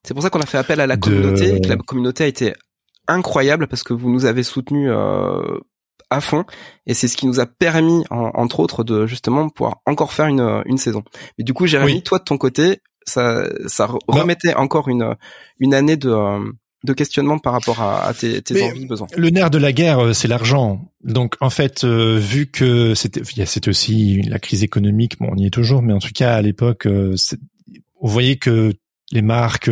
[0.07, 2.27] C'est pour ça qu'on a fait appel à la communauté et que la communauté a
[2.27, 2.53] été
[3.07, 5.59] incroyable parce que vous nous avez soutenus euh,
[6.09, 6.45] à fond
[6.87, 10.63] et c'est ce qui nous a permis entre autres de justement pouvoir encore faire une,
[10.65, 11.03] une saison.
[11.37, 12.79] Mais du coup Jérémy, toi de ton côté,
[13.11, 13.99] ça, ça bah.
[14.07, 15.15] remettait encore une,
[15.59, 16.09] une année de,
[16.83, 19.07] de questionnement par rapport à, à tes, tes envies, besoins.
[19.15, 20.91] Le nerf de la guerre, euh, c'est l'argent.
[21.03, 25.45] Donc en fait, euh, vu que c'était, c'était aussi la crise économique, bon, on y
[25.45, 27.15] est toujours, mais en tout cas à l'époque, euh,
[28.01, 28.73] vous voyez que
[29.11, 29.69] les marques,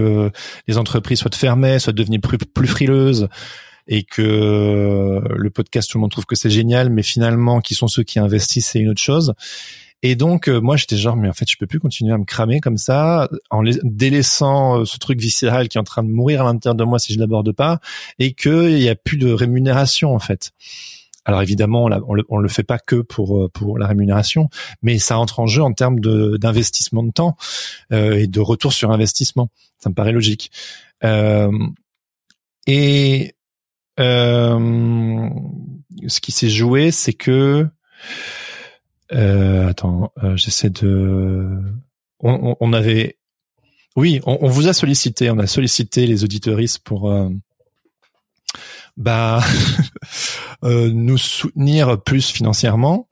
[0.67, 3.29] les entreprises soit fermaient, soit devenaient plus, plus frileuses
[3.87, 7.87] et que le podcast tout le monde trouve que c'est génial, mais finalement qui sont
[7.87, 9.33] ceux qui investissent c'est une autre chose.
[10.01, 12.23] Et donc euh, moi j'étais genre mais en fait je peux plus continuer à me
[12.23, 16.41] cramer comme ça en délaissant euh, ce truc viscéral qui est en train de mourir
[16.41, 17.79] à l'intérieur de moi si je l'aborde pas
[18.17, 20.51] et qu'il y a plus de rémunération en fait.
[21.25, 24.49] Alors évidemment, on, le, le fait pas que pour euh, pour la rémunération,
[24.81, 27.35] mais ça entre en jeu en termes d'investissement de temps
[27.91, 29.49] et de retour sur investissement.
[29.79, 30.51] Ça me paraît logique.
[31.03, 31.51] Euh,
[32.67, 33.35] et
[33.99, 35.29] euh,
[36.07, 37.67] ce qui s'est joué, c'est que
[39.13, 41.47] euh, attends, euh, j'essaie de.
[42.21, 43.17] On, on, avait,
[43.95, 47.29] oui, on, on, vous a sollicité, on a sollicité les auditeuristes pour, euh,
[48.97, 49.41] bah,
[50.63, 53.07] euh, nous soutenir plus financièrement.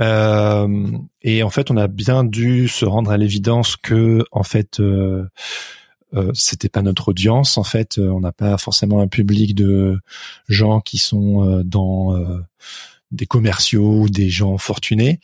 [0.00, 0.88] Euh,
[1.22, 5.26] et en fait, on a bien dû se rendre à l'évidence que, en fait, euh,
[6.14, 7.56] euh, c'était pas notre audience.
[7.56, 9.98] En fait, on n'a pas forcément un public de
[10.48, 12.14] gens qui sont dans
[13.12, 15.20] des commerciaux, des gens fortunés.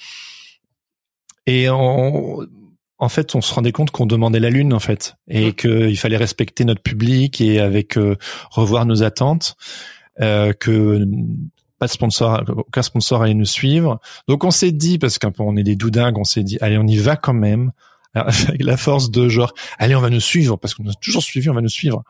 [1.46, 2.40] Et en,
[2.98, 6.16] en fait, on se rendait compte qu'on demandait la lune, en fait, et qu'il fallait
[6.16, 8.16] respecter notre public et avec euh,
[8.50, 9.56] revoir nos attentes,
[10.20, 11.06] euh, que
[11.78, 14.00] pas de sponsor, aucun sponsor allait nous suivre.
[14.26, 16.96] Donc on s'est dit, parce qu'on est des doudingues, on s'est dit, allez, on y
[16.96, 17.70] va quand même,
[18.14, 21.22] avec la force de genre, allez, on va nous suivre, parce qu'on nous a toujours
[21.22, 22.02] suivi, on va nous suivre.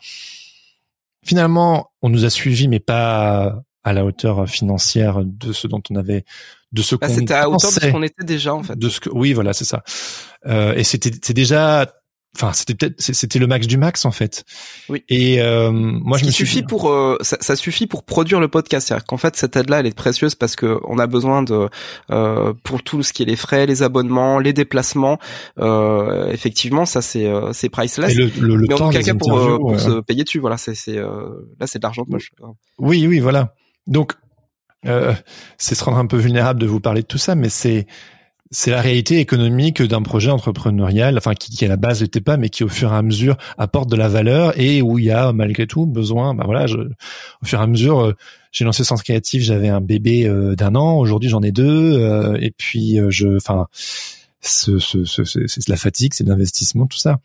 [1.23, 5.97] Finalement, on nous a suivis, mais pas à la hauteur financière de ce dont on
[5.97, 6.25] avait
[6.73, 8.79] de ce bah, qu'on c'était à hauteur de ce qu'on était déjà en fait.
[8.79, 9.83] De ce que oui voilà c'est ça.
[10.47, 11.87] Euh, et c'était c'est déjà
[12.37, 14.45] enfin c'était peut-être c'était le max du max en fait.
[14.89, 15.03] Oui.
[15.09, 18.89] Et euh, moi je me suffit pour euh, ça, ça, suffit pour produire le podcast.
[18.89, 21.69] C'est-à-dire qu'en fait cette aide là elle est précieuse parce que on a besoin de
[22.11, 25.19] euh, pour tout ce qui est les frais les abonnements les déplacements
[25.59, 28.15] euh, effectivement ça c'est euh, c'est priceless.
[28.15, 30.59] Le, le, le mais temps en tout cas pour, euh, pour se payer dessus voilà
[30.59, 32.31] c'est c'est là c'est de l'argent de poche
[32.79, 33.55] oui oui voilà
[33.89, 34.13] donc,
[34.87, 35.13] euh,
[35.57, 37.87] c'est se rendre un peu vulnérable de vous parler de tout ça, mais c'est
[38.51, 42.37] c'est la réalité économique d'un projet entrepreneurial, enfin qui, qui à la base n'était pas,
[42.37, 45.11] mais qui au fur et à mesure apporte de la valeur et où il y
[45.11, 46.35] a malgré tout besoin.
[46.35, 48.17] Ben voilà, je, au fur et à mesure, euh,
[48.51, 52.39] j'ai lancé Sens Créatif, j'avais un bébé euh, d'un an, aujourd'hui j'en ai deux, euh,
[52.41, 53.67] et puis je, enfin,
[54.41, 57.19] ce, ce, ce, c'est de la fatigue, c'est l'investissement, tout ça.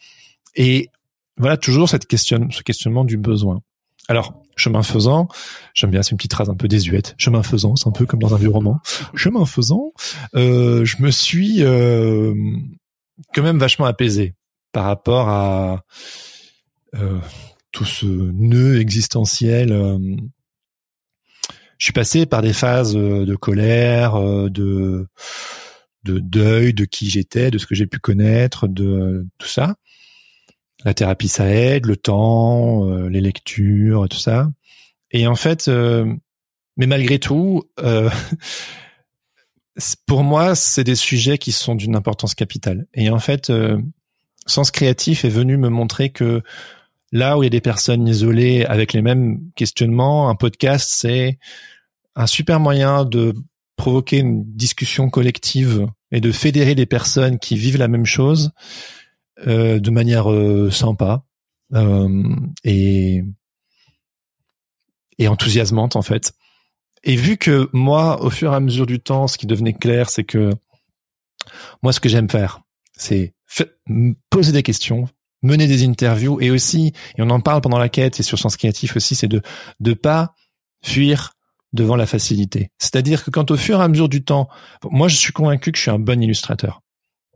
[0.56, 0.90] Et
[1.38, 3.62] voilà toujours cette question, ce questionnement du besoin.
[4.10, 5.28] Alors, chemin faisant,
[5.74, 7.16] j'aime bien, c'est une petite phrase un peu désuète.
[7.18, 8.80] Chemin faisant, c'est un peu comme dans un vieux roman.
[9.16, 9.94] Chemin faisant,
[10.36, 12.34] euh, je me suis euh,
[13.34, 14.36] quand même vachement apaisé
[14.72, 15.84] par rapport à
[16.96, 17.20] euh,
[17.72, 19.70] tout ce nœud existentiel.
[21.78, 25.08] je suis passé par des phases de colère, de
[26.04, 29.76] de deuil de qui j'étais, de ce que j'ai pu connaître, de tout ça
[30.84, 34.50] la thérapie ça aide, le temps, euh, les lectures, tout ça.
[35.12, 36.12] Et en fait, euh,
[36.78, 38.10] mais malgré tout, euh,
[40.06, 42.88] pour moi, c'est des sujets qui sont d'une importance capitale.
[42.94, 43.52] Et en fait,
[44.46, 46.42] Sens Créatif est venu me montrer que
[47.12, 51.38] là où il y a des personnes isolées avec les mêmes questionnements, un podcast, c'est
[52.16, 53.34] un super moyen de
[53.76, 58.52] provoquer une discussion collective et de fédérer les personnes qui vivent la même chose
[59.48, 61.26] euh, de manière euh, sympa
[61.74, 63.24] euh, et
[65.18, 66.34] et enthousiasmante en fait.
[67.04, 70.10] Et vu que moi, au fur et à mesure du temps, ce qui devenait clair,
[70.10, 70.52] c'est que
[71.82, 72.62] moi, ce que j'aime faire,
[72.96, 73.34] c'est
[74.30, 75.08] poser des questions,
[75.42, 78.56] mener des interviews et aussi, et on en parle pendant la quête et sur Sens
[78.56, 79.42] Créatif aussi, c'est de
[79.80, 80.36] de pas
[80.84, 81.34] fuir
[81.74, 82.70] devant la facilité.
[82.78, 84.48] C'est-à-dire que quand au fur et à mesure du temps,
[84.84, 86.83] moi je suis convaincu que je suis un bon illustrateur,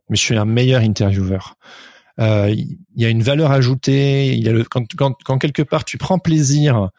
[0.10, 1.56] mais je suis un meilleur intervieweur.
[2.20, 4.34] Euh, il y a une valeur ajoutée.
[4.34, 6.90] Il y a le, quand, quand, quand quelque part tu prends plaisir,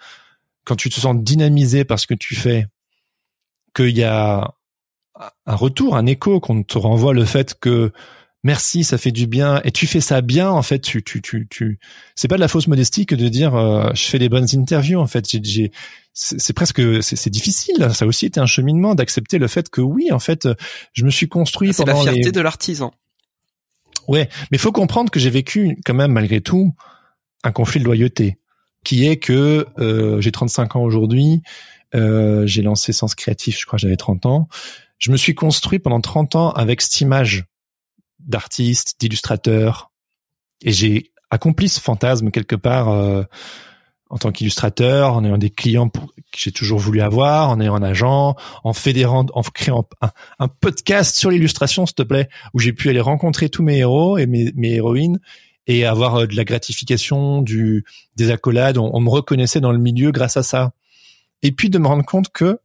[0.65, 2.67] quand tu te sens dynamisé par ce que tu fais,
[3.75, 4.55] qu'il y a
[5.47, 7.93] un retour, un écho, qu'on te renvoie le fait que
[8.45, 10.81] merci, ça fait du bien et tu fais ça bien en fait.
[10.81, 11.79] Tu tu tu tu.
[12.15, 15.01] C'est pas de la fausse modestie que de dire euh, je fais des bonnes interviews
[15.01, 15.25] en fait.
[15.43, 15.73] J'ai
[16.13, 17.91] c'est presque c'est difficile.
[17.95, 20.49] Ça a aussi été un cheminement d'accepter le fait que oui en fait
[20.93, 21.73] je me suis construit.
[21.73, 22.93] C'est la fierté de l'artisan.
[24.09, 26.75] Ouais, mais faut comprendre que j'ai vécu quand même malgré tout
[27.45, 28.39] un conflit de loyauté
[28.85, 31.43] qui est que euh, j'ai 35 ans aujourd'hui,
[31.95, 34.49] euh, j'ai lancé Sens Créatif, je crois que j'avais 30 ans.
[34.99, 37.45] Je me suis construit pendant 30 ans avec cette image
[38.21, 39.91] d'artiste, d'illustrateur,
[40.63, 43.23] et j'ai accompli ce fantasme quelque part euh,
[44.11, 46.01] en tant qu'illustrateur, en ayant des clients que
[46.37, 49.87] j'ai toujours voulu avoir, en ayant un agent, en fédérant, en créant
[50.39, 54.17] un, podcast sur l'illustration, s'il te plaît, où j'ai pu aller rencontrer tous mes héros
[54.17, 55.21] et mes, mes héroïnes
[55.67, 57.85] et avoir euh, de la gratification, du
[58.17, 58.79] des accolades.
[58.79, 60.73] On, on, me reconnaissait dans le milieu grâce à ça.
[61.43, 62.59] Et puis de me rendre compte que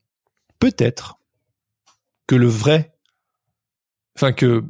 [0.60, 1.20] peut-être
[2.26, 2.94] que le vrai,
[4.16, 4.64] enfin que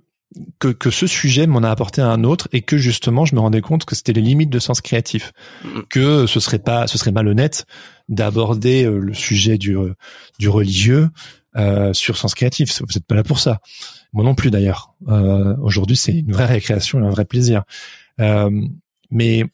[0.60, 3.62] que, que ce sujet m'en a apporté un autre et que justement je me rendais
[3.62, 5.32] compte que c'était les limites de sens créatif,
[5.90, 7.66] que ce serait pas, ce serait malhonnête
[8.10, 9.94] d'aborder euh, le sujet du euh,
[10.40, 11.10] du religieux
[11.56, 12.82] euh, sur sens créatif.
[12.82, 13.60] Vous n'êtes pas là pour ça.
[14.12, 14.96] Moi non plus d'ailleurs.
[15.08, 17.64] Euh, Aujourd'hui c'est une vraie récréation et un vrai plaisir.
[18.20, 18.50] Euh,
[19.12, 19.46] mais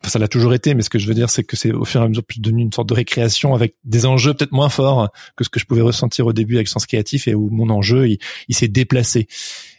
[0.00, 1.84] Enfin, ça l'a toujours été, mais ce que je veux dire, c'est que c'est au
[1.84, 4.68] fur et à mesure plus devenu une sorte de récréation avec des enjeux peut-être moins
[4.68, 7.68] forts que ce que je pouvais ressentir au début avec Sens Créatif et où mon
[7.68, 9.26] enjeu, il, il s'est déplacé.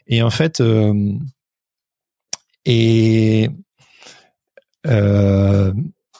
[0.10, 1.14] Et en fait, euh,
[2.66, 3.50] et
[4.88, 5.72] euh,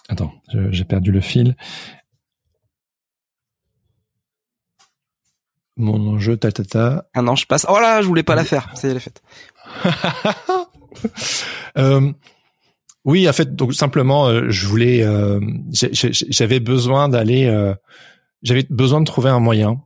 [0.08, 0.32] attends,
[0.72, 1.56] j'ai perdu le fil.
[5.76, 7.10] Mon enjeu, ta ta ta.
[7.14, 7.66] Ah non, je passe.
[7.68, 8.70] Oh là, je voulais pas la faire.
[8.76, 9.24] Ça y est, elle est faite.
[11.78, 12.12] euh,
[13.06, 15.40] oui, en fait, donc simplement, euh, je voulais, euh,
[15.72, 17.74] j'avais besoin d'aller,
[18.44, 19.82] j'avais besoin de trouver un moyen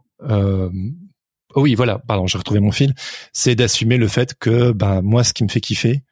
[1.56, 2.94] Oh oui, voilà, pardon, j'ai retrouvé mon fil.
[3.32, 6.04] C'est d'assumer le fait que, bah, moi, ce qui me fait kiffer,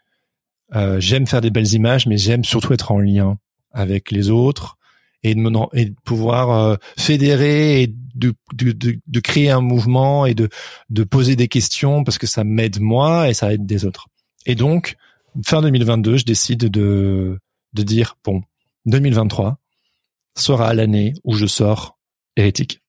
[0.76, 3.38] euh, j'aime faire des belles images, mais j'aime surtout être en lien
[3.72, 4.78] avec les autres
[5.24, 9.62] et de, me, et de pouvoir euh, fédérer et de, de, de, de, créer un
[9.62, 10.50] mouvement et de,
[10.90, 14.08] de poser des questions parce que ça m'aide moi et ça aide des autres.
[14.46, 14.96] Et donc,
[15.46, 17.40] fin 2022, je décide de,
[17.74, 18.42] de dire, bon,
[18.86, 19.58] 2023
[20.36, 21.98] sera l'année où je sors
[22.36, 22.82] hérétique.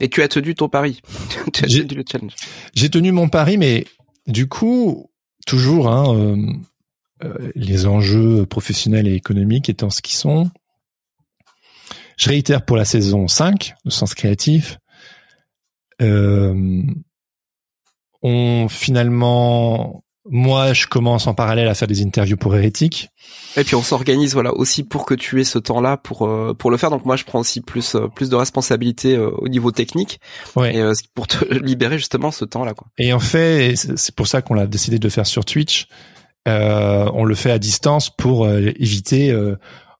[0.00, 1.00] Et tu as tenu ton pari.
[1.66, 2.34] J'ai tenu le challenge.
[2.74, 3.86] J'ai tenu mon pari, mais
[4.26, 5.10] du coup,
[5.46, 6.52] toujours, hein, euh,
[7.24, 10.50] euh, les enjeux professionnels et économiques étant ce qu'ils sont.
[12.18, 14.78] Je réitère pour la saison 5 de Sens Créatif.
[16.02, 16.82] Euh,
[18.22, 23.10] on finalement moi, je commence en parallèle à faire des interviews pour Hérétique.
[23.56, 26.70] Et puis on s'organise voilà aussi pour que tu aies ce temps-là pour euh, pour
[26.70, 26.90] le faire.
[26.90, 30.20] Donc moi je prends aussi plus euh, plus de responsabilités euh, au niveau technique
[30.56, 30.76] ouais.
[30.76, 32.88] et pour te libérer justement ce temps-là quoi.
[32.98, 35.88] Et en fait, c'est pour ça qu'on a décidé de le faire sur Twitch.
[36.46, 39.34] on le fait à distance pour éviter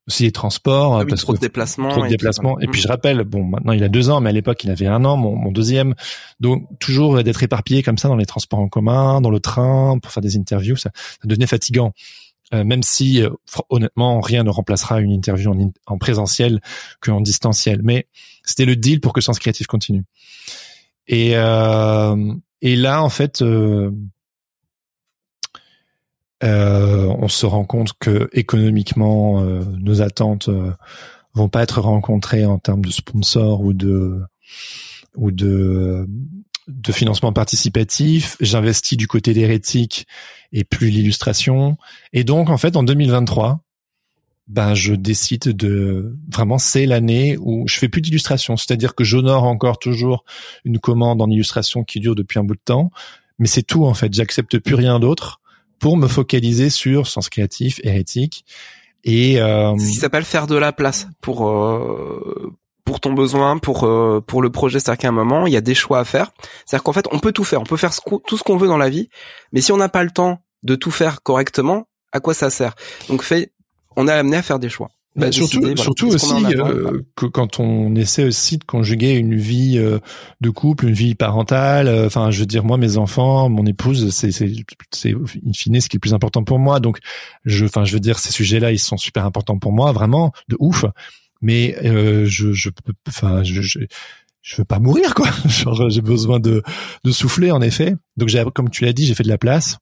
[0.07, 2.59] aussi les transports, ah parce trop de déplacements, trop de déplacements.
[2.61, 4.87] Et, puis je rappelle, bon, maintenant il a deux ans, mais à l'époque il avait
[4.87, 5.95] un an, mon, mon deuxième.
[6.39, 10.13] Donc toujours d'être éparpillé comme ça dans les transports en commun, dans le train, pour
[10.13, 11.93] faire des interviews, ça, ça devenait fatigant.
[12.55, 13.31] Euh, même si euh,
[13.71, 16.61] honnêtement rien ne remplacera une interview en, en présentiel
[17.01, 17.81] qu'en distanciel.
[17.83, 18.07] Mais
[18.45, 20.05] c'était le deal pour que Sens Créatif continue.
[21.09, 23.43] Et, euh, et là en fait
[26.45, 30.73] euh, on se rend compte que économiquement, euh, nos attentes euh,
[31.35, 34.21] vont pas être rencontrées en termes de sponsors ou de
[35.15, 36.07] ou de
[36.69, 38.37] de financement participatif.
[38.41, 40.07] J'investis du côté d'hérétique
[40.53, 41.79] et plus l'illustration.
[42.13, 43.61] Et donc, en fait, en 2023,
[44.49, 48.57] ben, je décide de vraiment, c'est l'année où je fais plus d'illustration.
[48.57, 50.25] C'est-à-dire que j'honore encore toujours
[50.65, 52.91] une commande en illustration qui dure depuis un bout de temps.
[53.39, 54.13] Mais c'est tout, en fait.
[54.13, 55.41] J'accepte plus rien d'autre
[55.79, 58.45] pour me focaliser sur sens créatif, hérétique.
[59.05, 62.53] Et euh, ce qui s'appelle faire de la place pour euh,
[62.85, 64.81] pour ton besoin, pour euh, pour le projet.
[64.81, 66.33] C'est-à-dire qu'à un moment, il y a des choix à faire.
[66.65, 68.79] C'est-à-dire qu'en fait, on peut tout faire, on peut faire tout ce qu'on veut dans
[68.79, 69.09] la vie,
[69.53, 72.75] mais si on n'a pas le temps de tout faire correctement, à quoi ça sert?
[73.09, 73.53] Donc, fait,
[73.97, 74.89] on est amené à faire des choix.
[75.17, 79.99] Bah, surtout, surtout aussi euh, que quand on essaie aussi de conjuguer une vie euh,
[80.43, 81.89] de couple, une vie parentale.
[81.89, 84.53] Euh, enfin, je veux dire, moi, mes enfants, mon épouse, c'est c'est
[84.91, 86.81] c'est in fine ce qui est le plus important pour moi.
[86.81, 86.99] Donc,
[87.47, 90.57] je, enfin, je veux dire, ces sujets-là, ils sont super importants pour moi, vraiment, de
[90.61, 90.85] ouf.
[91.41, 92.69] mais je je
[93.09, 93.79] enfin je, je
[94.43, 95.29] je veux pas mourir quoi.
[95.89, 96.63] j'ai besoin de
[97.05, 97.97] de souffler en effet.
[98.19, 99.79] Donc j'ai comme tu l'as dit, j'ai fait de la place.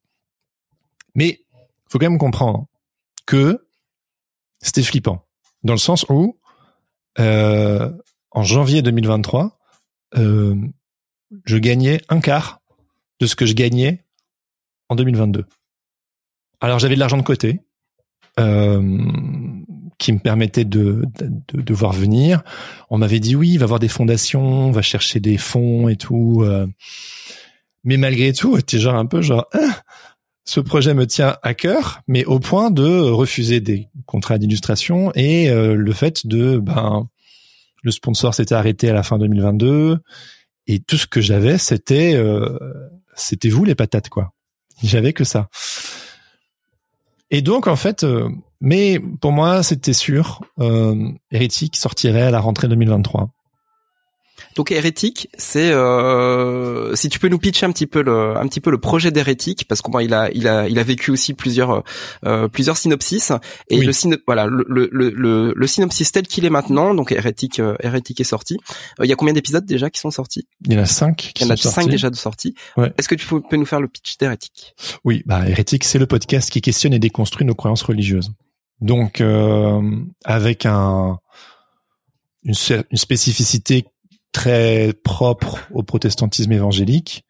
[1.16, 1.40] Mais
[1.89, 2.66] faut quand même comprendre
[3.27, 3.66] que
[4.61, 5.24] c'était flippant
[5.65, 6.39] dans le sens où
[7.19, 7.91] euh,
[8.31, 9.59] en janvier 2023,
[10.16, 10.55] euh,
[11.45, 12.61] je gagnais un quart
[13.20, 14.05] de ce que je gagnais
[14.89, 15.47] en 2022.
[16.61, 17.61] Alors j'avais de l'argent de côté
[18.41, 18.82] euh,
[19.99, 22.43] qui me permettait de, de, de, voir venir.
[22.91, 26.43] On m'avait dit oui, va voir des fondations, on va chercher des fonds et tout.
[26.43, 26.66] Euh.
[27.85, 29.70] mais malgré tout, c'était genre un peu genre hein,
[30.45, 35.49] ce projet me tient à cœur, mais au point de refuser des contrats d'illustration et
[35.49, 37.09] euh, le fait de ben
[37.83, 39.99] le sponsor s'était arrêté à la fin 2022
[40.66, 42.59] et tout ce que j'avais c'était euh,
[43.15, 44.33] c'était vous les patates quoi.
[44.83, 45.49] J'avais que ça.
[47.31, 48.29] Et donc en fait, euh,
[48.61, 50.43] mais pour moi c'était sûr,
[51.31, 53.31] Hérétique sortirait à la rentrée 2023.
[54.55, 58.60] Donc hérétique, c'est euh, si tu peux nous pitcher un petit peu le un petit
[58.60, 61.82] peu le projet d'hérétique parce qu'on il a il a il a vécu aussi plusieurs
[62.24, 63.32] euh, plusieurs synopsis
[63.68, 63.93] et le
[64.26, 68.24] voilà le, le, le, le synopsis tel qu'il est maintenant donc hérétique euh, hérétique est
[68.24, 68.56] sorti.
[69.01, 70.47] Euh, il y a combien d'épisodes déjà qui sont sortis?
[70.66, 71.32] Il y en a cinq.
[71.36, 72.55] il y en a cinq déjà de sortis.
[72.97, 74.74] Est-ce que tu peux nous faire le pitch d'hérétique?
[75.05, 78.32] Oui, bah hérétique c'est le podcast qui questionne et déconstruit nos croyances religieuses.
[78.81, 79.81] Donc euh,
[80.24, 81.18] avec un
[82.44, 82.55] une,
[82.90, 83.86] une spécificité
[84.35, 87.24] très propre au protestantisme évangélique.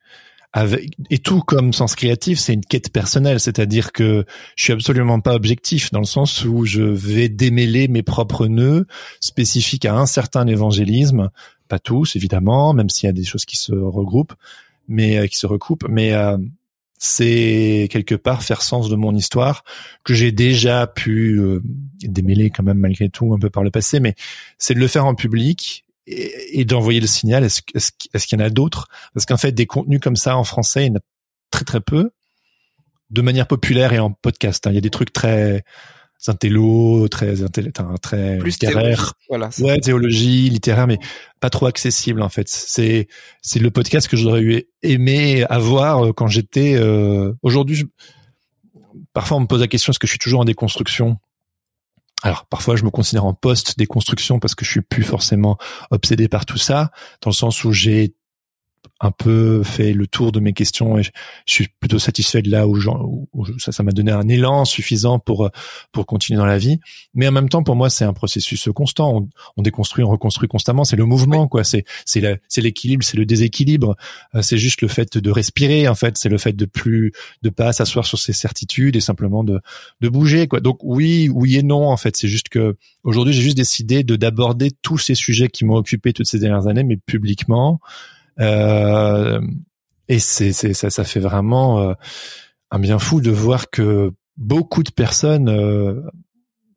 [1.10, 4.24] Et tout comme sens créatif, c'est une quête personnelle, c'est-à-dire que
[4.54, 8.86] je suis absolument pas objectif dans le sens où je vais démêler mes propres nœuds
[9.20, 11.30] spécifiques à un certain évangélisme,
[11.68, 14.34] pas tous évidemment, même s'il y a des choses qui se regroupent,
[14.86, 16.38] mais euh, qui se recoupent, mais euh,
[16.98, 19.64] c'est quelque part faire sens de mon histoire
[20.04, 21.60] que j'ai déjà pu euh,
[22.00, 24.14] démêler quand même malgré tout un peu par le passé, mais
[24.58, 27.44] c'est de le faire en public et, d'envoyer le signal.
[27.44, 28.88] Est-ce est qu'il y en a d'autres?
[29.14, 31.02] Parce qu'en fait, des contenus comme ça en français, il y en a
[31.50, 32.10] très très peu,
[33.10, 34.66] de manière populaire et en podcast.
[34.66, 34.70] Hein.
[34.70, 35.64] Il y a des trucs très
[36.26, 37.34] intello, très
[38.00, 39.50] très plus littéraire, voilà.
[39.58, 40.98] Ouais, théologie, littéraire, mais
[41.40, 42.48] pas trop accessible en fait.
[42.48, 43.08] C'est
[43.42, 46.76] c'est le podcast que j'aurais aimé avoir euh, quand j'étais.
[46.76, 47.32] Euh...
[47.42, 47.84] Aujourd'hui,
[49.12, 51.18] parfois on me pose la question est-ce que je suis toujours en déconstruction?
[52.24, 55.58] Alors parfois je me considère en post déconstruction parce que je suis plus forcément
[55.90, 56.90] obsédé par tout ça,
[57.20, 58.14] dans le sens où j'ai
[59.00, 61.10] un peu fait le tour de mes questions et je,
[61.46, 62.78] suis plutôt satisfait de là où,
[63.32, 65.50] où ça, ça m'a donné un élan suffisant pour
[65.92, 66.78] pour continuer dans la vie.
[67.14, 69.16] Mais en même temps, pour moi, c'est un processus constant.
[69.16, 70.84] On, on, déconstruit, on reconstruit constamment.
[70.84, 71.64] C'est le mouvement, quoi.
[71.64, 73.96] C'est c'est c'est l'équilibre, c'est le déséquilibre.
[74.34, 76.16] Euh, c'est juste le fait de respirer, en fait.
[76.16, 77.12] C'est le fait de plus
[77.42, 79.60] de pas s'asseoir sur ses certitudes et simplement de
[80.00, 80.60] de bouger, quoi.
[80.60, 82.16] Donc oui, oui et non, en fait.
[82.16, 86.12] C'est juste que aujourd'hui, j'ai juste décidé de d'aborder tous ces sujets qui m'ont occupé
[86.12, 87.80] toutes ces dernières années, mais publiquement.
[88.40, 89.40] Euh,
[90.08, 91.94] et c'est, ça, ça fait vraiment euh,
[92.70, 96.00] un bien fou de voir que beaucoup de personnes euh,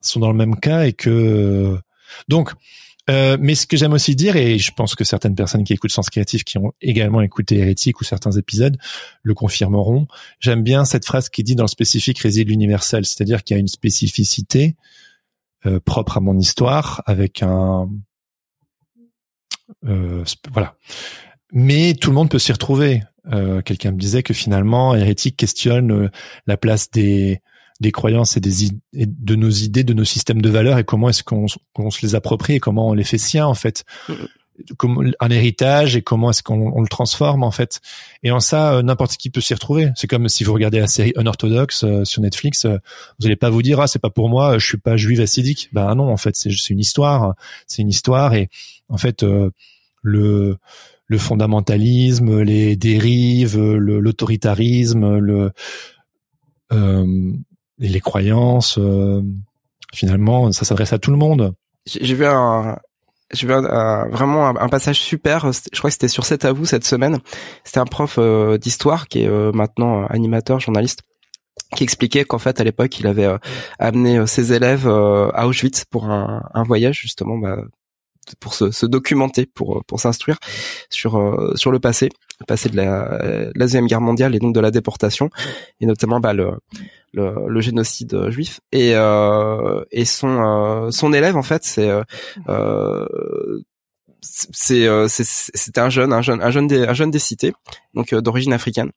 [0.01, 1.77] sont dans le même cas et que
[2.27, 2.51] donc.
[3.09, 6.09] mais ce que j'aime aussi dire, et je pense que certaines personnes qui écoutent Sens
[6.09, 8.77] Créatif, qui ont également écouté Hérétique ou certains épisodes,
[9.23, 10.07] le confirmeront.
[10.39, 13.61] J'aime bien cette phrase qui dit dans le spécifique réside l'universel, c'est-à-dire qu'il y a
[13.61, 14.75] une spécificité
[15.83, 17.89] propre à mon histoire, avec un
[19.81, 20.75] voilà
[21.51, 23.03] mais tout le monde peut s'y retrouver.
[23.31, 26.09] Euh, Quelqu'un me disait que finalement, hérétique questionne euh,
[26.45, 27.41] la place des
[27.79, 31.09] des croyances et des et de nos idées, de nos systèmes de valeurs et comment
[31.09, 33.85] est-ce qu'on se les approprie et comment on les fait siens en fait.
[34.77, 37.79] Comme un héritage et comment est-ce qu'on le transforme en fait.
[38.23, 39.91] Et en ça, euh, n'importe qui peut s'y retrouver.
[39.95, 42.79] C'est comme si vous regardez la série Unorthodox euh, sur Netflix, vous
[43.21, 45.69] n'allez pas vous dire ah c'est pas pour moi, je suis pas juive assidique.
[45.73, 47.35] Ben non, en fait c'est une histoire,
[47.67, 48.49] c'est une histoire et
[48.89, 49.23] en fait
[50.01, 50.57] le
[51.07, 55.51] le fondamentalisme, les dérives, l'autoritarisme, le,
[56.73, 57.33] euh,
[57.79, 58.77] les croyances.
[58.77, 59.21] Euh,
[59.93, 61.53] finalement, ça s'adresse à tout le monde.
[61.85, 62.77] J'ai vu un,
[63.31, 65.51] j'ai vu vraiment un, passage super.
[65.51, 67.19] Je crois que c'était sur C'est à vous cette semaine.
[67.63, 71.01] C'était un prof euh, d'histoire qui est euh, maintenant animateur, journaliste,
[71.75, 73.27] qui expliquait qu'en fait à l'époque il avait
[73.79, 77.57] amené ses élèves à Auschwitz pour un, un voyage justement bah,
[78.39, 80.37] pour se, se, documenter, pour pour s'instruire
[80.89, 82.09] sur euh, sur le passé,
[82.39, 83.19] le passé de la,
[83.55, 85.29] la deuxième guerre mondiale et donc de la déportation
[85.81, 86.51] et notamment bah, le,
[87.13, 88.59] le, le génocide juif.
[88.71, 91.89] Et euh, et son euh, son élève en fait c'est
[92.49, 93.07] euh,
[94.21, 97.53] c'est c'était un jeune un jeune un jeune des un jeune des cités
[97.93, 98.91] donc d'origine africaine.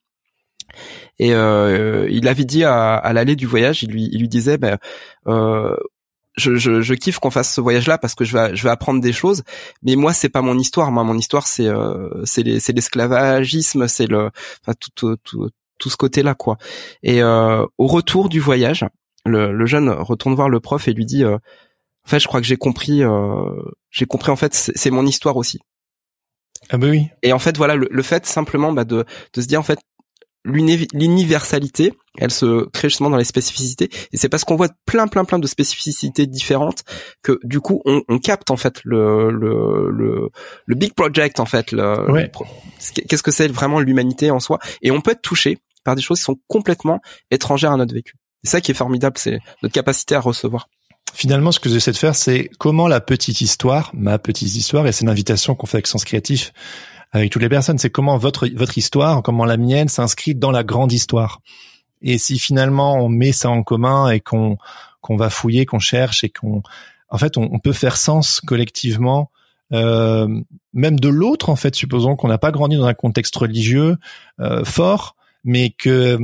[1.18, 4.56] Et euh, il avait dit à, à l'aller du voyage, il lui, il lui disait,
[4.56, 4.78] ben,
[5.26, 5.76] euh,
[6.36, 9.00] je, je, je kiffe qu'on fasse ce voyage-là parce que je vais, je vais apprendre
[9.00, 9.42] des choses.
[9.82, 10.90] Mais moi, c'est pas mon histoire.
[10.92, 14.30] Moi, mon histoire, c'est, euh, c'est, l'esclavagisme, c'est le,
[14.62, 16.56] enfin tout, tout, tout, ce côté-là, quoi.
[17.02, 18.86] Et euh, au retour du voyage,
[19.26, 21.36] le, le, jeune retourne voir le prof et lui dit, euh,
[22.06, 24.30] en fait, je crois que j'ai compris, euh, j'ai compris.
[24.30, 25.58] En fait, c'est mon histoire aussi.
[26.68, 27.08] Ah bah oui.
[27.22, 29.04] Et en fait, voilà, le, le fait simplement bah, de,
[29.34, 29.80] de se dire, en fait,
[30.44, 33.90] l'universalité, elle se crée justement dans les spécificités.
[34.12, 36.82] Et c'est parce qu'on voit plein, plein, plein de spécificités différentes
[37.22, 40.30] que du coup, on, on capte en fait le, le, le,
[40.64, 41.74] le, big project en fait.
[43.08, 46.18] Qu'est-ce que c'est vraiment l'humanité en soi Et on peut être touché par des choses
[46.18, 47.00] qui sont complètement
[47.30, 48.14] étrangères à notre vécu.
[48.44, 50.68] C'est ça qui est formidable, c'est notre capacité à recevoir.
[51.12, 54.92] Finalement, ce que j'essaie de faire, c'est comment la petite histoire, ma petite histoire, et
[54.92, 56.52] c'est une invitation qu'on fait avec Sens Créatif,
[57.12, 57.78] avec toutes les personnes.
[57.78, 61.40] C'est comment votre votre histoire, comment la mienne s'inscrit dans la grande histoire.
[62.02, 64.56] Et si finalement on met ça en commun et qu'on
[65.00, 66.62] qu'on va fouiller, qu'on cherche et qu'on,
[67.08, 69.30] en fait, on, peut faire sens collectivement,
[69.72, 70.28] euh,
[70.72, 71.74] même de l'autre en fait.
[71.74, 73.96] Supposons qu'on n'a pas grandi dans un contexte religieux
[74.40, 76.18] euh, fort, mais que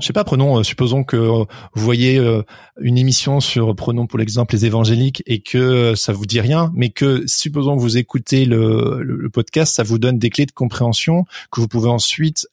[0.00, 1.44] je sais pas, prenons, euh, supposons que euh,
[1.74, 2.42] vous voyez euh,
[2.80, 6.90] une émission sur, prenons pour l'exemple les évangéliques et que ça vous dit rien, mais
[6.90, 11.24] que supposons que vous écoutez le, le, podcast, ça vous donne des clés de compréhension
[11.50, 12.48] que vous pouvez ensuite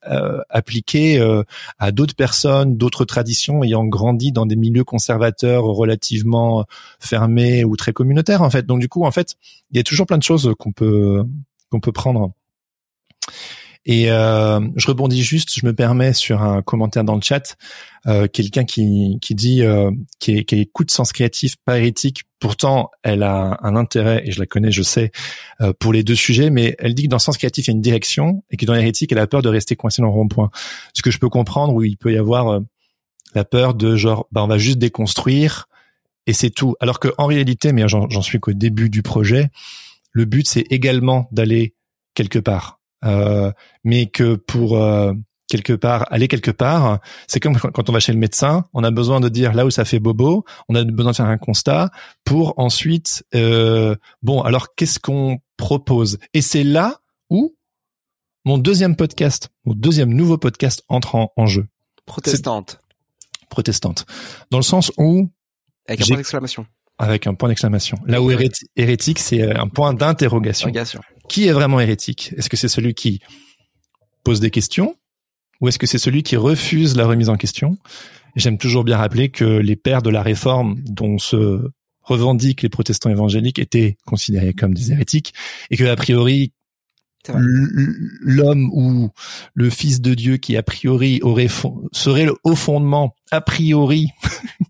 [0.49, 1.22] appliquer
[1.80, 6.65] à d'autres personnes, d'autres traditions ayant grandi dans des milieux conservateurs relativement
[6.99, 8.65] fermés ou très communautaires en fait.
[8.65, 9.36] Donc du coup, en fait,
[9.72, 11.24] il y a toujours plein de choses qu'on peut
[11.70, 12.32] qu'on peut prendre.
[13.86, 17.58] Et euh, je rebondis juste, je me permets sur un commentaire dans le chat,
[18.08, 22.24] euh, quelqu'un qui, qui dit euh, qui, est, qui écoute Sens Créatif, pas hérétique.
[22.40, 25.12] Pourtant, elle a un intérêt, et je la connais, je sais,
[25.60, 27.76] euh, pour les deux sujets, mais elle dit que dans Sens Créatif, il y a
[27.76, 30.50] une direction, et que dans l'hérétique, elle a peur de rester coincée dans le rond-point.
[30.94, 32.60] Ce que je peux comprendre, où il peut y avoir euh,
[33.36, 35.68] la peur de genre, bah, on va juste déconstruire,
[36.26, 36.76] et c'est tout.
[36.80, 39.50] Alors que en réalité, mais j'en suis qu'au début du projet,
[40.14, 41.76] le but, c'est également d'aller
[42.14, 42.80] quelque part
[43.84, 45.14] mais que pour euh,
[45.48, 48.92] quelque part aller quelque part, c'est comme quand on va chez le médecin, on a
[48.92, 51.92] besoin de dire là où ça fait bobo, on a besoin de faire un constat
[52.24, 56.18] pour ensuite euh, bon alors qu'est-ce qu'on propose?
[56.34, 57.00] Et c'est là
[57.30, 57.56] où
[58.46, 61.68] mon deuxième podcast, mon deuxième nouveau podcast entre en, jeu.
[62.06, 62.80] Protestante.
[63.50, 64.06] Protestante.
[64.50, 65.30] Dans le sens où
[65.88, 66.66] avec un point d'exclamation.
[66.98, 67.98] Avec un point d'exclamation.
[68.06, 68.32] Là où
[68.76, 70.72] hérétique, c'est un point d'interrogation
[71.30, 72.34] qui est vraiment hérétique?
[72.38, 73.22] Est-ce que c'est celui qui
[74.24, 74.95] pose des questions?
[75.62, 77.78] Ou est-ce que c'est celui qui refuse la remise en question?
[78.36, 81.70] J'aime toujours bien rappeler que les pères de la réforme dont se
[82.02, 85.34] revendiquent les protestants évangéliques étaient considérés comme des hérétiques
[85.72, 86.52] et que a priori
[87.30, 89.10] l'homme ou
[89.54, 91.48] le fils de Dieu qui a priori aurait
[91.94, 94.10] serait le haut fondement a priori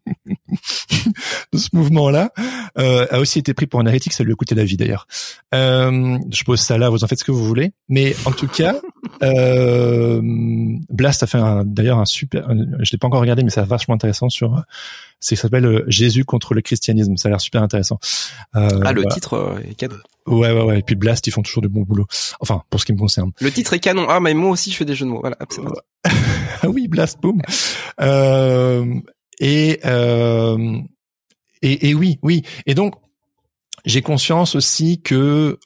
[1.53, 2.31] de ce mouvement-là,
[2.77, 4.13] euh, a aussi été pris pour un hérétique.
[4.13, 5.07] Ça lui a coûté la vie d'ailleurs.
[5.53, 7.73] Euh, je pose ça là, vous en faites ce que vous voulez.
[7.89, 8.75] Mais en tout cas,
[9.23, 10.21] euh,
[10.89, 12.47] Blast a fait d'ailleurs un super.
[12.80, 14.63] je l'ai pas encore regardé, mais c'est vachement intéressant sur.
[15.19, 17.15] C'est ça s'appelle euh, Jésus contre le christianisme.
[17.15, 17.97] Ça a l'air super intéressant.
[18.55, 19.95] Euh, ah, le titre est canon.
[20.27, 20.80] Ouais, ouais, ouais.
[20.80, 22.05] Et puis Blast, ils font toujours de bons boulot.
[22.41, 23.31] Enfin, pour ce qui me concerne.
[23.39, 24.07] Le titre est canon.
[24.09, 25.21] Ah, mais moi aussi, je fais des jeux de mots.
[25.21, 25.38] Voilà.
[26.61, 27.41] ah oui, Blast, boom.
[28.01, 28.85] Euh,
[29.39, 30.77] et, euh,
[31.64, 32.44] et, et oui, oui.
[32.65, 32.95] Et donc,
[33.85, 35.60] j'ai conscience aussi que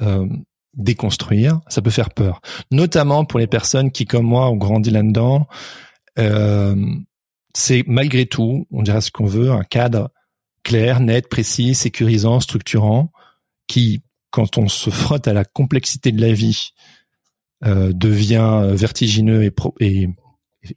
[0.00, 0.26] euh,
[0.74, 2.40] déconstruire, ça peut faire peur,
[2.70, 5.46] notamment pour les personnes qui, comme moi, ont grandi là-dedans.
[6.18, 6.76] Euh,
[7.54, 10.10] c'est malgré tout, on dira ce qu'on veut, un cadre
[10.62, 13.12] clair, net, précis, sécurisant, structurant,
[13.66, 16.70] qui, quand on se frotte à la complexité de la vie,
[17.64, 20.08] euh, devient vertigineux et, pro et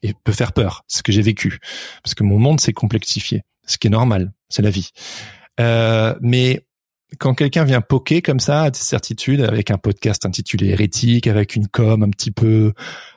[0.01, 0.83] et peut faire peur.
[0.87, 1.59] ce que j'ai vécu
[2.03, 4.91] parce que mon monde s'est complexifié, ce qui est normal, c'est la vie.
[5.59, 6.65] Euh, mais
[7.19, 11.55] quand quelqu'un vient poker comme ça à des certitudes avec un podcast intitulé Hérétique, avec
[11.55, 12.73] une com un petit peu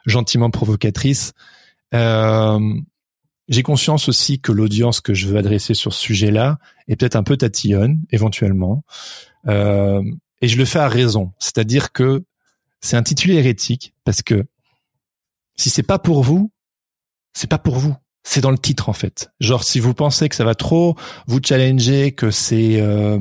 [0.06, 1.32] gentiment provocatrice,
[1.94, 2.74] euh,
[3.48, 7.24] j'ai conscience aussi que l'audience que je veux adresser sur ce sujet-là est peut-être un
[7.24, 8.85] peu tatillonne, éventuellement.
[9.48, 10.02] Euh,
[10.40, 11.32] et je le fais à raison.
[11.39, 12.24] C'est-à-dire que
[12.81, 14.44] c'est intitulé hérétique parce que
[15.56, 16.52] si c'est pas pour vous,
[17.32, 17.94] c'est pas pour vous.
[18.22, 19.30] C'est dans le titre en fait.
[19.40, 23.18] Genre si vous pensez que ça va trop vous challenger, que c'est euh,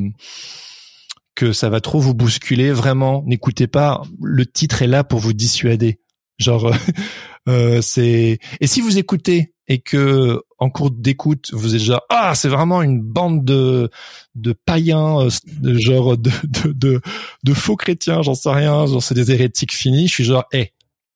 [1.36, 4.02] que ça va trop vous bousculer, vraiment n'écoutez pas.
[4.22, 6.02] Le titre est là pour vous dissuader.
[6.38, 6.74] Genre
[7.50, 12.34] euh, c'est et si vous écoutez et que en cours d'écoute vous êtes genre ah
[12.36, 13.90] c'est vraiment une bande de
[14.36, 15.30] de païens euh,
[15.62, 16.32] de genre de
[16.66, 17.02] de
[17.44, 20.74] de, faux chrétiens j'en sais rien genre c'est des hérétiques finis je suis genre hé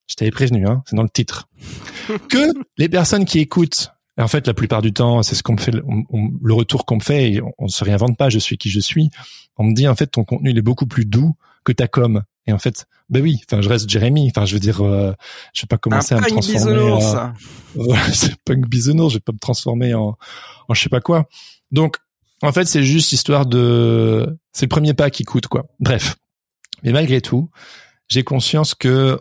[0.08, 1.48] je t'avais prévenu, hein, c'est dans le titre.
[2.30, 5.54] que les personnes qui écoutent Et en fait, la plupart du temps, c'est ce qu'on
[5.54, 8.30] me fait, le retour qu'on me fait, et on, ne se réinvente pas.
[8.30, 9.10] Je suis qui je suis.
[9.58, 12.24] On me dit en fait, ton contenu il est beaucoup plus doux que ta com.
[12.46, 13.42] Et en fait, ben oui.
[13.48, 14.30] Enfin, je reste Jérémy.
[14.36, 15.14] Enfin, je veux dire, euh,
[15.54, 16.92] je vais pas commencer à me transformer.
[16.92, 17.34] En...
[17.76, 19.14] Voilà, c'est punk bisounours.
[19.14, 20.18] Je vais pas me transformer en,
[20.68, 21.30] en je sais pas quoi.
[21.72, 21.98] Donc,
[22.44, 25.66] en fait, c'est juste histoire de, c'est le premier pas qui coûte quoi.
[25.80, 26.18] Bref.
[26.84, 27.50] Mais malgré tout,
[28.10, 29.18] j'ai conscience que,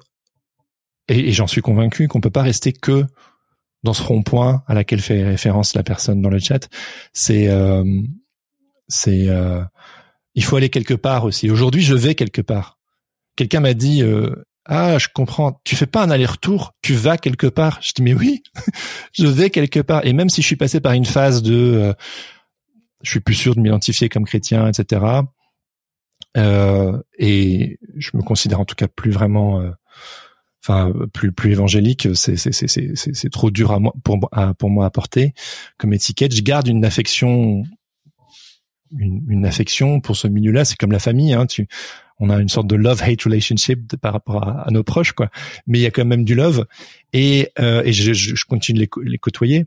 [1.09, 3.07] et, et j'en suis convaincu, qu'on peut pas rester que
[3.83, 6.69] dans ce rond-point à laquelle fait référence la personne dans le chat,
[7.13, 7.85] c'est euh,
[8.89, 9.63] c'est euh,
[10.35, 11.51] il faut aller quelque part aussi.
[11.51, 12.79] Aujourd'hui, je vais quelque part.
[13.37, 14.35] Quelqu'un m'a dit euh,
[14.67, 17.81] ah je comprends, tu fais pas un aller-retour, tu vas quelque part.
[17.83, 18.43] Je dis mais oui,
[19.13, 20.07] je vais quelque part.
[20.07, 21.93] Et même si je suis passé par une phase de euh,
[23.03, 25.05] je suis plus sûr de m'identifier comme chrétien, etc.
[26.37, 29.61] Euh, et je me considère en tout cas plus vraiment
[30.63, 34.19] enfin plus plus évangélique, c'est c'est c'est c'est c'est trop dur à moi pour
[34.59, 35.35] pour moi à porter
[35.79, 36.35] comme étiquette.
[36.35, 37.65] Je garde une affection
[38.99, 41.33] une, une affection pour ce milieu-là, c'est comme la famille.
[41.33, 41.67] Hein, tu,
[42.19, 45.31] on a une sorte de love-hate relationship par rapport à, à, nos proches, quoi.
[45.67, 46.67] Mais il y a quand même du love,
[47.13, 49.67] et, euh, et je, je, continue de les, les côtoyer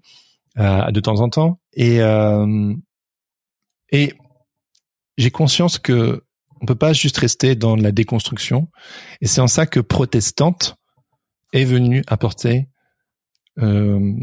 [0.57, 2.73] euh, de temps en temps, et euh,
[3.91, 4.13] et
[5.17, 6.23] j'ai conscience que
[6.61, 8.69] on peut pas juste rester dans la déconstruction,
[9.22, 10.77] et c'est en ça que protestante
[11.56, 12.68] est venu apporter
[13.60, 14.14] euh,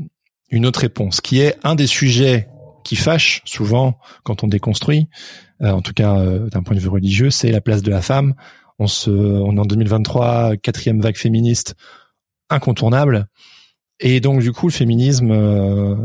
[0.51, 2.49] une autre réponse, qui est un des sujets
[2.85, 5.09] qui fâche souvent quand on déconstruit,
[5.63, 8.03] euh, en tout cas euh, d'un point de vue religieux, c'est la place de la
[8.03, 8.35] femme.
[8.79, 11.75] On se, on est en 2023, quatrième vague féministe
[12.51, 13.29] incontournable,
[13.99, 15.97] et donc du coup le féminisme euh,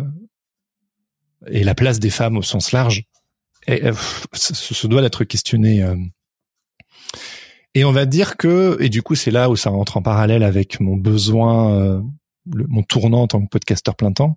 [1.47, 3.03] et la place des femmes au sens large,
[3.67, 3.81] et,
[4.33, 5.85] se, doit d'être questionné.
[7.77, 10.41] Et on va dire que, et du coup c'est là où ça rentre en parallèle
[10.41, 12.03] avec mon besoin,
[12.47, 14.35] mon tournant en tant que podcasteur plein temps,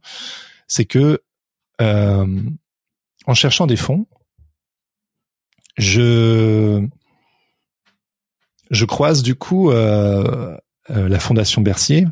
[0.68, 1.22] c'est que
[1.80, 2.42] euh,
[3.24, 4.06] en cherchant des fonds,
[5.78, 6.86] je
[8.70, 10.54] je croise du coup euh,
[10.90, 12.06] euh, la fondation Bercier,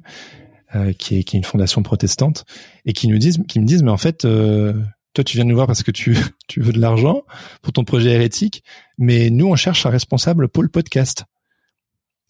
[0.98, 2.46] qui est qui est une fondation protestante,
[2.86, 4.26] et qui nous disent, qui me disent, mais en fait,
[5.14, 6.16] toi tu viens nous voir parce que tu
[6.48, 7.22] tu veux de l'argent
[7.62, 8.62] pour ton projet hérétique,
[8.98, 11.24] mais nous on cherche un responsable pour le podcast.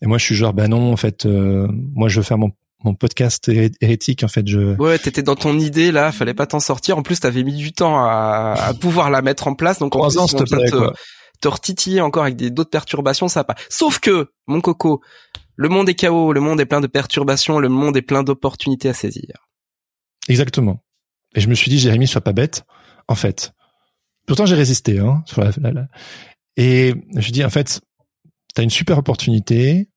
[0.01, 2.53] Et moi je suis genre, ben non, en fait, moi je veux faire mon
[2.85, 3.51] mon podcast
[3.81, 6.97] hérétique en fait je ouais t'étais dans ton idée là fallait pas t'en sortir.
[6.97, 10.09] En plus t'avais mis du temps à, à pouvoir la mettre en place donc en
[10.09, 10.93] plus, ans, te, plaît, te,
[11.41, 13.57] te retitiller encore avec des d'autres perturbations ça pas.
[13.69, 15.03] Sauf que mon coco
[15.57, 18.89] le monde est chaos le monde est plein de perturbations le monde est plein d'opportunités
[18.89, 19.49] à saisir.
[20.29, 20.81] Exactement
[21.35, 22.65] et je me suis dit Jérémy sois pas bête.
[23.09, 23.53] En fait
[24.27, 25.25] pourtant j'ai résisté hein
[26.57, 27.81] et je dis en fait
[28.55, 29.89] t'as une super opportunité.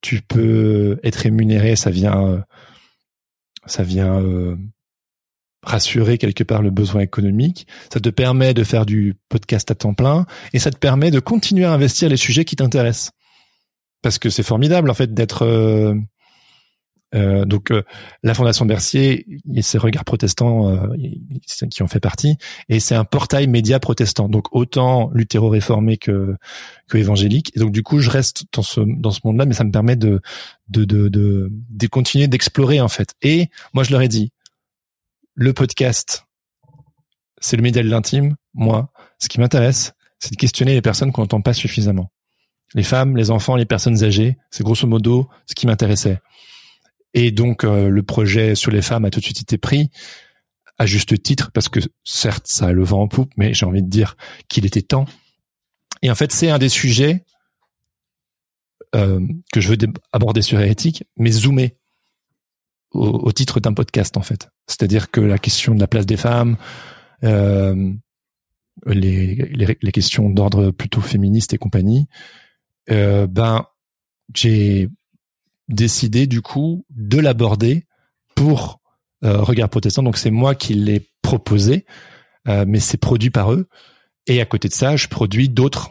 [0.00, 2.44] Tu peux être rémunéré, ça vient,
[3.66, 4.56] ça vient euh,
[5.62, 7.68] rassurer quelque part le besoin économique.
[7.92, 10.26] Ça te permet de faire du podcast à temps plein.
[10.52, 13.12] Et ça te permet de continuer à investir les sujets qui t'intéressent.
[14.02, 15.94] Parce que c'est formidable en fait d'être euh,
[17.14, 17.82] euh, donc euh,
[18.22, 20.88] la Fondation Bercier, il y a ces regards protestants euh,
[21.70, 22.36] qui en fait partie,
[22.68, 26.36] et c'est un portail média protestant, donc autant luthéro-réformé que,
[26.88, 27.52] que évangélique.
[27.54, 29.96] Et donc du coup, je reste dans ce dans ce monde-là, mais ça me permet
[29.96, 30.20] de
[30.68, 33.14] de de de, de continuer d'explorer en fait.
[33.22, 34.32] Et moi, je leur ai dit,
[35.34, 36.26] le podcast,
[37.40, 38.36] c'est le média de l'intime.
[38.54, 42.10] Moi, ce qui m'intéresse, c'est de questionner les personnes qu'on n'entend pas suffisamment.
[42.74, 46.20] Les femmes, les enfants, les personnes âgées, c'est grosso modo ce qui m'intéressait.
[47.14, 49.90] Et donc euh, le projet sur les femmes a tout de suite été pris
[50.78, 53.82] à juste titre parce que certes ça a le vent en poupe, mais j'ai envie
[53.82, 54.16] de dire
[54.48, 55.06] qu'il était temps.
[56.02, 57.24] Et en fait c'est un des sujets
[58.94, 59.20] euh,
[59.52, 59.78] que je veux
[60.12, 61.76] aborder sur Hérétique, mais zoomer
[62.90, 64.50] au, titre d'un podcast en fait.
[64.66, 66.56] C'est-à-dire que la question de la place des femmes,
[67.24, 67.90] euh,
[68.86, 72.06] les, les, les, questions d'ordre plutôt féministe et compagnie,
[72.90, 73.66] euh, ben
[74.34, 74.90] j'ai
[75.68, 77.86] décidé du coup de l'aborder
[78.34, 78.80] pour
[79.24, 80.02] euh, Regard Protestant.
[80.02, 81.84] Donc c'est moi qui l'ai proposé,
[82.48, 83.66] euh, mais c'est produit par eux.
[84.26, 85.90] Et à côté de ça, je produis d'autres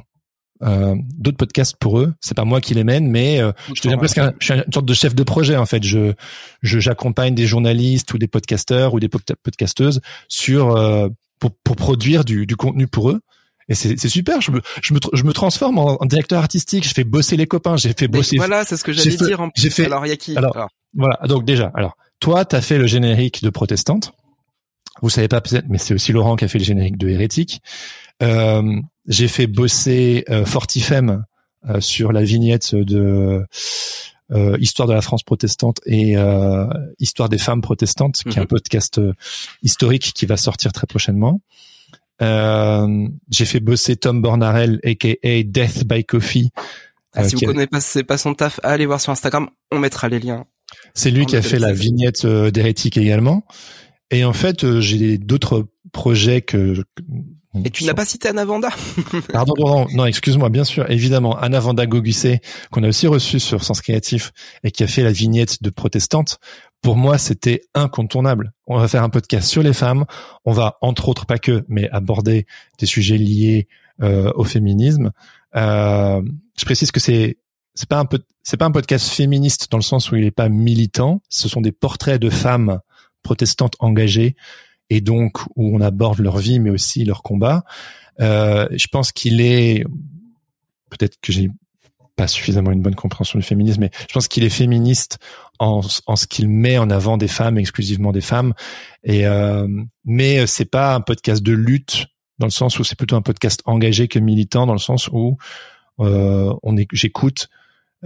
[0.64, 2.14] euh, d'autres podcasts pour eux.
[2.22, 4.72] C'est pas moi qui les mène, mais euh, je deviens presque un, je suis une
[4.72, 5.84] sorte de chef de projet en fait.
[5.84, 6.14] Je
[6.62, 12.46] j'accompagne des journalistes ou des podcasteurs ou des podcasteuses sur euh, pour, pour produire du,
[12.46, 13.22] du contenu pour eux.
[13.70, 17.04] Et c'est super, je me, je me, je me transforme en, directeur artistique, je fais
[17.04, 18.38] bosser les copains, j'ai fait bosser.
[18.38, 19.48] voilà, c'est ce que j'allais dire.
[19.56, 19.86] J'ai fait.
[19.86, 21.20] Alors, il y a qui alors, voilà.
[21.28, 24.14] Donc déjà, alors toi, t'as fait le générique de Protestante.
[25.02, 27.62] Vous savez pas peut-être, mais c'est aussi Laurent qui a fait le générique de Hérétique.
[28.22, 31.24] Euh, j'ai fait bosser euh, Fortifem
[31.70, 33.46] euh, sur la vignette de
[34.32, 36.66] euh, Histoire de la France protestante et euh,
[37.00, 38.48] Histoire des femmes protestantes, qui est un mhm.
[38.48, 39.14] podcast euh,
[39.62, 41.42] historique qui va sortir très prochainement.
[42.22, 46.52] J'ai fait bosser Tom Bornarel, aka Death by Coffee.
[47.14, 50.20] Ah, si vous connaissez pas, pas son taf, allez voir sur Instagram, on mettra les
[50.20, 50.46] liens.
[50.94, 53.46] C'est lui qui a fait la vignette d'Hérétique également.
[54.12, 56.84] Et en fait, j'ai d'autres projets que
[57.66, 58.70] et tu n'as pas cité Anavanda
[59.34, 62.40] Pardon, non, non excuse-moi, bien sûr, évidemment, Anavanda Gogusé,
[62.72, 64.32] qu'on a aussi reçu sur Sens Créatif
[64.64, 66.40] et qui a fait la vignette de protestante.
[66.82, 68.54] Pour moi, c'était incontournable.
[68.66, 70.06] On va faire un podcast sur les femmes.
[70.46, 72.48] On va, entre autres, pas que, mais aborder
[72.80, 73.68] des sujets liés
[74.02, 75.12] euh, au féminisme.
[75.56, 76.22] Euh,
[76.58, 77.38] je précise que c'est
[77.74, 78.06] c'est pas un
[78.44, 81.22] c'est pas un podcast féministe dans le sens où il est pas militant.
[81.30, 82.80] Ce sont des portraits de femmes
[83.24, 84.36] protestantes engagées
[84.90, 87.64] et donc où on aborde leur vie mais aussi leur combat.
[88.20, 89.86] Euh, je pense qu'il est
[90.90, 91.50] peut-être que j'ai
[92.16, 95.18] pas suffisamment une bonne compréhension du féminisme, mais je pense qu'il est féministe
[95.60, 98.54] en, en ce qu'il met en avant des femmes, exclusivement des femmes.
[99.04, 99.68] Et euh,
[100.06, 102.08] mais c'est pas un podcast de lutte
[102.40, 105.38] dans le sens où c'est plutôt un podcast engagé que militant dans le sens où
[106.00, 107.50] euh, on est, j'écoute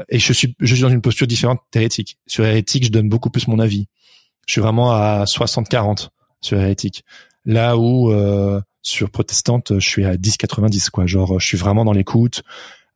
[0.09, 2.17] et je suis je suis dans une posture différente d'hérétique.
[2.27, 3.87] Sur hérétique, je donne beaucoup plus mon avis.
[4.45, 6.09] Je suis vraiment à 60-40
[6.41, 7.03] sur hérétique.
[7.45, 11.05] Là où euh, sur protestante, je suis à 10-90 quoi.
[11.05, 12.43] Genre, je suis vraiment dans l'écoute,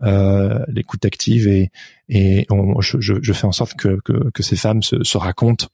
[0.02, 1.72] l'écoute active et
[2.10, 2.48] et
[2.80, 5.68] je, je, fais en sorte que que, que ces femmes se, se, racontent.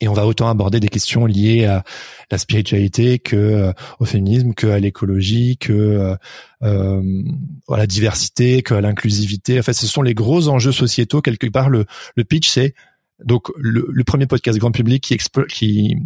[0.00, 1.84] Et on va autant aborder des questions liées à
[2.30, 6.16] la spiritualité que euh, au féminisme, que à l'écologie, que euh,
[6.62, 7.22] euh,
[7.68, 9.58] à la diversité, que à l'inclusivité.
[9.58, 11.20] En fait, ce sont les gros enjeux sociétaux.
[11.20, 11.84] Quelque part, le,
[12.16, 12.74] le pitch, c'est
[13.22, 15.18] donc le, le, premier podcast grand public qui,
[15.50, 15.96] qui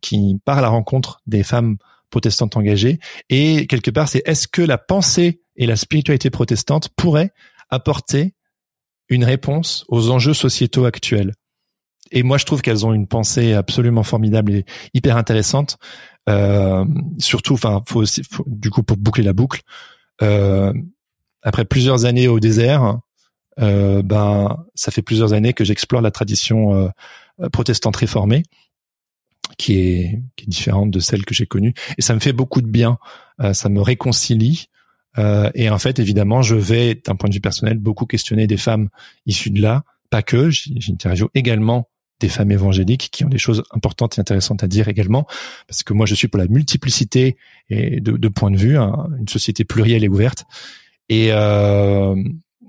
[0.00, 1.76] qui part à la rencontre des femmes
[2.16, 2.98] protestantes engagées.
[3.28, 7.30] Et quelque part, c'est est-ce que la pensée et la spiritualité protestante pourraient
[7.68, 8.34] apporter
[9.10, 11.34] une réponse aux enjeux sociétaux actuels?
[12.12, 14.64] Et moi, je trouve qu'elles ont une pensée absolument formidable et
[14.94, 15.76] hyper intéressante.
[16.30, 16.86] Euh,
[17.18, 18.04] surtout, enfin, faut
[18.46, 19.60] du coup, pour boucler la boucle,
[20.22, 20.72] euh,
[21.42, 22.98] après plusieurs années au désert,
[23.60, 26.74] euh, ben, ça fait plusieurs années que j'explore la tradition
[27.40, 28.42] euh, protestante réformée
[29.56, 31.74] qui est, qui est différente de celle que j'ai connue.
[31.98, 32.98] Et ça me fait beaucoup de bien.
[33.40, 34.68] Euh, ça me réconcilie.
[35.18, 38.56] Euh, et en fait, évidemment, je vais, d'un point de vue personnel, beaucoup questionner des
[38.56, 38.88] femmes
[39.24, 39.84] issues de là.
[40.10, 41.88] Pas que, j'interviewe également
[42.20, 45.26] des femmes évangéliques qui ont des choses importantes et intéressantes à dire également,
[45.68, 47.36] parce que moi je suis pour la multiplicité
[47.68, 50.44] et de, de points de vue, hein, une société plurielle et ouverte.
[51.10, 52.16] Et euh,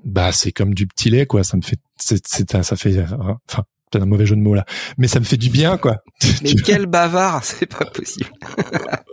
[0.03, 3.05] bah c'est comme du petit lait quoi, ça me fait, c'est, ça fait,
[3.47, 4.65] enfin peut un mauvais jeu de mots là,
[4.97, 5.97] mais ça me fait du bien quoi.
[6.43, 8.29] Mais quel bavard, c'est pas possible.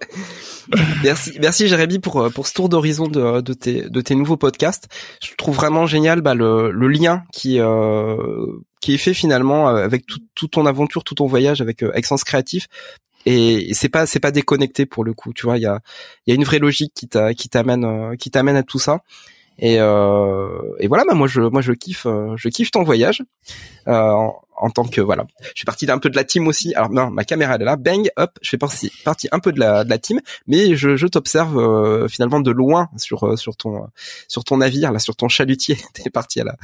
[1.02, 4.36] merci, merci Jérémy pour euh, pour ce tour d'horizon de, de tes de tes nouveaux
[4.36, 4.88] podcasts.
[5.22, 8.16] Je trouve vraiment génial bah, le le lien qui euh,
[8.80, 11.92] qui est fait finalement euh, avec tout, tout ton aventure, tout ton voyage avec euh,
[12.02, 12.68] Sens Créatif.
[13.24, 15.56] Et c'est pas c'est pas déconnecté pour le coup, tu vois.
[15.56, 15.80] Il y a
[16.26, 19.00] il y a une vraie logique qui t'a qui t'amène qui t'amène à tout ça.
[19.58, 22.06] Et, euh, et voilà, bah moi je moi je kiffe
[22.36, 23.22] je kiffe ton voyage.
[23.88, 25.26] Euh, en tant que voilà.
[25.42, 26.74] Je suis parti d'un peu de la team aussi.
[26.74, 29.52] Alors non, ma caméra elle est là, bang, hop, je fais partie, partie un peu
[29.52, 33.36] de la, de la team, mais je, je t'observe euh, finalement de loin sur euh,
[33.36, 33.88] sur ton
[34.28, 35.78] sur ton navire là, sur ton chalutier.
[35.94, 36.56] T'es parti à la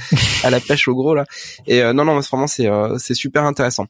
[0.45, 1.25] à la pêche au gros là.
[1.67, 2.69] Et euh, non non, vraiment c'est
[2.99, 3.87] c'est super intéressant.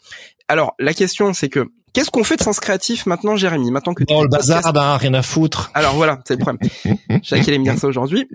[0.49, 4.05] Alors la question c'est que Qu'est-ce qu'on fait de sens créatif maintenant, Jérémy Maintenant que
[4.05, 5.71] dans le bazar, ben, rien à foutre.
[5.75, 6.59] Alors voilà, c'est le problème.
[7.23, 8.29] Qu'il allait me dire ça aujourd'hui.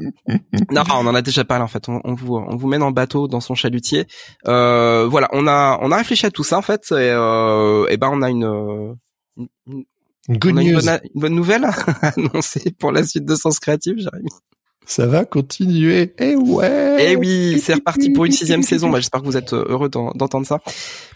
[0.71, 1.87] Non, on en a déjà parlé en fait.
[1.87, 4.07] On, vous on vous dans le bateau, dans son chalutier.
[4.47, 6.91] Euh, voilà, on a on a réfléchi à tout ça en fait.
[6.91, 8.95] Et, euh, et ben on a une,
[9.37, 10.61] une, une, Good news.
[10.61, 11.65] Une, bonne, une bonne nouvelle
[12.01, 14.29] à annoncer pour la suite de Sens Créatif, Jérémy.
[14.87, 16.13] Ça va continuer.
[16.19, 16.97] Eh ouais.
[16.99, 18.89] Eh oui, c'est reparti pour une sixième saison.
[18.89, 20.59] Bah, j'espère que vous êtes euh, heureux d'entendre ça.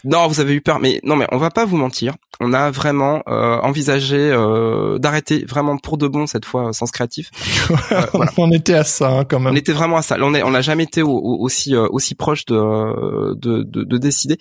[0.04, 2.14] Non, vous avez eu peur, mais non, mais on va pas vous mentir.
[2.40, 7.30] On a vraiment euh, envisagé euh, d'arrêter vraiment pour de bon cette fois Sens Créatif.
[8.38, 9.52] on était à ça hein, quand même.
[9.52, 10.16] On était vraiment à ça.
[10.20, 14.38] On est, on n'a jamais été aussi aussi proche de, de, de, de décider.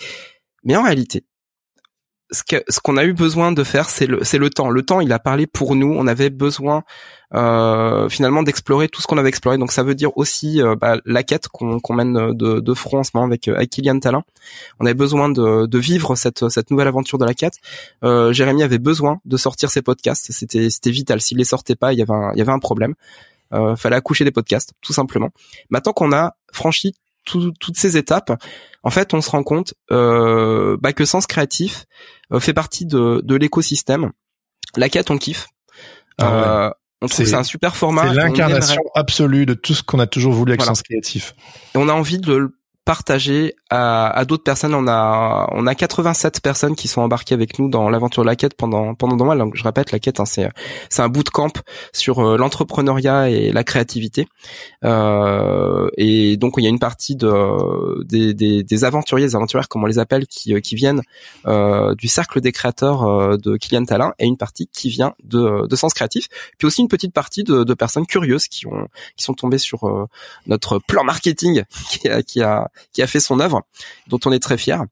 [0.64, 1.24] Mais en réalité,
[2.32, 4.70] ce que ce qu'on a eu besoin de faire, c'est le c'est le temps.
[4.70, 5.94] Le temps, il a parlé pour nous.
[5.98, 6.84] On avait besoin
[7.34, 9.58] euh, finalement d'explorer tout ce qu'on avait exploré.
[9.58, 13.04] Donc ça veut dire aussi euh, bah, la quête qu'on mène de, de front en
[13.04, 14.24] ce moment avec euh, avec Kylian Talin.
[14.80, 17.56] On avait besoin de, de vivre cette cette nouvelle aventure de la quête.
[18.04, 20.32] Euh, Jérémy avait besoin de sortir ses podcasts.
[20.32, 21.22] C'était c'était vital.
[21.22, 22.96] S'il les sortait pas, il y avait un, il y avait un problème.
[23.52, 25.32] Euh, fallait accoucher des podcasts, tout simplement.
[25.72, 26.94] Maintenant qu'on a franchi
[27.26, 28.32] toutes ces étapes,
[28.84, 31.86] en fait, on se rend compte euh, bah, que Sens Créatif
[32.32, 34.12] euh, fait partie de, de l'écosystème.
[34.76, 35.48] La quête, on kiffe.
[36.18, 36.70] Ah euh,
[37.02, 38.10] on trouve c'est un super format.
[38.10, 41.34] C'est l'incarnation absolue de tout ce qu'on a toujours voulu avec Sens Créatif.
[41.76, 42.59] Et on a envie de
[42.90, 44.74] partager à, à d'autres personnes.
[44.74, 48.36] On a on a 87 personnes qui sont embarquées avec nous dans l'aventure de la
[48.36, 49.36] quête pendant pendant.
[49.36, 50.50] Donc je répète, la quête, hein, c'est
[50.90, 51.54] c'est un bootcamp
[51.94, 54.28] sur euh, l'entrepreneuriat et la créativité.
[54.86, 59.68] Euh, et donc il y a une partie de des, des, des aventuriers, des aventurières
[59.68, 61.04] comme on les appelle, qui qui viennent
[61.46, 65.68] euh, du cercle des créateurs euh, de Kylian Talin, et une partie qui vient de
[65.68, 66.28] de Sens Créatif.
[66.58, 69.88] Puis aussi une petite partie de, de personnes curieuses qui ont qui sont tombées sur
[69.88, 70.08] euh,
[70.48, 73.62] notre plan marketing qui a, qui a qui a fait son œuvre,
[74.08, 74.84] dont on est très fier.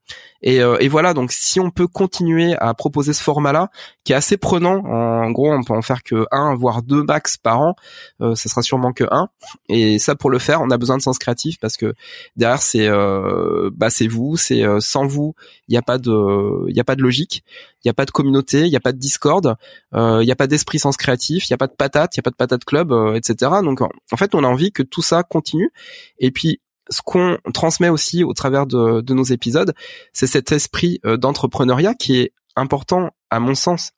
[0.42, 3.70] Et, euh, et voilà, donc si on peut continuer à proposer ce format-là,
[4.04, 7.38] qui est assez prenant, en gros, on peut en faire que un, voire deux max
[7.38, 7.76] par an,
[8.22, 9.30] euh, ce sera sûrement que un.
[9.70, 11.94] Et ça, pour le faire, on a besoin de sens créatif parce que
[12.36, 15.36] derrière, c'est euh, bah c'est vous, c'est euh, sans vous,
[15.68, 17.44] il n'y a pas de, il y a pas de logique,
[17.84, 19.58] il n'y a pas de communauté, il n'y a pas de Discord,
[19.94, 22.22] il n'y a pas d'esprit sens créatif, il n'y a pas de patate, il n'y
[22.22, 23.52] a pas de patate club, etc.
[23.64, 25.72] Donc en fait, on a envie que tout ça continue.
[26.20, 29.74] Et puis ce qu'on transmet aussi au travers de, nos épisodes,
[30.14, 33.92] c'est cet esprit euh, d'entrepreneuriat qui est important à mon sens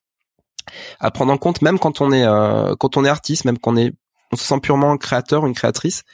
[1.00, 3.72] à prendre en compte même quand on est euh, quand on est artiste, même quand
[3.72, 3.92] on est
[4.32, 6.04] on se sent purement créateur, une créatrice.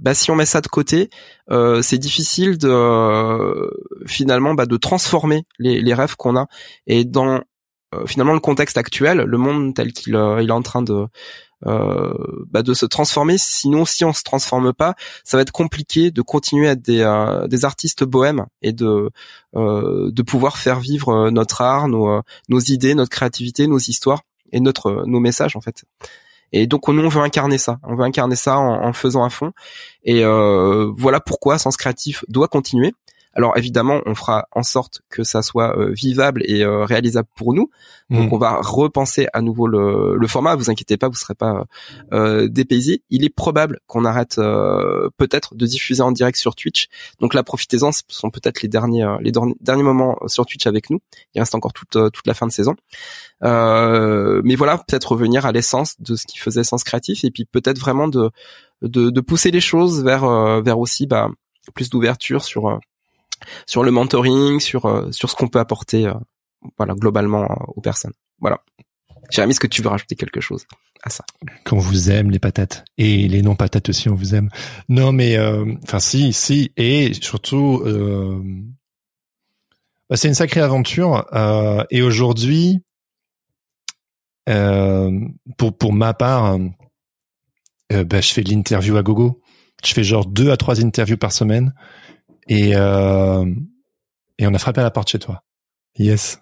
[0.00, 1.08] Bah si on met ça de côté,
[1.50, 3.70] euh, c'est difficile de
[4.06, 6.46] finalement bah, de transformer les, les rêves qu'on a
[6.88, 7.42] et dans
[8.06, 11.06] finalement le contexte actuel, le monde tel qu'il il est en train de
[11.66, 12.12] euh,
[12.50, 13.38] bah, de se transformer.
[13.38, 14.94] Sinon, si on se transforme pas,
[15.24, 19.10] ça va être compliqué de continuer à être des, euh, des artistes bohèmes et de
[19.56, 24.22] euh, de pouvoir faire vivre notre art, nos, nos idées, notre créativité, nos histoires
[24.52, 25.84] et notre nos messages en fait.
[26.52, 29.30] Et donc nous on veut incarner ça, on veut incarner ça en, en faisant à
[29.30, 29.52] fond.
[30.04, 32.92] Et euh, voilà pourquoi Sens Créatif doit continuer.
[33.34, 37.52] Alors évidemment, on fera en sorte que ça soit euh, vivable et euh, réalisable pour
[37.52, 37.70] nous.
[38.10, 38.34] Donc mm.
[38.34, 40.54] on va repenser à nouveau le, le, format.
[40.54, 41.64] Vous inquiétez pas, vous serez pas
[42.12, 43.02] euh, dépaysés.
[43.10, 46.88] Il est probable qu'on arrête euh, peut-être de diffuser en direct sur Twitch.
[47.20, 47.92] Donc là, profitez-en.
[47.92, 51.00] Ce sont peut-être les derniers les derniers moments sur Twitch avec nous.
[51.34, 52.74] Il reste encore toute toute la fin de saison.
[53.42, 57.78] mais voilà, peut-être revenir à l'essence de ce qui faisait sens créatif et puis peut-être
[57.78, 58.30] vraiment de,
[58.82, 60.24] de, de pousser les choses vers
[60.62, 61.28] vers aussi bah,
[61.74, 62.78] plus d'ouverture sur
[63.66, 66.14] sur le mentoring, sur euh, sur ce qu'on peut apporter, euh,
[66.76, 68.12] voilà, globalement euh, aux personnes.
[68.40, 68.60] Voilà.
[69.30, 70.66] Jérémy, est-ce que tu veux rajouter quelque chose
[71.02, 71.24] à ça?
[71.64, 74.50] Qu'on vous aime les patates et les non patates aussi, on vous aime.
[74.88, 75.38] Non, mais
[75.82, 77.82] enfin si, si, et surtout,
[80.10, 81.24] bah, c'est une sacrée aventure.
[81.90, 82.82] et aujourd'hui,
[84.44, 86.58] pour pour ma part,
[87.88, 89.40] bah, je fais de l'interview à gogo.
[89.82, 91.72] Je fais genre deux à trois interviews par semaine
[92.46, 93.44] et euh,
[94.38, 95.44] et on a frappé à la porte chez toi.
[95.98, 96.40] Yes.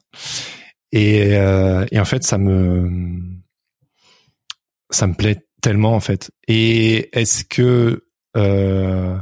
[0.93, 2.91] Et euh, et en fait ça me
[4.91, 6.31] ça me plaît tellement en fait.
[6.49, 8.05] Et est-ce que
[8.37, 9.19] euh,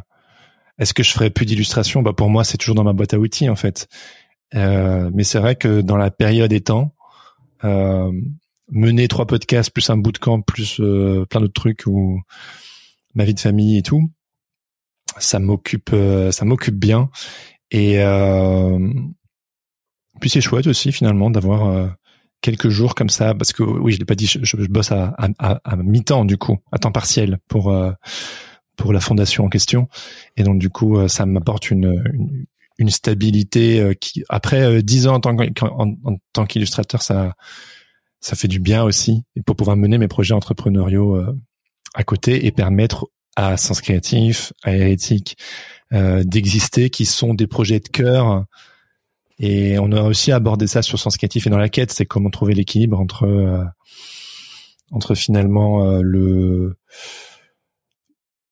[0.78, 2.02] est-ce que je ferais plus d'illustrations?
[2.02, 3.88] Bah pour moi c'est toujours dans ma boîte à outils en fait.
[4.54, 6.94] Euh, mais c'est vrai que dans la période étant,
[7.62, 8.10] euh,
[8.68, 12.20] mener trois podcasts plus un bootcamp plus euh, plein d'autres trucs ou
[13.14, 14.10] ma vie de famille et tout,
[15.18, 17.10] ça m'occupe euh, ça m'occupe bien.
[17.70, 18.92] Et euh,
[20.20, 21.88] puis c'est chouette aussi finalement d'avoir euh,
[22.40, 25.60] quelques jours comme ça parce que oui je l'ai pas dit je, bosse à, à,
[25.64, 27.74] à mi-temps du coup à temps partiel pour
[28.76, 29.88] pour la fondation en question.
[30.36, 32.46] Et donc du coup ça m'apporte une, une,
[32.78, 37.34] une stabilité qui après dix ans en tant en, tant qu'illustrateur ça
[38.20, 41.22] ça fait du bien aussi pour pouvoir mener mes projets entrepreneuriaux
[41.94, 43.06] à côté et permettre
[43.36, 45.36] à Sens Créatif, à Hérétique,
[45.92, 48.44] euh, d'exister, qui sont des projets de cœur.
[49.38, 52.30] Et on a aussi abordé ça sur Sens Créatif et dans la quête, c'est comment
[52.30, 53.64] trouver l'équilibre entre euh,
[54.90, 56.76] entre finalement euh, le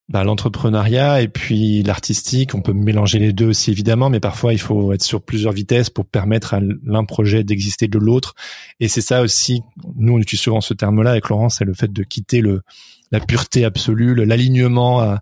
[0.09, 2.55] bah, l'entrepreneuriat et puis l'artistique.
[2.55, 5.91] On peut mélanger les deux aussi évidemment, mais parfois il faut être sur plusieurs vitesses
[5.91, 8.35] pour permettre à l'un projet d'exister de l'autre.
[8.81, 9.61] Et c'est ça aussi.
[9.97, 12.63] Nous on utilise souvent ce terme-là avec Laurent, c'est le fait de quitter le
[13.11, 15.17] la pureté absolue, l'alignement euh,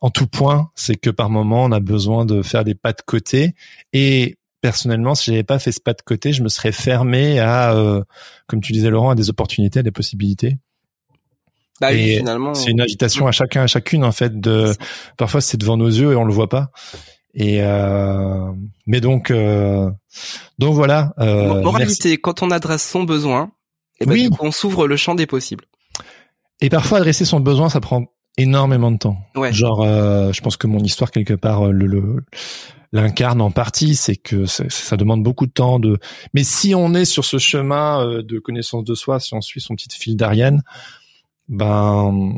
[0.00, 3.02] en tout point, c'est que par moment on a besoin de faire des pas de
[3.04, 3.54] côté.
[3.92, 7.74] Et personnellement, si j'avais pas fait ce pas de côté, je me serais fermé à,
[7.74, 8.02] euh,
[8.46, 10.58] comme tu disais Laurent, à des opportunités, à des possibilités.
[11.80, 14.40] Bah finalement, c'est une agitation à chacun, à chacune en fait.
[14.40, 14.72] De
[15.16, 16.70] parfois c'est devant nos yeux et on le voit pas.
[17.34, 18.50] Et euh,
[18.86, 19.32] mais donc
[20.58, 21.12] donc voilà.
[21.18, 23.52] Moralité, quand on adresse son besoin,
[24.00, 24.30] et eh ben, oui.
[24.40, 25.64] on s'ouvre le champ des possibles.
[26.60, 28.06] Et parfois, adresser son besoin, ça prend
[28.36, 29.18] énormément de temps.
[29.34, 29.52] Ouais.
[29.52, 32.24] Genre, euh, je pense que mon histoire quelque part euh, le,
[32.92, 35.78] l'incarne en partie, c'est que ça, demande beaucoup de temps.
[35.78, 35.98] De,
[36.34, 39.60] mais si on est sur ce chemin euh, de connaissance de soi, si on suit
[39.60, 40.62] son petit fil d'Ariane,
[41.48, 42.34] ben,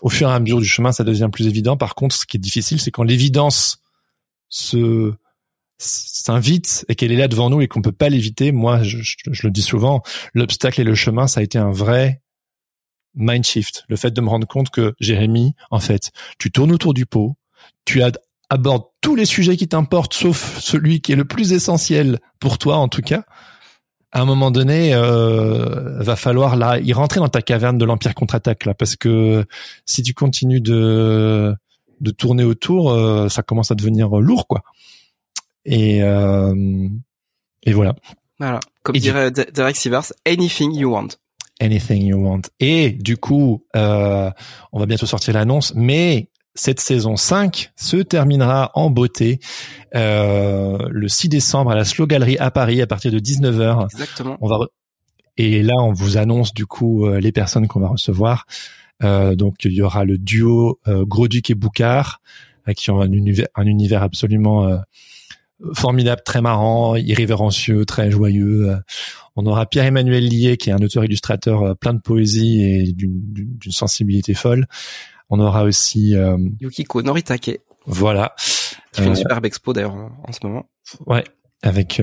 [0.00, 1.76] au fur et à mesure du chemin, ça devient plus évident.
[1.76, 3.82] Par contre, ce qui est difficile, c'est quand l'évidence
[4.48, 5.12] se
[5.76, 9.50] s'invite et qu'elle est là devant nous et qu'on peut pas l'éviter, moi, je, le
[9.50, 10.02] dis souvent,
[10.32, 12.22] l'obstacle et le chemin, ça a été un vrai
[13.14, 13.84] mind shift.
[13.88, 17.36] Le fait de me rendre compte que Jérémy, en fait, tu tournes autour du pot,
[17.84, 18.02] tu
[18.50, 22.76] abordes tous les sujets qui t'importent, sauf celui qui est le plus essentiel pour toi,
[22.76, 23.24] en tout cas.
[24.12, 28.14] À un moment donné, euh, va falloir là y rentrer dans ta caverne de l'empire
[28.14, 29.44] contre-attaque là, parce que
[29.86, 31.54] si tu continues de
[32.00, 34.62] de tourner autour, euh, ça commence à devenir lourd, quoi.
[35.64, 36.88] Et, euh,
[37.62, 37.94] et voilà.
[38.38, 38.60] Voilà.
[38.82, 41.08] Comme dirait Derek Sivers, anything you want.
[41.60, 42.42] Anything you want.
[42.60, 44.30] Et du coup, euh,
[44.72, 49.40] on va bientôt sortir l'annonce, mais cette saison 5 se terminera en beauté
[49.94, 53.86] euh, le 6 décembre à la Slow Gallery à Paris à partir de 19h.
[53.92, 54.36] Exactement.
[54.40, 54.58] On va
[55.36, 58.46] et là on vous annonce du coup euh, les personnes qu'on va recevoir.
[59.02, 62.20] Euh, donc il y aura le duo euh, Gros-Duc et Boucard
[62.68, 64.78] euh, qui ont un univers, un univers absolument
[65.72, 68.76] formidable, très marrant, irrévérencieux, très joyeux.
[69.36, 74.66] On aura Pierre-Emmanuel Lié, qui est un auteur-illustrateur plein de poésie et d'une sensibilité folle.
[75.30, 77.60] On aura aussi euh, Yukiko Noritake.
[77.86, 78.34] Voilà.
[78.92, 80.68] Qui fait une superbe expo d'ailleurs en, ce moment.
[81.06, 81.24] Ouais,
[81.62, 82.00] avec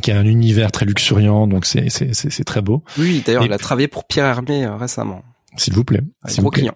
[0.00, 2.82] qui a un univers très luxuriant, donc c'est c'est c'est très beau.
[2.98, 5.22] Oui, d'ailleurs, il a travaillé pour Pierre Hermé récemment.
[5.56, 6.00] S'il vous plaît.
[6.38, 6.74] Gros client.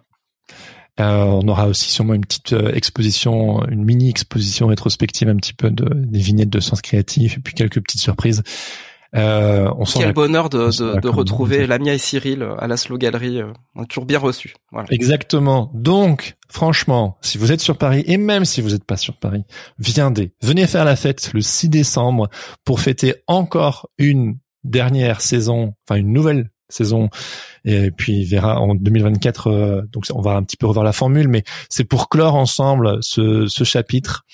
[0.98, 5.52] Euh, on aura aussi sûrement une petite euh, exposition, une mini exposition rétrospective un petit
[5.52, 8.43] peu de, des vignettes de sens créatif et puis quelques petites surprises.
[9.14, 13.40] Euh, on Quel bonheur de, de, de retrouver Lamia et Cyril à la Slow Gallery.
[13.40, 14.55] Euh, on toujours bien reçu.
[14.73, 14.89] Voilà.
[14.90, 15.70] Exactement.
[15.74, 19.44] Donc, franchement, si vous êtes sur Paris et même si vous n'êtes pas sur Paris,
[19.78, 20.32] viendez.
[20.43, 22.28] Venez faire la fête le 6 décembre
[22.64, 27.09] pour fêter encore une dernière saison, enfin une nouvelle saison.
[27.64, 30.93] Et puis il verra en 2024 euh, donc on va un petit peu revoir la
[30.93, 34.24] formule mais c'est pour clore ensemble ce, ce chapitre.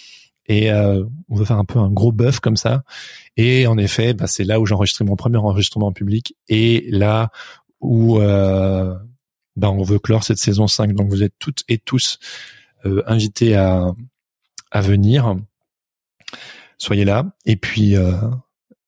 [0.46, 2.82] Et euh, on veut faire un peu un gros bœuf comme ça.
[3.36, 6.86] Et en effet bah, c'est là où j'ai enregistré mon premier enregistrement en public et
[6.90, 7.30] là
[7.80, 8.94] où euh,
[9.56, 12.18] bah, on veut clore cette saison 5 donc vous êtes toutes et tous
[12.86, 13.92] euh, invités à
[14.70, 15.36] à venir.
[16.78, 17.26] Soyez là.
[17.44, 17.94] Et puis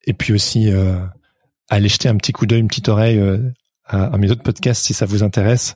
[0.07, 0.71] et puis aussi
[1.69, 3.39] allez jeter un petit coup d'œil, une petite oreille euh,
[3.87, 5.75] à, mes autres podcasts si ça vous intéresse.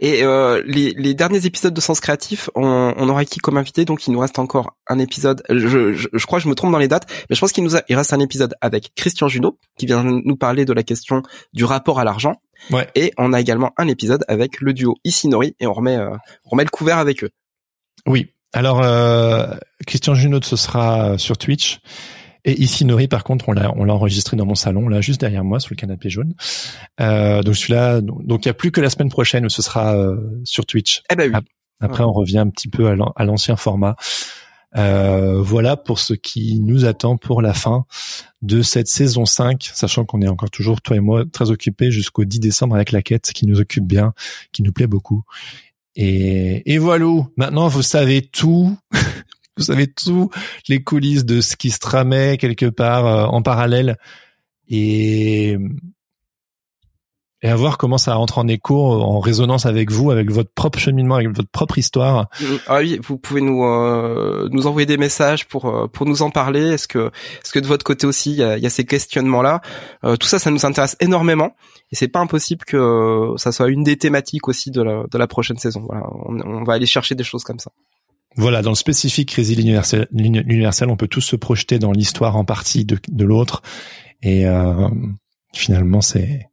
[0.00, 3.84] Et euh, les, les, derniers épisodes de Sens Créatif, on, on aura qui comme invité?
[3.84, 5.42] Donc il nous reste encore un épisode.
[5.48, 7.64] Je, je, je crois que je me trompe dans les dates, mais je pense qu'il
[7.64, 10.82] nous a, il reste un épisode avec Christian Junot qui vient nous parler de la
[10.82, 12.36] question du rapport à l'argent.
[12.70, 12.88] Ouais.
[12.94, 16.10] Et on a également un épisode avec le duo Isinori et on remet euh,
[16.46, 17.30] on remet le couvert avec eux.
[18.06, 18.32] Oui.
[18.52, 19.46] Alors euh,
[19.86, 21.80] Christian Junot, ce sera sur Twitch.
[22.44, 25.20] Et ici Nori, par contre, on l'a on l'a enregistré dans mon salon, là, juste
[25.20, 26.34] derrière moi, sous le canapé jaune.
[27.00, 29.96] Euh, donc celui-là, donc il y a plus que la semaine prochaine où ce sera
[29.96, 31.02] euh, sur Twitch.
[31.10, 31.40] Eh ben oui.
[31.80, 33.96] Après, on revient un petit peu à l'ancien format.
[34.76, 37.84] Euh, voilà pour ce qui nous attend pour la fin
[38.42, 42.24] de cette saison 5, sachant qu'on est encore toujours, toi et moi, très occupés jusqu'au
[42.24, 44.14] 10 décembre avec la quête qui nous occupe bien,
[44.52, 45.22] qui nous plaît beaucoup.
[45.96, 47.06] Et, et voilà,
[47.36, 48.76] maintenant vous savez tout.
[49.56, 50.30] vous savez tout
[50.68, 53.96] les coulisses de ce qui se tramait quelque part euh, en parallèle
[54.68, 55.56] et
[57.42, 60.78] et à voir comment ça rentre en écho, en résonance avec vous, avec votre propre
[60.78, 62.30] cheminement, avec votre propre histoire.
[62.40, 66.22] Mm, ah oui, vous pouvez nous euh, nous envoyer des messages pour euh, pour nous
[66.22, 66.72] en parler.
[66.72, 67.10] Est-ce que
[67.42, 69.60] est-ce que de votre côté aussi il y a, y a, ces questionnements là
[70.02, 71.54] Tout ça, ça nous intéresse énormément
[71.92, 75.26] et c'est pas impossible que ça soit une des thématiques aussi de la de la
[75.26, 75.82] prochaine saison.
[75.86, 76.06] Voilà,
[76.46, 77.70] on va aller chercher des choses comme ça.
[78.36, 82.44] Voilà, dans le spécifique Résil universel, universel, on peut tous se projeter dans l'histoire en
[82.44, 83.62] partie de, de l'autre,
[84.22, 84.88] et euh,
[85.52, 86.48] finalement c'est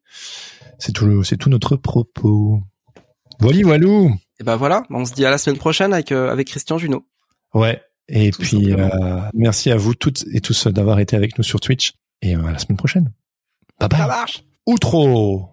[0.78, 2.62] c'est tout c'est tout notre propos.
[3.40, 4.16] Voilà, voilou.
[4.40, 7.04] Et ben voilà, on se dit à la semaine prochaine avec euh, avec Christian Junot.
[7.56, 8.90] Ouais, et puis euh,
[9.34, 12.60] merci à vous toutes et tous d'avoir été avec nous sur Twitch, et à la
[12.60, 13.12] semaine prochaine.
[13.80, 14.00] Bye bye.
[14.00, 14.44] Ça marche.
[14.68, 15.50] Outro.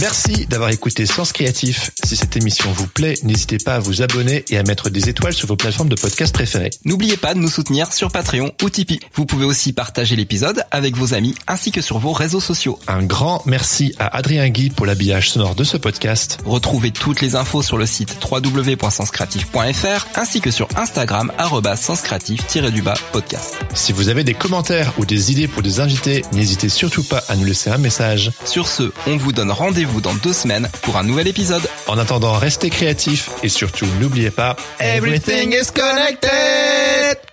[0.00, 1.90] Merci d'avoir écouté Sens Créatif.
[2.04, 5.34] Si cette émission vous plaît, n'hésitez pas à vous abonner et à mettre des étoiles
[5.34, 6.70] sur vos plateformes de podcast préférées.
[6.86, 9.00] N'oubliez pas de nous soutenir sur Patreon ou Tipeee.
[9.12, 12.78] Vous pouvez aussi partager l'épisode avec vos amis ainsi que sur vos réseaux sociaux.
[12.88, 16.38] Un grand merci à Adrien Guy pour l'habillage sonore de ce podcast.
[16.46, 21.30] Retrouvez toutes les infos sur le site www.senscreatif.fr ainsi que sur Instagram
[21.76, 23.58] senscreatif-du-bas podcast.
[23.74, 27.36] Si vous avez des commentaires ou des idées pour des invités, n'hésitez surtout pas à
[27.36, 28.32] nous laisser un message.
[28.46, 29.50] Sur ce, on vous donne
[29.90, 31.62] rendez-vous dans deux semaines pour un nouvel épisode.
[31.86, 37.29] En attendant, restez créatifs et surtout n'oubliez pas, Everything is connected